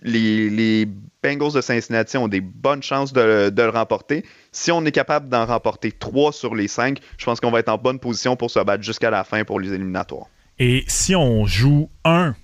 les, 0.03 0.51
les 0.51 0.89
Bengals 1.23 1.53
de 1.53 1.61
Cincinnati 1.61 2.17
ont 2.17 2.29
des 2.29 2.41
bonnes 2.41 2.83
chances 2.83 3.13
de, 3.13 3.51
de 3.51 3.63
le 3.63 3.71
remporter. 3.71 4.25
Si 4.53 4.71
on 4.73 4.85
est 4.85 4.93
capable 4.93 5.29
d'en 5.29 5.47
remporter 5.47 5.93
3 5.93 6.33
sur 6.33 6.55
les 6.55 6.69
5, 6.69 6.99
je 7.17 7.25
pense 7.25 7.41
qu'on 7.41 7.51
va 7.51 7.61
être 7.61 7.69
en 7.69 7.79
bonne 7.79 7.99
position 7.99 8.37
pour 8.37 8.51
se 8.51 8.59
battre 8.61 8.83
jusqu'à 8.83 9.11
la 9.11 9.25
fin 9.25 9.45
pour 9.45 9.61
les 9.61 9.73
éliminatoires. 9.73 10.27
Et 10.59 10.85
si 10.87 11.17
on 11.17 11.47
joue 11.47 11.91
un 12.05 12.35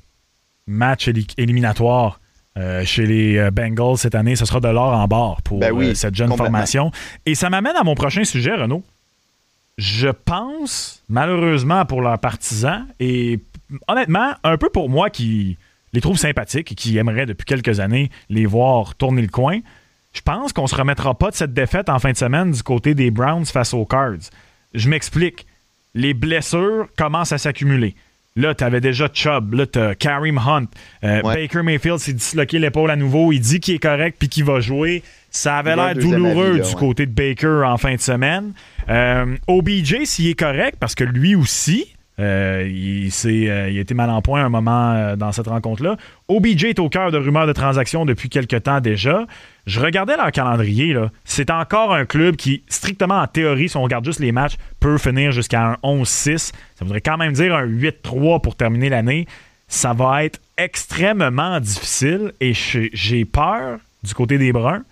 match 0.70 1.08
éli- 1.08 1.32
éliminatoire 1.36 2.20
euh, 2.56 2.84
chez 2.84 3.06
les 3.06 3.36
euh, 3.38 3.50
Bengals 3.50 3.98
cette 3.98 4.14
année, 4.14 4.36
ce 4.36 4.44
sera 4.44 4.60
de 4.60 4.68
l'or 4.68 4.92
en 4.92 5.06
barre 5.06 5.40
pour 5.42 5.60
Ben 5.60 5.72
oui, 5.72 5.86
euh, 5.88 5.94
cette 5.94 6.14
jeune 6.14 6.34
formation. 6.36 6.90
Et 7.26 7.34
ça 7.34 7.48
m'amène 7.50 7.76
à 7.76 7.84
mon 7.84 7.94
prochain 7.94 8.24
sujet, 8.24 8.54
Renaud. 8.54 8.82
Je 9.78 10.08
pense, 10.08 11.02
malheureusement 11.08 11.84
pour 11.86 12.02
leurs 12.02 12.18
partisans, 12.18 12.86
et 12.98 13.40
honnêtement, 13.88 14.32
un 14.44 14.56
peu 14.58 14.68
pour 14.68 14.90
moi 14.90 15.10
qui 15.10 15.56
les 15.92 16.00
trouve 16.00 16.18
sympathiques 16.18 16.72
et 16.72 16.74
qui 16.74 16.98
aimerait 16.98 17.26
depuis 17.26 17.44
quelques 17.44 17.80
années 17.80 18.10
les 18.28 18.46
voir 18.46 18.94
tourner 18.94 19.22
le 19.22 19.28
coin, 19.28 19.60
je 20.12 20.20
pense 20.20 20.52
qu'on 20.52 20.66
se 20.66 20.74
remettra 20.74 21.14
pas 21.14 21.30
de 21.30 21.36
cette 21.36 21.54
défaite 21.54 21.88
en 21.88 21.98
fin 21.98 22.12
de 22.12 22.16
semaine 22.16 22.50
du 22.50 22.62
côté 22.62 22.94
des 22.94 23.10
Browns 23.10 23.46
face 23.46 23.72
aux 23.74 23.86
Cards. 23.86 24.30
Je 24.74 24.88
m'explique. 24.88 25.46
Les 25.94 26.14
blessures 26.14 26.88
commencent 26.96 27.32
à 27.32 27.38
s'accumuler. 27.38 27.94
Là, 28.40 28.54
tu 28.54 28.64
avais 28.64 28.80
déjà 28.80 29.08
Chubb, 29.12 29.54
là, 29.54 29.66
tu 29.66 29.78
as 29.78 29.94
Kareem 29.94 30.38
Hunt. 30.38 30.66
Euh, 31.04 31.20
Ouais. 31.22 31.34
Baker 31.34 31.62
Mayfield 31.62 31.98
s'est 31.98 32.12
disloqué 32.14 32.58
l'épaule 32.58 32.90
à 32.90 32.96
nouveau. 32.96 33.32
Il 33.32 33.40
dit 33.40 33.60
qu'il 33.60 33.74
est 33.74 33.78
correct 33.78 34.16
puis 34.18 34.28
qu'il 34.28 34.44
va 34.44 34.60
jouer. 34.60 35.02
Ça 35.30 35.58
avait 35.58 35.76
l'air 35.76 35.94
douloureux 35.94 36.46
avis, 36.48 36.58
là, 36.58 36.64
du 36.64 36.70
ouais. 36.70 36.78
côté 36.80 37.06
de 37.06 37.12
Baker 37.12 37.62
en 37.66 37.76
fin 37.76 37.94
de 37.94 38.00
semaine. 38.00 38.52
Euh, 38.88 39.36
OBJ, 39.46 40.04
s'il 40.04 40.28
est 40.28 40.38
correct, 40.38 40.76
parce 40.80 40.94
que 40.94 41.04
lui 41.04 41.34
aussi, 41.34 41.94
euh, 42.20 42.68
il, 42.68 43.08
euh, 43.08 43.70
il 43.70 43.78
a 43.78 43.80
été 43.80 43.94
mal 43.94 44.10
en 44.10 44.20
point 44.20 44.44
un 44.44 44.50
moment 44.50 44.92
euh, 44.92 45.16
dans 45.16 45.32
cette 45.32 45.46
rencontre-là. 45.46 45.96
OBJ 46.28 46.64
est 46.64 46.78
au 46.78 46.90
cœur 46.90 47.10
de 47.10 47.16
rumeurs 47.16 47.46
de 47.46 47.52
transactions 47.52 48.04
depuis 48.04 48.28
quelques 48.28 48.62
temps 48.62 48.80
déjà. 48.80 49.26
Je 49.66 49.80
regardais 49.80 50.16
leur 50.16 50.30
calendrier. 50.30 50.94
C'est 51.24 51.50
encore 51.50 51.94
un 51.94 52.04
club 52.04 52.36
qui, 52.36 52.62
strictement 52.68 53.20
en 53.20 53.26
théorie, 53.26 53.68
si 53.70 53.76
on 53.76 53.82
regarde 53.82 54.04
juste 54.04 54.20
les 54.20 54.32
matchs, 54.32 54.56
peut 54.80 54.98
finir 54.98 55.32
jusqu'à 55.32 55.62
un 55.64 55.74
11-6. 55.82 56.52
Ça 56.74 56.84
voudrait 56.84 57.00
quand 57.00 57.16
même 57.16 57.32
dire 57.32 57.54
un 57.54 57.66
8-3 57.66 58.40
pour 58.42 58.54
terminer 58.54 58.90
l'année. 58.90 59.26
Ça 59.68 59.92
va 59.92 60.24
être 60.24 60.40
extrêmement 60.58 61.58
difficile 61.60 62.32
et 62.40 62.52
j'ai 62.52 63.24
peur, 63.24 63.78
du 64.02 64.14
côté 64.14 64.36
des 64.36 64.52
Bruns, 64.52 64.82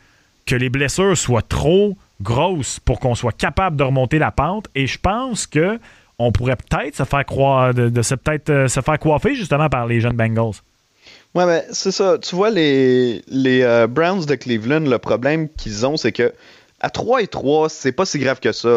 que 0.47 0.55
les 0.55 0.71
blessures 0.71 1.17
soient 1.17 1.43
trop 1.43 1.97
grosses 2.23 2.81
pour 2.81 3.01
qu'on 3.01 3.15
soit 3.15 3.37
capable 3.37 3.77
de 3.77 3.85
remonter 3.85 4.19
la 4.19 4.31
pente. 4.31 4.69
Et 4.75 4.87
je 4.87 4.99
pense 4.99 5.47
que 5.47 5.79
on 6.19 6.33
pourrait 6.33 6.57
peut-être 6.57 6.97
se 6.97 7.05
faire 7.05 7.25
croire, 7.25 7.73
de, 7.75 7.89
de 7.89 8.03
se 8.03 8.15
peut-être 8.15 8.51
euh, 8.51 8.69
se 8.69 8.81
faire 8.81 8.99
coiffer 8.99 9.35
justement 9.35 9.69
par 9.69 9.87
les 9.87 10.01
jeunes 10.01 10.17
Bengals. 10.17 10.55
Ouais, 11.35 11.47
mais 11.47 11.65
c'est 11.71 11.93
ça. 11.93 12.19
Tu 12.19 12.35
vois, 12.35 12.51
les, 12.51 13.23
les 13.29 13.63
euh, 13.63 13.87
Browns 13.87 14.25
de 14.25 14.35
Cleveland, 14.35 14.81
le 14.81 14.99
problème 14.99 15.49
qu'ils 15.51 15.87
ont, 15.87 15.97
c'est 15.97 16.13
que 16.13 16.33
à 16.81 16.91
3 16.91 17.23
et 17.23 17.27
3, 17.27 17.69
c'est 17.69 17.93
pas 17.93 18.05
si 18.07 18.19
grave 18.19 18.41
que 18.41 18.53
ça. 18.53 18.69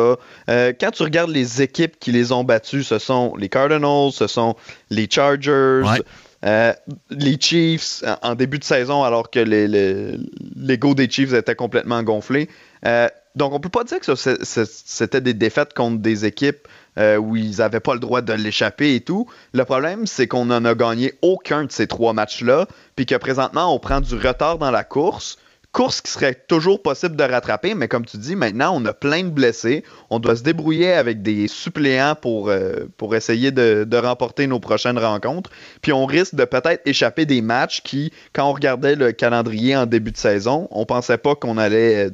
Euh, 0.50 0.74
quand 0.80 0.92
tu 0.92 1.04
regardes 1.04 1.30
les 1.30 1.62
équipes 1.62 2.00
qui 2.00 2.12
les 2.12 2.32
ont 2.32 2.44
battus, 2.44 2.88
ce 2.88 3.00
sont 3.00 3.36
les 3.38 3.48
Cardinals, 3.50 4.12
ce 4.12 4.28
sont 4.28 4.56
les 4.90 5.08
Chargers, 5.10 5.82
Ouais. 5.86 6.02
euh, 6.46 6.74
les 7.12 7.40
Chiefs 7.40 8.04
en, 8.24 8.30
en 8.32 8.36
début 8.36 8.58
de 8.60 8.64
saison, 8.64 9.04
alors 9.04 9.30
que 9.30 9.40
les, 9.40 9.68
les, 9.68 10.18
l'ego 10.56 10.94
des 10.96 11.10
Chiefs 11.10 11.34
était 11.34 11.56
complètement 11.56 12.02
gonflé. 12.04 12.50
Euh, 12.86 13.08
donc, 13.36 13.54
on 13.54 13.60
peut 13.60 13.70
pas 13.70 13.84
dire 13.84 14.00
que 14.00 14.06
ça, 14.08 14.16
c'est- 14.16 14.44
c'est- 14.44 14.70
c'était 14.86 15.22
des 15.22 15.34
défaites 15.36 15.74
contre 15.74 16.00
des 16.00 16.26
équipes 16.26 16.68
euh, 16.98 17.18
où 17.18 17.36
ils 17.36 17.58
n'avaient 17.58 17.80
pas 17.80 17.94
le 17.94 18.00
droit 18.00 18.22
de 18.22 18.34
l'échapper 18.34 18.96
et 18.96 19.02
tout. 19.02 19.28
Le 19.54 19.66
problème, 19.66 20.08
c'est 20.08 20.28
qu'on 20.28 20.46
n'en 20.46 20.66
a 20.66 20.76
gagné 20.76 21.14
aucun 21.22 21.66
de 21.66 21.72
ces 21.72 21.88
trois 21.88 22.14
matchs-là, 22.14 22.68
puis 22.96 23.06
que 23.06 23.16
présentement, 23.16 23.74
on 23.74 23.80
prend 23.80 24.02
du 24.02 24.16
retard 24.16 24.58
dans 24.58 24.72
la 24.72 24.84
course. 24.84 25.38
Course 25.72 26.02
qui 26.02 26.12
serait 26.12 26.36
toujours 26.36 26.82
possible 26.82 27.16
de 27.16 27.24
rattraper, 27.24 27.76
mais 27.76 27.88
comme 27.88 28.06
tu 28.06 28.18
dis, 28.18 28.36
maintenant, 28.36 28.74
on 28.76 28.84
a 28.84 28.94
plein 28.94 29.24
de 29.24 29.30
blessés. 29.30 29.86
On 30.10 30.20
doit 30.20 30.36
se 30.36 30.44
débrouiller 30.44 30.92
avec 30.92 31.22
des 31.22 31.48
suppléants 31.48 32.16
pour, 32.22 32.50
euh, 32.50 32.88
essayer 33.14 33.52
de, 33.52 33.86
de 33.88 33.98
remporter 33.98 34.48
nos 34.48 34.60
prochaines 34.60 35.00
rencontres. 35.00 35.50
Puis 35.82 35.94
on 35.94 36.06
risque 36.06 36.36
de 36.36 36.44
peut-être 36.44 36.82
échapper 36.86 37.26
des 37.26 37.42
matchs 37.42 37.82
qui, 37.84 38.12
quand 38.34 38.50
on 38.50 38.52
regardait 38.52 38.96
le 38.96 39.14
calendrier 39.14 39.78
en 39.78 39.86
début 39.86 40.12
de 40.12 40.18
saison, 40.18 40.68
on 40.72 40.86
pensait 40.86 41.18
pas 41.18 41.36
qu'on 41.36 41.58
allait 41.58 42.08
euh, 42.08 42.12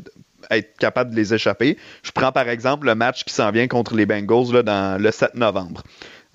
être 0.52 0.78
capable 0.78 1.12
de 1.12 1.16
les 1.16 1.34
échapper. 1.34 1.78
Je 2.04 2.12
prends 2.12 2.32
par 2.32 2.50
exemple 2.50 2.88
le 2.88 2.96
match 2.96 3.24
qui 3.24 3.34
s'en 3.34 3.52
vient 3.52 3.68
contre 3.68 3.96
les 3.96 4.06
Bengals 4.06 4.54
là, 4.54 4.64
dans 4.64 5.02
le 5.02 5.12
7 5.12 5.36
novembre. 5.36 5.84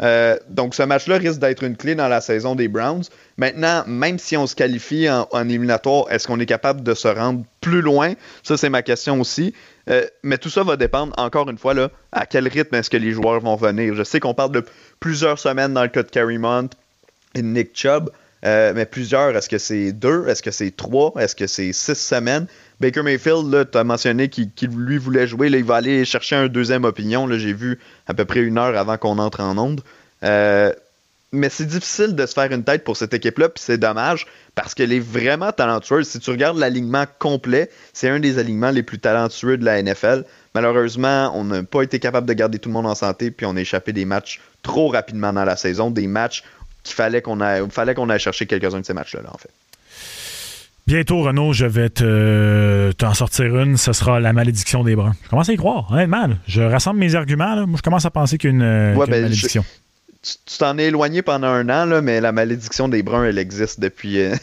Euh, 0.03 0.37
donc 0.49 0.75
ce 0.75 0.83
match-là 0.83 1.19
risque 1.19 1.39
d'être 1.39 1.63
une 1.63 1.77
clé 1.77 1.95
dans 1.95 2.09
la 2.09 2.21
saison 2.21 2.55
des 2.55 2.69
Browns. 2.69 3.05
Maintenant, 3.37 3.85
même 3.87 4.19
si 4.19 4.37
on 4.37 4.47
se 4.47 4.57
qualifie 4.57 5.09
en, 5.09 5.49
éliminatoire, 5.49 6.07
est-ce 6.11 6.27
qu'on 6.27 6.41
est 6.41 6.47
capable 6.47 6.83
de 6.83 6.95
se 6.95 7.09
rendre 7.09 7.45
plus 7.61 7.83
loin? 7.83 8.15
Ça, 8.43 8.57
c'est 8.57 8.71
ma 8.71 8.83
question 8.83 9.21
aussi. 9.21 9.55
Euh, 9.91 10.05
mais 10.23 10.39
tout 10.39 10.51
ça 10.51 10.63
va 10.63 10.77
dépendre, 10.77 11.13
encore 11.19 11.49
une 11.51 11.59
fois, 11.59 11.75
là, 11.75 11.91
à 12.13 12.27
quel 12.27 12.49
rythme 12.49 12.75
est-ce 12.75 12.91
que 12.91 12.97
les 12.97 13.13
joueurs 13.13 13.41
vont 13.41 13.57
venir. 13.57 13.95
Je 13.95 14.03
sais 14.03 14.21
qu'on 14.21 14.35
parle 14.35 14.53
de 14.53 14.65
plusieurs 15.01 15.39
semaines 15.39 15.75
dans 15.75 15.83
le 15.83 15.89
cas 15.89 16.03
de 16.03 16.11
Carrie 16.11 16.39
Mont 16.39 16.69
et 17.35 17.43
Nick 17.43 17.71
Chubb, 17.75 18.11
euh, 18.45 18.73
mais 18.75 18.87
plusieurs, 18.87 19.37
est-ce 19.37 19.49
que 19.49 19.59
c'est 19.59 19.93
deux? 19.93 20.27
Est-ce 20.29 20.43
que 20.43 20.51
c'est 20.51 20.75
trois? 20.77 21.13
Est-ce 21.19 21.37
que 21.37 21.47
c'est 21.47 21.73
six 21.73 21.95
semaines? 21.95 22.47
Baker 22.81 23.03
Mayfield, 23.03 23.71
tu 23.71 23.79
as 23.79 23.85
mentionné 23.85 24.29
qu'il 24.29 24.71
lui 24.77 24.99
voulait 24.99 25.27
jouer. 25.27 25.49
Il 25.49 25.65
va 25.65 25.77
aller 25.77 26.05
chercher 26.05 26.37
un 26.37 26.49
deuxième 26.49 26.85
opinion. 26.85 27.29
J'ai 27.31 27.53
vu 27.53 27.79
à 28.09 28.15
peu 28.15 28.25
près 28.25 28.41
une 28.41 28.59
heure 28.59 28.77
avant 28.77 28.97
qu'on 28.99 29.19
entre 29.19 29.41
en 29.41 29.57
onde. 29.57 29.83
Euh, 30.25 30.73
mais 31.33 31.49
c'est 31.49 31.65
difficile 31.65 32.15
de 32.15 32.27
se 32.27 32.35
faire 32.35 32.53
une 32.53 32.63
tête 32.63 32.85
pour 32.85 32.97
cette 32.97 33.15
équipe-là, 33.15 33.49
puis 33.49 33.63
c'est 33.65 33.79
dommage 33.79 34.27
parce 34.55 34.75
qu'elle 34.75 34.93
est 34.93 35.01
vraiment 35.01 35.51
talentueuse. 35.51 36.07
Si 36.07 36.19
tu 36.19 36.31
regardes 36.31 36.59
l'alignement 36.59 37.07
complet, 37.19 37.71
c'est 37.95 38.11
un 38.11 38.21
des 38.21 38.39
alignements 38.39 38.71
les 38.71 38.83
plus 38.83 38.99
talentueux 38.99 39.57
de 39.57 39.65
la 39.65 39.83
NFL. 39.83 40.25
Malheureusement, 40.55 41.33
on 41.35 41.45
n'a 41.45 41.63
pas 41.63 41.83
été 41.83 41.99
capable 41.99 42.27
de 42.27 42.35
garder 42.35 42.59
tout 42.59 42.69
le 42.69 42.75
monde 42.75 42.87
en 42.87 42.95
santé, 42.95 43.31
puis 43.31 43.47
on 43.47 43.57
a 43.57 43.61
échappé 43.61 43.95
des 43.95 44.05
matchs 44.05 44.41
trop 44.63 44.89
rapidement 44.89 45.33
dans 45.33 45.45
la 45.45 45.57
saison, 45.57 45.91
des 45.91 46.07
matchs 46.07 46.45
qu'il 46.83 46.95
fallait 46.95 47.23
qu'on 47.23 47.41
aille, 47.41 47.63
fallait 47.71 47.95
qu'on 47.95 48.09
aille 48.11 48.19
chercher 48.21 48.47
quelques-uns 48.47 48.81
de 48.81 48.85
ces 48.87 48.95
matchs-là, 48.95 49.23
là, 49.23 49.31
en 49.33 49.39
fait. 49.39 49.51
Bientôt, 50.87 51.23
Renaud, 51.23 51.53
je 51.53 51.65
vais 51.65 51.91
te, 51.91 52.91
t'en 52.99 53.15
sortir 53.15 53.57
une. 53.61 53.77
Ce 53.77 53.93
sera 53.93 54.19
la 54.19 54.33
malédiction 54.33 54.83
des 54.83 54.97
Bruns. 54.97 55.13
Je 55.25 55.29
commence 55.29 55.49
à 55.49 55.53
y 55.53 55.57
croire, 55.57 55.87
honnêtement. 55.93 56.27
là. 56.27 56.35
Je 56.49 56.61
rassemble 56.61 56.99
mes 56.99 57.15
arguments. 57.15 57.55
là. 57.55 57.67
Moi, 57.67 57.77
je 57.77 57.83
commence 57.83 58.05
à 58.05 58.11
penser 58.11 58.37
qu'il 58.37 58.51
y 58.51 58.53
a 58.53 58.57
une, 58.57 58.63
euh, 58.63 58.95
Ouais, 58.95 59.07
ben, 59.07 59.23
malédiction. 59.23 59.65
Tu 60.25 60.33
tu 60.47 60.59
t'en 60.59 60.79
es 60.79 60.85
éloigné 60.85 61.23
pendant 61.23 61.49
un 61.49 61.69
an, 61.69 61.85
là, 61.85 62.01
mais 62.01 62.21
la 62.21 62.31
malédiction 62.33 62.89
des 62.89 63.03
Bruns, 63.03 63.25
elle 63.25 63.39
existe 63.39 63.79
depuis. 63.81 64.21
euh, 64.21 64.35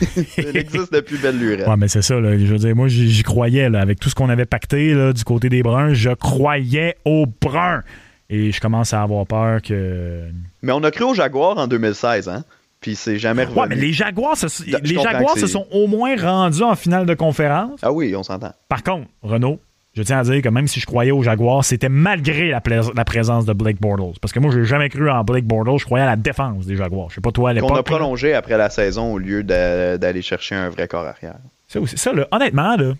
elle 0.36 0.56
existe 0.56 0.92
depuis 0.92 1.18
belle 1.18 1.38
lurette. 1.38 1.66
Ouais, 1.66 1.76
mais 1.76 1.88
c'est 1.88 2.02
ça. 2.02 2.18
Là. 2.20 2.38
Je 2.38 2.44
veux 2.46 2.58
dire, 2.58 2.74
moi, 2.76 2.86
j'y 2.88 3.10
j'y 3.10 3.22
croyais. 3.24 3.68
Là, 3.68 3.80
avec 3.80 3.98
tout 3.98 4.08
ce 4.10 4.14
qu'on 4.14 4.28
avait 4.28 4.46
pacté 4.46 4.92
là, 4.94 5.12
du 5.12 5.24
côté 5.24 5.48
des 5.48 5.62
Bruns, 5.62 5.92
je 5.94 6.10
croyais 6.10 6.96
aux 7.04 7.26
Bruns. 7.40 7.82
Et 8.30 8.52
je 8.52 8.60
commence 8.60 8.94
à 8.94 9.02
avoir 9.02 9.26
peur 9.26 9.60
que. 9.60 10.22
Mais 10.62 10.72
on 10.72 10.82
a 10.84 10.90
cru 10.90 11.04
aux 11.04 11.14
Jaguars 11.14 11.58
en 11.58 11.66
2016, 11.66 12.28
hein? 12.28 12.44
puis 12.80 12.96
c'est 12.96 13.18
jamais 13.18 13.44
revenu. 13.44 13.60
Ouais, 13.60 13.66
mais 13.68 13.76
les 13.76 13.92
Jaguars, 13.92 14.36
se, 14.36 14.46
Je 14.48 14.76
les 14.76 14.94
Jaguars 14.94 15.36
se 15.36 15.46
sont 15.46 15.66
au 15.70 15.86
moins 15.86 16.16
rendus 16.16 16.62
en 16.62 16.74
finale 16.74 17.06
de 17.06 17.14
conférence. 17.14 17.80
Ah 17.82 17.92
oui, 17.92 18.14
on 18.16 18.22
s'entend. 18.22 18.52
Par 18.68 18.82
contre, 18.82 19.08
Renaud, 19.22 19.60
je 19.92 20.02
tiens 20.02 20.18
à 20.18 20.22
dire 20.22 20.40
que 20.40 20.48
même 20.48 20.66
si 20.66 20.80
je 20.80 20.86
croyais 20.86 21.10
aux 21.10 21.22
Jaguars, 21.22 21.64
c'était 21.64 21.88
malgré 21.88 22.48
la, 22.48 22.60
présence 22.60 23.44
de 23.44 23.52
Blake 23.52 23.80
Bortles. 23.80 24.18
Parce 24.20 24.32
que 24.32 24.38
moi, 24.38 24.50
j'ai 24.52 24.64
jamais 24.64 24.88
cru 24.88 25.10
en 25.10 25.24
Blake 25.24 25.44
Bortles. 25.44 25.78
Je 25.78 25.84
croyais 25.84 26.04
à 26.04 26.08
la 26.08 26.16
défense 26.16 26.64
des 26.66 26.76
Jaguars. 26.76 27.10
Je 27.10 27.16
sais 27.16 27.20
pas 27.20 27.32
toi 27.32 27.50
à 27.50 27.52
l'époque. 27.52 27.70
Qu'on 27.70 27.76
a 27.76 27.82
prolongé 27.82 28.34
après 28.34 28.56
la 28.56 28.70
saison 28.70 29.12
au 29.12 29.18
lieu 29.18 29.42
d'aller 29.42 30.22
chercher 30.22 30.54
un 30.54 30.70
vrai 30.70 30.88
corps 30.88 31.06
arrière. 31.06 31.36
Ça, 31.68 31.80
aussi- 31.80 31.98
ça, 31.98 32.12
là, 32.12 32.26
honnêtement, 32.30 32.76
là, 32.76 32.94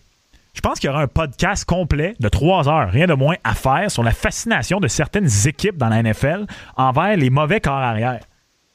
je 0.55 0.61
pense 0.61 0.79
qu'il 0.81 0.89
y 0.89 0.91
aura 0.93 1.03
un 1.03 1.07
podcast 1.09 1.65
complet 1.65 2.15
de 2.21 2.29
trois 2.29 2.69
heures, 2.69 2.91
rien 2.91 3.07
de 3.07 3.15
moins, 3.15 3.37
à 3.45 3.55
faire 3.55 3.91
sur 3.91 4.03
la 4.03 4.13
fascination 4.13 4.81
de 4.81 4.89
certaines 4.89 5.29
équipes 5.47 5.77
dans 5.77 5.89
la 5.89 6.03
NFL 6.03 6.47
envers 6.77 7.17
les 7.17 7.31
mauvais 7.31 7.61
corps 7.61 7.75
arrière. 7.75 8.21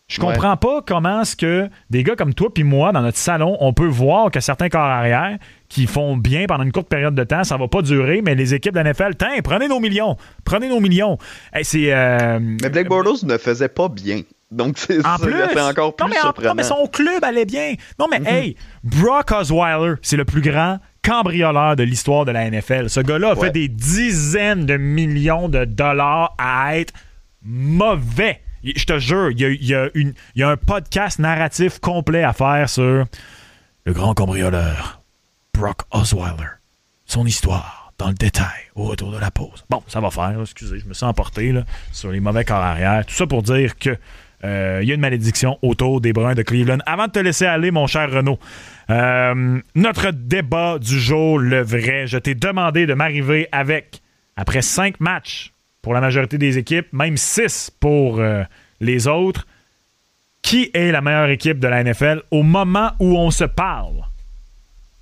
Je 0.07 0.21
Ouais. 0.21 0.27
comprends 0.33 0.55
pas 0.55 0.81
comment 0.85 1.21
est-ce 1.21 1.35
que 1.35 1.67
des 1.89 2.03
gars 2.03 2.15
comme 2.15 2.35
toi 2.35 2.53
puis 2.53 2.63
moi, 2.63 2.91
dans 2.91 3.01
notre 3.01 3.17
salon, 3.17 3.57
on 3.59 3.73
peut 3.73 3.87
voir 3.87 4.29
que 4.29 4.39
certains 4.39 4.69
corps 4.69 4.81
arrière 4.81 5.37
qui 5.67 5.87
font 5.87 6.15
bien 6.15 6.45
pendant 6.47 6.63
une 6.63 6.71
courte 6.71 6.87
période 6.89 7.15
de 7.15 7.23
temps, 7.23 7.43
ça 7.43 7.57
va 7.57 7.67
pas 7.67 7.81
durer, 7.81 8.21
mais 8.23 8.35
les 8.35 8.53
équipes 8.53 8.73
de 8.75 8.79
la 8.79 8.83
NFL, 8.91 9.15
tiens, 9.17 9.29
prenez 9.43 9.67
nos 9.67 9.79
millions, 9.79 10.15
prenez 10.43 10.69
nos 10.69 10.79
millions. 10.79 11.17
Hey, 11.53 11.65
c'est 11.65 11.91
euh, 11.91 12.37
Mais 12.39 12.69
Blake 12.69 12.87
Bortles 12.87 13.25
ne 13.25 13.35
faisait 13.39 13.67
pas 13.67 13.89
bien. 13.89 14.21
Donc, 14.51 14.77
c'est 14.77 14.99
en 14.99 15.17
ça, 15.17 15.25
plus, 15.25 15.33
c'est 15.51 15.59
encore 15.59 15.95
plus 15.95 16.03
non, 16.05 16.09
mais 16.11 16.19
en- 16.19 16.21
surprenant. 16.21 16.49
non, 16.49 16.55
mais 16.55 16.63
son 16.63 16.85
club 16.85 17.23
allait 17.23 17.45
bien. 17.45 17.73
Non, 17.97 18.05
mais 18.09 18.21
hey, 18.31 18.55
Brock 18.83 19.31
Osweiler, 19.31 19.95
c'est 20.03 20.17
le 20.17 20.25
plus 20.25 20.41
grand 20.41 20.77
cambrioleur 21.05 21.75
de 21.75 21.83
l'histoire 21.83 22.25
de 22.25 22.31
la 22.31 22.49
NFL. 22.49 22.89
Ce 22.89 22.99
gars-là 22.99 23.29
a 23.31 23.35
Ouais. 23.35 23.47
fait 23.47 23.51
des 23.51 23.67
dizaines 23.67 24.65
de 24.65 24.77
millions 24.77 25.47
de 25.49 25.65
dollars 25.65 26.33
à 26.37 26.77
être 26.77 26.93
mauvais. 27.43 28.41
Je 28.63 28.85
te 28.85 28.97
jure, 28.97 29.29
il 29.31 29.39
y 29.39 29.45
a, 29.45 29.49
il 29.49 29.65
y 29.65 29.75
a 29.75 29.89
une- 29.93 30.13
il 30.35 30.39
y 30.39 30.43
a 30.43 30.49
un 30.49 30.57
podcast 30.57 31.19
narratif 31.19 31.79
complet 31.79 32.23
à 32.23 32.33
faire 32.33 32.67
sur 32.69 33.05
le 33.85 33.93
grand 33.93 34.13
cambrioleur, 34.15 35.01
Brock 35.53 35.81
Osweiler. 35.91 36.49
Son 37.05 37.25
histoire, 37.27 37.93
dans 37.99 38.07
le 38.07 38.15
détail, 38.15 38.47
au 38.73 38.85
retour 38.85 39.11
de 39.11 39.19
la 39.19 39.29
pause. 39.29 39.63
Bon, 39.69 39.83
ça 39.87 39.99
va 39.99 40.09
faire, 40.09 40.33
excusez, 40.41 40.79
je 40.79 40.85
me 40.87 40.93
sens 40.95 41.09
emporté 41.11 41.51
là, 41.51 41.63
sur 41.91 42.11
les 42.11 42.19
mauvais 42.19 42.43
corps 42.43 42.57
arrière. 42.63 43.05
Tout 43.05 43.13
ça 43.13 43.27
pour 43.27 43.43
dire 43.43 43.77
que 43.77 43.95
euh, 44.43 44.79
il 44.81 44.87
y 44.87 44.91
a 44.91 44.95
une 44.95 45.01
malédiction 45.01 45.57
autour 45.61 46.01
des 46.01 46.13
Bruns 46.13 46.33
de 46.35 46.41
Cleveland. 46.41 46.79
Avant 46.87 47.05
de 47.07 47.11
te 47.11 47.19
laisser 47.19 47.45
aller, 47.45 47.69
mon 47.71 47.85
cher 47.87 48.09
Renaud, 48.11 48.39
euh, 48.89 49.59
notre 49.73 50.11
débat 50.11 50.79
du 50.79 50.99
jour, 50.99 51.39
le 51.39 51.61
vrai, 51.61 52.07
je 52.07 52.17
t'ai 52.17 52.35
demandé 52.35 52.85
de 52.85 52.93
m'arriver 52.93 53.47
avec, 53.51 54.01
après 54.35 54.61
cinq 54.61 54.99
matchs 54.99 55.53
pour 55.81 55.93
la 55.93 56.01
majorité 56.01 56.37
des 56.37 56.57
équipes, 56.57 56.91
même 56.93 57.17
six 57.17 57.71
pour 57.79 58.19
euh, 58.19 58.43
les 58.79 59.07
autres, 59.07 59.47
qui 60.41 60.69
est 60.73 60.91
la 60.91 61.01
meilleure 61.01 61.29
équipe 61.29 61.59
de 61.59 61.67
la 61.67 61.83
NFL 61.83 62.21
au 62.31 62.43
moment 62.43 62.91
où 62.99 63.17
on 63.17 63.31
se 63.31 63.45
parle? 63.45 64.03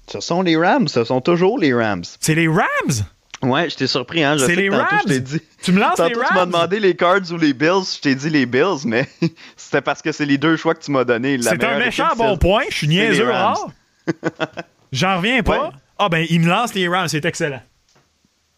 Ce 0.08 0.20
sont 0.20 0.42
les 0.42 0.58
Rams, 0.58 0.88
ce 0.88 1.04
sont 1.04 1.22
toujours 1.22 1.58
les 1.60 1.74
Rams. 1.74 2.04
C'est 2.20 2.36
les 2.36 2.48
Rams! 2.48 3.06
Ouais, 3.44 3.70
je 3.70 3.76
t'ai 3.76 3.88
surpris, 3.88 4.24
hein. 4.24 4.36
C'est 4.40 4.56
les 4.56 4.70
Rams? 4.70 4.88
je 5.04 5.08
t'ai 5.08 5.20
dit. 5.20 5.42
Tu 5.62 5.72
me 5.72 5.80
lances 5.80 6.00
les 6.00 6.12
Tantôt, 6.14 6.22
tu 6.28 6.34
m'as 6.34 6.40
Rams? 6.42 6.50
demandé 6.50 6.80
les 6.80 6.96
Cards 6.96 7.32
ou 7.32 7.38
les 7.38 7.54
Bills. 7.54 7.84
Je 7.96 8.02
t'ai 8.02 8.16
dit 8.16 8.30
les 8.30 8.46
Bills, 8.46 8.86
mais 8.86 9.08
c'était 9.58 9.82
parce 9.82 10.02
que 10.02 10.12
c'est 10.12 10.26
les 10.26 10.38
deux 10.38 10.56
choix 10.58 10.74
que 10.76 10.84
tu 10.84 10.92
m'as 10.92 11.04
donnés. 11.04 11.38
La 11.38 11.52
C'est 11.52 11.64
un 11.64 11.78
méchant 11.80 12.08
équipe, 12.08 12.18
bon 12.18 12.38
point. 12.38 12.64
Je 12.70 12.76
suis 12.76 12.88
niaiseux 12.88 13.30
Rams. 13.30 13.56
rare. 13.56 13.68
J'en 14.92 15.18
reviens 15.18 15.42
pas. 15.44 15.64
Ouais. 15.66 15.70
Ah 15.98 16.10
ben, 16.10 16.26
il 16.30 16.40
me 16.42 16.48
lance 16.48 16.74
les 16.74 16.88
Rams. 16.88 17.08
C'est 17.08 17.26
excellent. 17.26 17.62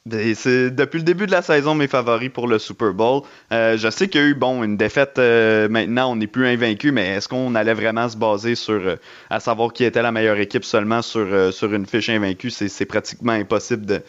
Ben, 0.06 0.36
C'est 0.36 0.70
depuis 0.70 0.98
le 1.00 1.04
début 1.04 1.26
de 1.26 1.32
la 1.32 1.42
saison 1.42 1.74
mes 1.74 1.88
favoris 1.88 2.30
pour 2.30 2.48
le 2.48 2.60
Super 2.60 2.94
Bowl. 2.94 3.22
Euh, 3.52 3.76
je 3.78 3.90
sais 3.90 4.08
qu'il 4.08 4.22
y 4.22 4.24
a 4.24 4.28
eu 4.28 4.36
bon 4.36 4.64
une 4.64 4.78
défaite 4.78 5.18
euh, 5.18 5.68
maintenant, 5.68 6.12
on 6.12 6.16
n'est 6.16 6.28
plus 6.28 6.46
invaincu, 6.48 6.92
mais 6.92 7.08
est-ce 7.16 7.28
qu'on 7.28 7.56
allait 7.56 7.74
vraiment 7.74 8.08
se 8.08 8.16
baser 8.16 8.54
sur 8.54 8.74
euh, 8.76 8.96
à 9.32 9.40
savoir 9.40 9.74
qui 9.74 9.84
était 9.84 10.04
la 10.04 10.12
meilleure 10.12 10.38
équipe 10.38 10.64
seulement 10.64 11.02
sur, 11.02 11.52
sur 11.52 11.74
une 11.74 11.88
fiche 11.88 12.10
invaincue? 12.10 12.52
C'est 12.52 12.86
pratiquement 12.86 13.32
impossible 13.32 13.86
de, 13.86 14.04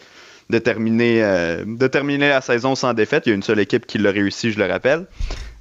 de, 0.49 0.59
terminer, 0.59 1.23
euh, 1.23 1.63
de 1.65 1.87
terminer 1.87 2.29
la 2.29 2.41
saison 2.41 2.75
sans 2.75 2.93
défaite. 2.93 3.23
Il 3.25 3.29
y 3.29 3.31
a 3.31 3.35
une 3.35 3.43
seule 3.43 3.59
équipe 3.59 3.85
qui 3.85 3.97
l'a 3.97 4.11
réussi, 4.11 4.51
je 4.51 4.59
le 4.59 4.65
rappelle, 4.65 5.05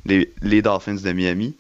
les, 0.05 0.33
les 0.43 0.63
Dolphins 0.63 0.95
de 0.95 1.13
Miami. 1.13 1.55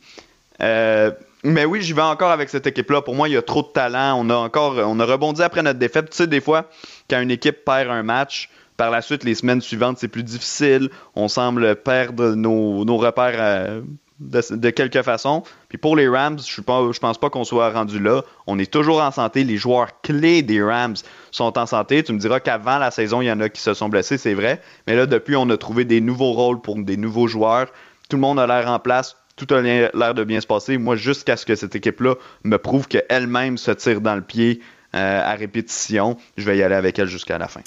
Euh, 0.62 1.10
mais 1.44 1.64
oui, 1.64 1.82
j'y 1.82 1.92
vais 1.92 2.02
encore 2.02 2.30
avec 2.30 2.48
cette 2.48 2.66
équipe-là. 2.66 3.02
Pour 3.02 3.14
moi, 3.14 3.28
il 3.28 3.32
y 3.32 3.36
a 3.36 3.42
trop 3.42 3.62
de 3.62 3.68
talent. 3.68 4.18
On 4.18 4.30
a 4.30 4.34
encore, 4.34 4.78
on 4.78 4.98
a 4.98 5.04
rebondi 5.04 5.42
après 5.42 5.62
notre 5.62 5.78
défaite. 5.78 6.10
Tu 6.10 6.16
sais, 6.16 6.26
des 6.26 6.40
fois, 6.40 6.70
quand 7.08 7.20
une 7.20 7.30
équipe 7.30 7.64
perd 7.64 7.90
un 7.90 8.02
match, 8.02 8.48
par 8.76 8.90
la 8.90 9.02
suite, 9.02 9.24
les 9.24 9.34
semaines 9.34 9.60
suivantes, 9.60 9.98
c'est 9.98 10.08
plus 10.08 10.22
difficile. 10.22 10.90
On 11.14 11.28
semble 11.28 11.76
perdre 11.76 12.34
nos, 12.34 12.84
nos 12.84 12.96
repères 12.96 13.36
euh, 13.38 13.80
de, 14.20 14.70
quelque 14.70 15.02
façon. 15.02 15.42
Puis 15.68 15.78
pour 15.78 15.96
les 15.96 16.08
Rams, 16.08 16.38
je 16.38 16.60
ne 16.60 16.92
pense 16.98 17.18
pas 17.18 17.30
qu'on 17.30 17.44
soit 17.44 17.70
rendu 17.70 17.98
là. 17.98 18.22
On 18.46 18.58
est 18.58 18.70
toujours 18.70 19.02
en 19.02 19.10
santé. 19.10 19.44
Les 19.44 19.56
joueurs 19.56 20.00
clés 20.00 20.42
des 20.42 20.62
Rams 20.62 20.96
sont 21.30 21.58
en 21.58 21.66
santé. 21.66 22.02
Tu 22.02 22.12
me 22.12 22.18
diras 22.18 22.40
qu'avant 22.40 22.78
la 22.78 22.90
saison, 22.90 23.20
il 23.20 23.26
y 23.26 23.32
en 23.32 23.40
a 23.40 23.48
qui 23.48 23.60
se 23.60 23.74
sont 23.74 23.88
blessés, 23.88 24.18
c'est 24.18 24.34
vrai. 24.34 24.60
Mais 24.86 24.96
là, 24.96 25.06
depuis, 25.06 25.36
on 25.36 25.48
a 25.50 25.56
trouvé 25.56 25.84
des 25.84 26.00
nouveaux 26.00 26.32
rôles 26.32 26.60
pour 26.60 26.76
des 26.76 26.96
nouveaux 26.96 27.26
joueurs. 27.26 27.68
Tout 28.08 28.16
le 28.16 28.22
monde 28.22 28.38
a 28.38 28.46
l'air 28.46 28.68
en 28.70 28.78
place. 28.78 29.16
Tout 29.36 29.52
a 29.54 29.60
l'air 29.60 30.14
de 30.14 30.24
bien 30.24 30.40
se 30.40 30.46
passer. 30.46 30.78
Moi, 30.78 30.96
jusqu'à 30.96 31.36
ce 31.36 31.44
que 31.44 31.54
cette 31.54 31.76
équipe-là 31.76 32.14
me 32.44 32.56
prouve 32.56 32.88
qu'elle-même 32.88 33.58
se 33.58 33.70
tire 33.70 34.00
dans 34.00 34.14
le 34.14 34.22
pied 34.22 34.60
euh, 34.94 35.20
à 35.22 35.34
répétition, 35.34 36.16
je 36.38 36.46
vais 36.46 36.56
y 36.56 36.62
aller 36.62 36.74
avec 36.74 36.98
elle 36.98 37.08
jusqu'à 37.08 37.36
la 37.36 37.48
fin. 37.48 37.60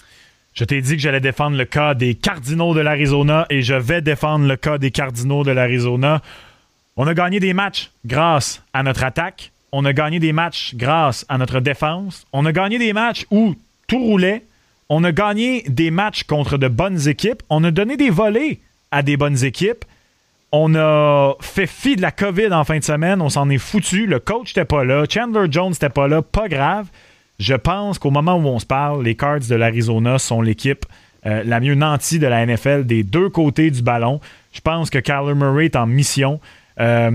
Je 0.60 0.66
t'ai 0.66 0.82
dit 0.82 0.98
que 0.98 1.02
j'allais 1.02 1.22
défendre 1.22 1.56
le 1.56 1.64
cas 1.64 1.94
des 1.94 2.16
Cardinals 2.16 2.76
de 2.76 2.82
l'Arizona 2.82 3.46
et 3.50 3.62
je 3.62 3.76
vais 3.76 4.02
défendre 4.02 4.46
le 4.46 4.58
cas 4.58 4.78
des 4.78 4.92
Cardinals 4.92 5.46
de 5.46 5.52
l'Arizona. 5.52 6.22
On 6.98 7.08
a 7.08 7.14
gagné 7.14 7.40
des 7.40 7.54
matchs 7.54 7.92
grâce 8.06 8.62
à 8.74 8.84
notre 8.84 9.06
attaque. 9.06 9.54
On 9.72 9.86
a 9.86 9.94
gagné 9.94 10.20
des 10.20 10.34
matchs 10.34 10.76
grâce 10.76 11.26
à 11.30 11.38
notre 11.38 11.62
défense. 11.62 12.28
On 12.34 12.46
a 12.46 12.52
gagné 12.52 12.78
des 12.78 12.92
matchs 12.92 13.26
où 13.32 13.56
tout 13.88 14.04
roulait. 14.04 14.44
On 14.90 15.06
a 15.06 15.14
gagné 15.14 15.64
des 15.70 15.92
matchs 15.92 16.24
contre 16.24 16.58
de 16.58 16.68
bonnes 16.68 17.08
équipes. 17.08 17.42
On 17.50 17.64
a 17.64 17.72
donné 17.72 17.96
des 17.96 18.10
volets 18.10 18.60
à 18.92 19.02
des 19.02 19.16
bonnes 19.16 19.42
équipes. 19.46 19.86
On 20.52 20.76
a 20.76 21.36
fait 21.40 21.68
fi 21.68 21.96
de 21.96 22.02
la 22.02 22.12
COVID 22.12 22.52
en 22.52 22.66
fin 22.66 22.80
de 22.80 22.84
semaine. 22.84 23.22
On 23.22 23.30
s'en 23.30 23.50
est 23.50 23.60
foutu. 23.60 24.08
Le 24.08 24.20
coach 24.20 24.50
n'était 24.50 24.66
pas 24.66 24.84
là. 24.84 25.06
Chandler 25.10 25.48
Jones 25.50 25.72
n'était 25.72 25.88
pas 25.88 26.10
là. 26.10 26.22
Pas 26.22 26.50
grave. 26.50 26.88
Je 27.40 27.56
pense 27.56 28.00
qu'au 28.00 28.12
moment 28.12 28.36
où 28.36 28.46
on 28.48 28.60
se 28.60 28.66
parle, 28.66 29.04
les 29.04 29.16
Cards 29.16 29.48
de 29.50 29.56
l'Arizona 29.56 30.20
sont 30.20 30.42
l'équipe 30.42 30.86
euh, 31.26 31.44
la 31.46 31.60
mieux 31.60 31.76
nantie 31.76 32.20
de 32.20 32.28
la 32.28 32.46
NFL 32.46 32.86
des 32.86 33.04
deux 33.04 33.30
côtés 33.30 33.72
du 33.72 33.82
ballon. 33.82 34.22
Je 34.54 34.62
pense 34.62 34.90
que 34.90 35.00
Kyler 35.00 35.36
Murray 35.36 35.66
est 35.66 35.76
en 35.76 35.86
mission. 35.86 36.40
Euh, 36.80 37.12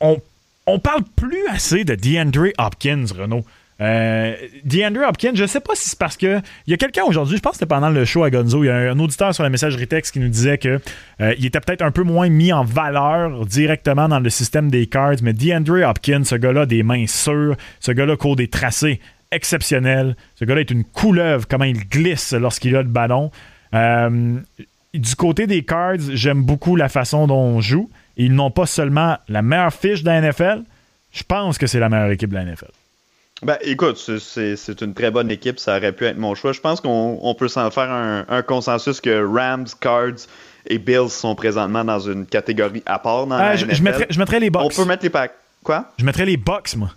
on, 0.00 0.20
on 0.66 0.78
parle 0.78 1.02
plus 1.16 1.46
assez 1.48 1.84
de 1.84 1.94
DeAndre 1.94 2.48
Hopkins, 2.58 3.06
Renaud. 3.16 3.44
Euh, 3.80 4.34
DeAndre 4.64 5.00
Hopkins, 5.08 5.32
je 5.34 5.46
sais 5.46 5.60
pas 5.60 5.74
si 5.74 5.88
c'est 5.88 5.98
parce 5.98 6.16
que. 6.16 6.40
Il 6.66 6.70
y 6.70 6.74
a 6.74 6.76
quelqu'un 6.76 7.02
aujourd'hui, 7.04 7.36
je 7.36 7.42
pense 7.42 7.52
que 7.52 7.58
c'était 7.58 7.66
pendant 7.66 7.90
le 7.90 8.04
show 8.04 8.22
à 8.22 8.30
Gonzo, 8.30 8.62
il 8.62 8.68
y 8.68 8.70
a 8.70 8.76
un, 8.76 8.98
auditeur 8.98 9.34
sur 9.34 9.42
la 9.42 9.50
messagerie 9.50 9.88
texte 9.88 10.12
qui 10.12 10.20
nous 10.20 10.28
disait 10.28 10.58
que 10.58 10.80
euh, 11.20 11.34
il 11.38 11.46
était 11.46 11.60
peut-être 11.60 11.82
un 11.82 11.90
peu 11.90 12.02
moins 12.02 12.28
mis 12.28 12.52
en 12.52 12.64
valeur 12.64 13.44
directement 13.46 14.08
dans 14.08 14.20
le 14.20 14.30
système 14.30 14.70
des 14.70 14.86
cards, 14.86 15.16
mais 15.22 15.32
DeAndre 15.32 15.88
Hopkins, 15.88 16.24
ce 16.24 16.36
gars-là, 16.36 16.66
des 16.66 16.82
mains 16.82 17.06
sûres, 17.06 17.56
ce 17.80 17.92
gars-là 17.92 18.16
court 18.16 18.36
des 18.36 18.48
tracés 18.48 19.00
exceptionnels. 19.34 20.16
Ce 20.36 20.44
gars-là 20.44 20.60
est 20.62 20.70
une 20.70 20.84
couleuvre, 20.84 21.46
comment 21.48 21.64
il 21.64 21.88
glisse 21.88 22.32
lorsqu'il 22.32 22.74
a 22.76 22.82
le 22.82 22.88
ballon. 22.88 23.30
Euh, 23.74 24.38
du 24.94 25.16
côté 25.16 25.46
des 25.46 25.64
cards, 25.64 25.96
j'aime 26.12 26.42
beaucoup 26.42 26.76
la 26.76 26.88
façon 26.88 27.26
dont 27.26 27.36
on 27.40 27.60
joue. 27.60 27.90
Ils 28.16 28.32
n'ont 28.32 28.50
pas 28.52 28.66
seulement 28.66 29.18
la 29.28 29.42
meilleure 29.42 29.72
fiche 29.74 30.02
de 30.02 30.06
la 30.08 30.20
NFL, 30.20 30.62
je 31.12 31.22
pense 31.24 31.58
que 31.58 31.66
c'est 31.66 31.80
la 31.80 31.88
meilleure 31.88 32.10
équipe 32.12 32.30
de 32.30 32.36
la 32.36 32.44
NFL. 32.44 32.70
Ben, 33.42 33.58
écoute, 33.62 33.98
c'est- 33.98 34.80
une 34.80 34.94
très 34.94 35.10
bonne 35.10 35.30
équipe, 35.30 35.58
ça 35.58 35.76
aurait 35.76 35.92
pu 35.92 36.04
être 36.04 36.16
mon 36.16 36.34
choix. 36.36 36.52
Je 36.52 36.60
pense 36.60 36.80
qu'on 36.80 37.18
on 37.20 37.34
peut 37.34 37.48
s'en 37.48 37.70
faire 37.72 37.90
un, 37.90 38.24
un 38.28 38.42
consensus 38.42 39.00
que 39.00 39.24
Rams, 39.26 39.66
Cards 39.80 40.26
et 40.66 40.78
Bills 40.78 41.10
sont 41.10 41.34
présentement 41.34 41.84
dans 41.84 41.98
une 41.98 42.24
catégorie 42.24 42.82
à 42.86 42.98
part 43.00 43.26
dans 43.26 43.34
Ah, 43.34 43.50
la 43.50 43.56
je, 43.56 43.64
NFL. 43.66 43.76
je 43.76 43.82
mettrais, 43.82 44.06
je 44.10 44.18
mettrais 44.18 44.40
les 44.40 44.48
On 44.54 44.62
Bucks. 44.62 44.76
peut 44.76 44.84
mettre 44.84 45.02
les 45.02 45.10
packs. 45.10 45.34
Quoi? 45.64 45.92
Je 45.98 46.04
mettrais 46.04 46.24
les 46.24 46.36
Bucks, 46.36 46.76
moi. 46.76 46.90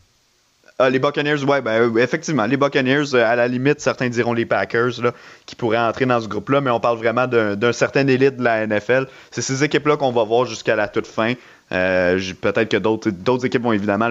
Ah, 0.79 0.91
les 0.91 0.99
Buccaneers, 0.99 1.43
ouais, 1.43 1.59
ben, 1.61 1.89
euh, 1.89 1.97
effectivement, 1.97 2.45
les 2.45 2.55
Buccaneers, 2.55 3.15
euh, 3.15 3.25
à 3.25 3.35
la 3.35 3.47
limite, 3.47 3.79
certains 3.79 4.09
diront 4.09 4.33
les 4.33 4.45
Packers, 4.45 5.01
là, 5.01 5.11
qui 5.47 5.55
pourraient 5.55 5.79
entrer 5.79 6.05
dans 6.05 6.21
ce 6.21 6.27
groupe-là, 6.27 6.61
mais 6.61 6.69
on 6.69 6.79
parle 6.79 6.97
vraiment 6.99 7.25
d'un 7.25 7.71
certain 7.73 8.05
élite 8.07 8.37
de 8.37 8.43
la 8.43 8.67
NFL. 8.67 9.07
C'est 9.31 9.41
ces 9.41 9.63
équipes-là 9.63 9.97
qu'on 9.97 10.11
va 10.11 10.23
voir 10.23 10.45
jusqu'à 10.45 10.75
la 10.75 10.87
toute 10.87 11.07
fin. 11.07 11.33
Euh, 11.71 12.19
Peut-être 12.41 12.69
que 12.69 12.77
d'autres 12.77 13.45
équipes 13.45 13.63
vont 13.63 13.73
évidemment 13.73 14.09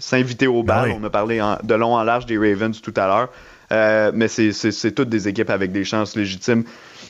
s'inviter 0.00 0.48
au 0.48 0.64
bal. 0.64 0.88
Ben 0.88 0.94
oui. 0.94 0.98
On 1.00 1.04
a 1.06 1.10
parlé 1.10 1.40
en- 1.40 1.56
de 1.62 1.74
long 1.74 1.94
en 1.94 2.02
large 2.02 2.26
des 2.26 2.36
Ravens 2.36 2.80
tout 2.82 2.94
à 2.96 3.06
l'heure. 3.06 3.28
Euh, 3.72 4.10
mais 4.12 4.26
c'est 4.28 4.92
toutes 4.92 5.08
des 5.08 5.28
équipes 5.28 5.50
avec 5.50 5.70
des 5.70 5.84
chances 5.84 6.16
légitimes 6.16 6.64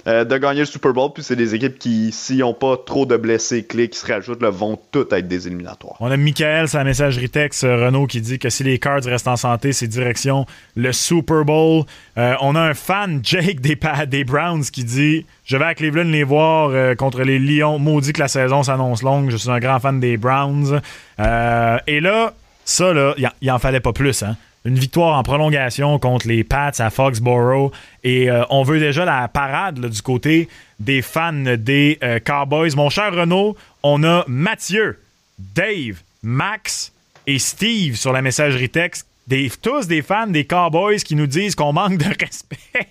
euh, 0.06 0.24
de 0.24 0.38
gagner 0.38 0.60
le 0.60 0.66
Super 0.66 0.92
Bowl. 0.92 1.10
Puis 1.12 1.22
c'est 1.22 1.36
des 1.36 1.54
équipes 1.54 1.78
qui, 1.78 2.12
s'ils 2.12 2.38
n'ont 2.38 2.54
pas 2.54 2.76
trop 2.76 3.06
de 3.06 3.16
blessés 3.16 3.64
clés 3.64 3.88
qui 3.88 3.98
se 3.98 4.06
rajoutent, 4.06 4.42
vont 4.42 4.78
toutes 4.92 5.12
être 5.12 5.26
des 5.26 5.46
éliminatoires. 5.46 5.96
On 6.00 6.10
a 6.10 6.16
Michael, 6.16 6.68
sa 6.68 6.84
messagerie 6.84 7.28
texte, 7.28 7.64
euh, 7.64 7.86
Renault, 7.86 8.06
qui 8.06 8.20
dit 8.20 8.38
que 8.38 8.48
si 8.48 8.64
les 8.64 8.78
Cards 8.78 9.04
restent 9.04 9.28
en 9.28 9.36
santé, 9.36 9.72
c'est 9.72 9.86
direction 9.86 10.46
le 10.76 10.92
Super 10.92 11.44
Bowl. 11.44 11.84
Euh, 12.18 12.34
on 12.40 12.54
a 12.54 12.60
un 12.60 12.74
fan, 12.74 13.20
Jake, 13.24 13.60
des, 13.60 13.78
des 14.06 14.24
Browns, 14.24 14.64
qui 14.64 14.84
dit 14.84 15.26
Je 15.44 15.56
vais 15.56 15.64
à 15.64 15.74
Cleveland 15.74 16.10
les 16.10 16.24
voir 16.24 16.96
contre 16.96 17.22
les 17.22 17.38
Lions. 17.38 17.78
Maudit 17.78 18.12
que 18.12 18.20
la 18.20 18.28
saison 18.28 18.62
s'annonce 18.62 19.02
longue. 19.02 19.30
Je 19.30 19.36
suis 19.36 19.50
un 19.50 19.58
grand 19.58 19.80
fan 19.80 20.00
des 20.00 20.16
Browns. 20.16 20.80
et 21.18 22.00
là, 22.00 22.34
ça, 22.64 22.92
là, 22.92 23.14
il 23.40 23.50
en 23.50 23.58
fallait 23.58 23.80
pas 23.80 23.92
plus, 23.92 24.22
hein? 24.22 24.36
Une 24.66 24.78
victoire 24.78 25.16
en 25.16 25.22
prolongation 25.22 25.98
contre 25.98 26.26
les 26.26 26.44
Pats 26.44 26.72
à 26.78 26.90
Foxborough. 26.90 27.72
Et 28.04 28.30
euh, 28.30 28.44
on 28.50 28.64
veut 28.64 28.80
déjà 28.80 29.04
la 29.04 29.28
parade 29.28 29.80
du 29.80 30.02
côté 30.02 30.48
des 30.80 31.02
fans 31.02 31.32
des 31.32 31.98
euh, 32.02 32.18
Cowboys. 32.18 32.74
Mon 32.76 32.90
cher 32.90 33.14
Renaud, 33.14 33.56
on 33.82 34.02
a 34.04 34.24
Mathieu, 34.26 34.98
Dave, 35.38 36.00
Max 36.22 36.92
et 37.26 37.38
Steve 37.38 37.96
sur 37.96 38.12
la 38.12 38.22
messagerie 38.22 38.68
texte. 38.68 39.06
Des, 39.28 39.50
tous 39.60 39.88
des 39.88 40.02
fans 40.02 40.28
des 40.28 40.44
Cowboys 40.44 40.98
qui 40.98 41.16
nous 41.16 41.26
disent 41.26 41.54
qu'on 41.54 41.72
manque 41.72 41.98
de 41.98 42.04
respect 42.20 42.88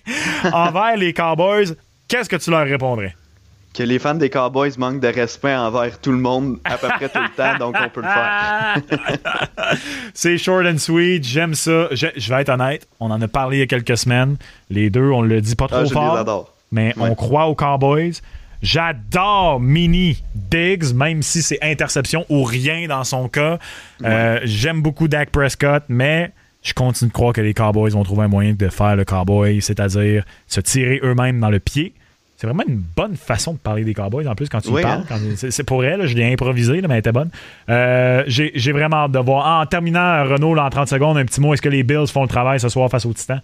envers 0.51 0.97
les 0.97 1.13
Cowboys. 1.13 1.75
Qu'est-ce 2.07 2.29
que 2.29 2.35
tu 2.35 2.51
leur 2.51 2.65
répondrais? 2.65 3.15
Que 3.75 3.83
les 3.83 3.99
fans 3.99 4.15
des 4.15 4.29
Cowboys 4.29 4.71
manquent 4.77 5.01
de 5.01 5.07
respect 5.07 5.53
envers 5.53 5.99
tout 5.99 6.11
le 6.11 6.17
monde 6.17 6.57
à 6.63 6.77
peu 6.77 6.87
près 6.87 7.09
tout 7.09 7.19
le 7.19 7.35
temps, 7.35 7.57
donc 7.57 7.75
on 7.79 7.89
peut 7.89 8.01
le 8.01 8.07
faire. 8.07 8.77
c'est 10.13 10.37
short 10.37 10.65
and 10.65 10.77
sweet, 10.77 11.23
j'aime 11.23 11.53
ça. 11.53 11.87
Je, 11.91 12.07
vais 12.29 12.41
être 12.41 12.49
honnête, 12.49 12.87
on 12.99 13.11
en 13.11 13.21
a 13.21 13.27
parlé 13.27 13.57
il 13.57 13.59
y 13.59 13.63
a 13.63 13.67
quelques 13.67 13.97
semaines. 13.97 14.37
Les 14.69 14.89
deux, 14.89 15.09
on 15.09 15.21
le 15.21 15.41
dit 15.41 15.55
pas 15.55 15.67
trop 15.67 15.83
ah, 15.83 15.85
fort. 15.85 16.53
Mais 16.71 16.93
on 16.97 17.15
croit 17.15 17.47
aux 17.47 17.55
Cowboys. 17.55 18.13
J'adore 18.61 19.59
Mini 19.59 20.23
Diggs, 20.33 20.93
même 20.93 21.21
si 21.21 21.41
c'est 21.41 21.59
interception 21.61 22.25
ou 22.29 22.43
rien 22.43 22.87
dans 22.87 23.03
son 23.03 23.27
cas. 23.27 23.59
Euh, 24.03 24.39
j'aime 24.43 24.81
beaucoup 24.81 25.07
Dak 25.07 25.29
Prescott, 25.29 25.83
mais 25.89 26.31
je 26.63 26.73
continue 26.73 27.09
de 27.09 27.13
croire 27.13 27.33
que 27.33 27.41
les 27.41 27.53
Cowboys 27.53 27.91
vont 27.91 28.03
trouver 28.03 28.23
un 28.23 28.27
moyen 28.29 28.53
de 28.53 28.69
faire 28.69 28.95
le 28.95 29.05
Cowboy, 29.05 29.61
c'est-à-dire 29.61 30.23
se 30.47 30.61
tirer 30.61 30.99
eux-mêmes 31.03 31.39
dans 31.39 31.49
le 31.49 31.59
pied 31.59 31.93
c'est 32.37 32.47
vraiment 32.47 32.63
une 32.67 32.81
bonne 32.95 33.15
façon 33.15 33.53
de 33.53 33.57
parler 33.57 33.83
des 33.83 33.93
Cowboys, 33.93 34.27
en 34.27 34.35
plus, 34.35 34.49
quand 34.49 34.61
tu 34.61 34.71
parles. 34.71 35.03
Hein? 35.09 35.35
C'est 35.37 35.63
pour 35.63 35.85
elle, 35.85 36.05
je 36.05 36.15
l'ai 36.15 36.31
improvisé, 36.31 36.81
mais 36.81 36.95
elle 36.95 36.99
était 36.99 37.11
bonne. 37.11 37.29
Euh, 37.69 38.23
j'ai 38.27 38.71
vraiment 38.71 38.97
hâte 38.97 39.11
de 39.11 39.19
voir. 39.19 39.61
en 39.61 39.65
terminant, 39.65 40.23
Renault, 40.25 40.57
en 40.57 40.69
30 40.69 40.89
secondes, 40.89 41.17
un 41.17 41.25
petit 41.25 41.39
mot. 41.39 41.53
Est-ce 41.53 41.61
que 41.61 41.69
les 41.69 41.83
Bills 41.83 42.07
font 42.07 42.23
le 42.23 42.27
travail 42.27 42.59
ce 42.59 42.69
soir 42.69 42.89
face 42.89 43.05
aux 43.05 43.13
Titans? 43.13 43.41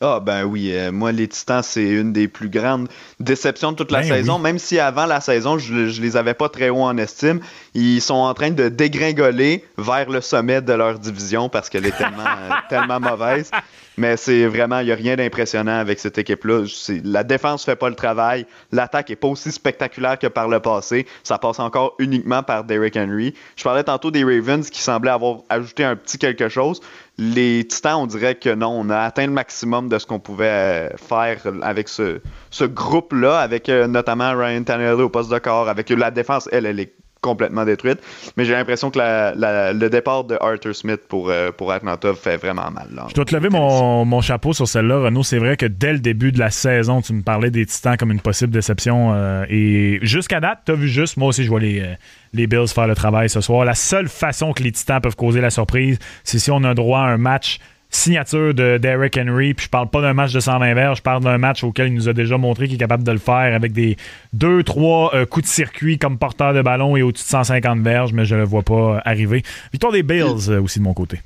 Ah 0.00 0.20
ben 0.20 0.44
oui, 0.44 0.70
euh, 0.72 0.92
moi 0.92 1.10
les 1.10 1.26
Titans 1.26 1.60
c'est 1.64 1.88
une 1.88 2.12
des 2.12 2.28
plus 2.28 2.48
grandes 2.48 2.88
déceptions 3.18 3.72
de 3.72 3.76
toute 3.76 3.90
la 3.90 4.02
ben 4.02 4.06
saison, 4.06 4.38
même 4.38 4.60
si 4.60 4.78
avant 4.78 5.06
la 5.06 5.20
saison 5.20 5.58
je, 5.58 5.88
je 5.88 6.00
les 6.00 6.16
avais 6.16 6.34
pas 6.34 6.48
très 6.48 6.68
haut 6.70 6.82
en 6.82 6.96
estime, 6.98 7.40
ils 7.78 8.00
sont 8.00 8.14
en 8.14 8.34
train 8.34 8.50
de 8.50 8.68
dégringoler 8.68 9.64
vers 9.76 10.10
le 10.10 10.20
sommet 10.20 10.60
de 10.60 10.72
leur 10.72 10.98
division 10.98 11.48
parce 11.48 11.68
qu'elle 11.68 11.86
est 11.86 11.96
tellement 11.96 12.24
tellement 12.68 13.00
mauvaise. 13.00 13.50
Mais 13.96 14.16
c'est 14.16 14.46
vraiment, 14.46 14.78
il 14.78 14.86
n'y 14.86 14.92
a 14.92 14.94
rien 14.94 15.16
d'impressionnant 15.16 15.78
avec 15.78 15.98
cette 15.98 16.18
équipe-là. 16.18 16.64
La 17.02 17.24
défense 17.24 17.64
fait 17.64 17.74
pas 17.74 17.88
le 17.88 17.96
travail. 17.96 18.46
L'attaque 18.70 19.10
est 19.10 19.16
pas 19.16 19.26
aussi 19.26 19.50
spectaculaire 19.50 20.18
que 20.18 20.28
par 20.28 20.48
le 20.48 20.60
passé. 20.60 21.04
Ça 21.24 21.36
passe 21.38 21.58
encore 21.58 21.94
uniquement 21.98 22.44
par 22.44 22.62
Derrick 22.62 22.96
Henry. 22.96 23.34
Je 23.56 23.64
parlais 23.64 23.82
tantôt 23.82 24.12
des 24.12 24.22
Ravens 24.22 24.70
qui 24.70 24.80
semblaient 24.80 25.10
avoir 25.10 25.38
ajouté 25.48 25.82
un 25.82 25.96
petit 25.96 26.16
quelque 26.16 26.48
chose. 26.48 26.80
Les 27.18 27.66
Titans, 27.66 27.96
on 27.96 28.06
dirait 28.06 28.36
que 28.36 28.54
non, 28.54 28.68
on 28.68 28.88
a 28.88 29.00
atteint 29.00 29.26
le 29.26 29.32
maximum 29.32 29.88
de 29.88 29.98
ce 29.98 30.06
qu'on 30.06 30.20
pouvait 30.20 30.46
euh, 30.46 30.88
faire 30.96 31.42
avec 31.62 31.88
ce, 31.88 32.20
ce 32.50 32.64
groupe-là, 32.64 33.40
avec 33.40 33.68
euh, 33.68 33.88
notamment 33.88 34.36
Ryan 34.36 34.62
Tannehill 34.62 35.00
au 35.00 35.08
poste 35.08 35.32
de 35.32 35.38
corps, 35.38 35.68
avec 35.68 35.90
la 35.90 36.12
défense, 36.12 36.48
elle, 36.52 36.66
elle 36.66 36.78
est 36.78 36.94
complètement 37.20 37.64
détruite. 37.64 37.98
Mais 38.36 38.44
j'ai 38.44 38.52
l'impression 38.52 38.90
que 38.90 38.98
le 38.98 39.88
départ 39.88 40.24
de 40.24 40.36
Arthur 40.40 40.74
Smith 40.74 41.00
pour, 41.08 41.30
euh, 41.30 41.50
Atlanta 41.68 42.14
fait 42.14 42.36
vraiment 42.36 42.70
mal. 42.70 42.88
Je 43.08 43.14
dois 43.14 43.24
te 43.24 43.34
lever 43.34 43.48
mon, 43.50 44.20
chapeau 44.20 44.52
sur 44.52 44.66
celle-là, 44.66 44.98
Renaud. 44.98 45.22
C'est 45.22 45.38
vrai 45.38 45.56
que 45.56 45.66
dès 45.66 45.92
le 45.92 45.98
début 45.98 46.32
de 46.32 46.38
la 46.38 46.50
saison, 46.50 47.00
tu 47.02 47.12
me 47.12 47.22
parlais 47.22 47.50
des 47.50 47.66
Titans 47.66 47.96
comme 47.96 48.10
une 48.10 48.20
possible 48.20 48.52
déception. 48.52 49.12
Euh, 49.14 49.44
et 49.48 49.98
jusqu'à 50.02 50.40
date, 50.40 50.60
tu 50.66 50.72
as 50.72 50.74
vu 50.74 50.88
juste, 50.88 51.16
moi 51.16 51.28
aussi, 51.28 51.44
je 51.44 51.48
vois 51.48 51.60
euh, 51.62 51.94
les 52.32 52.46
Bills 52.46 52.68
faire 52.68 52.86
le 52.86 52.94
travail 52.94 53.28
ce 53.28 53.40
soir. 53.40 53.64
La 53.64 53.74
seule 53.74 54.08
façon 54.08 54.52
que 54.52 54.62
les 54.62 54.72
Titans 54.72 55.00
peuvent 55.00 55.16
causer 55.16 55.40
la 55.40 55.50
surprise, 55.50 55.98
c'est 56.24 56.38
si 56.38 56.50
on 56.50 56.64
a 56.64 56.74
droit 56.74 57.00
à 57.00 57.06
un 57.06 57.18
match 57.18 57.58
signature 57.90 58.54
de 58.54 58.78
Derrick 58.78 59.16
Henry. 59.16 59.54
Puis 59.54 59.66
je 59.66 59.70
parle 59.70 59.88
pas 59.88 60.00
d'un 60.00 60.14
match 60.14 60.32
de 60.32 60.40
120 60.40 60.74
verges, 60.74 60.98
je 60.98 61.02
parle 61.02 61.22
d'un 61.22 61.38
match 61.38 61.64
auquel 61.64 61.88
il 61.88 61.94
nous 61.94 62.08
a 62.08 62.12
déjà 62.12 62.36
montré 62.36 62.66
qu'il 62.66 62.76
est 62.76 62.78
capable 62.78 63.04
de 63.04 63.12
le 63.12 63.18
faire 63.18 63.54
avec 63.54 63.72
des 63.72 63.96
2-3 64.36 65.14
euh, 65.14 65.26
coups 65.26 65.46
de 65.46 65.50
circuit 65.50 65.98
comme 65.98 66.18
porteur 66.18 66.54
de 66.54 66.62
ballon 66.62 66.96
et 66.96 67.02
au-dessus 67.02 67.24
de 67.24 67.28
150 67.28 67.80
verges, 67.80 68.12
mais 68.12 68.24
je 68.24 68.34
le 68.34 68.44
vois 68.44 68.62
pas 68.62 69.00
arriver. 69.04 69.42
Victoire 69.72 69.92
des 69.92 70.02
Bills 70.02 70.50
euh, 70.50 70.60
aussi 70.60 70.78
de 70.78 70.84
mon 70.84 70.94
côté. 70.94 71.20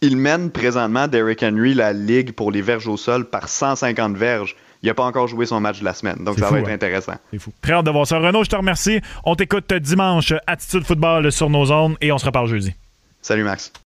Il 0.00 0.16
mène 0.16 0.50
présentement 0.50 1.08
Derrick 1.08 1.42
Henry 1.42 1.74
la 1.74 1.92
ligue 1.92 2.32
pour 2.32 2.52
les 2.52 2.62
verges 2.62 2.86
au 2.86 2.96
sol 2.96 3.24
par 3.24 3.48
150 3.48 4.16
verges. 4.16 4.54
Il 4.82 4.86
n'a 4.86 4.94
pas 4.94 5.04
encore 5.04 5.26
joué 5.26 5.44
son 5.44 5.60
match 5.60 5.80
de 5.80 5.84
la 5.84 5.92
semaine, 5.92 6.18
donc 6.20 6.38
ça 6.38 6.50
va 6.50 6.60
être 6.60 6.68
hein. 6.68 6.72
intéressant. 6.72 7.14
C'est 7.32 7.40
fou. 7.40 7.52
Très 7.60 7.72
hâte 7.72 7.84
de 7.84 7.90
voir 7.90 8.06
ça. 8.06 8.18
Renaud, 8.18 8.44
je 8.44 8.48
te 8.48 8.54
remercie. 8.54 9.00
On 9.24 9.34
t'écoute 9.34 9.72
dimanche, 9.74 10.32
Attitude 10.46 10.84
Football 10.84 11.32
sur 11.32 11.50
nos 11.50 11.64
zones 11.64 11.96
et 12.00 12.12
on 12.12 12.18
se 12.18 12.26
reparle 12.26 12.46
jeudi. 12.46 12.72
Salut 13.20 13.42
Max. 13.42 13.72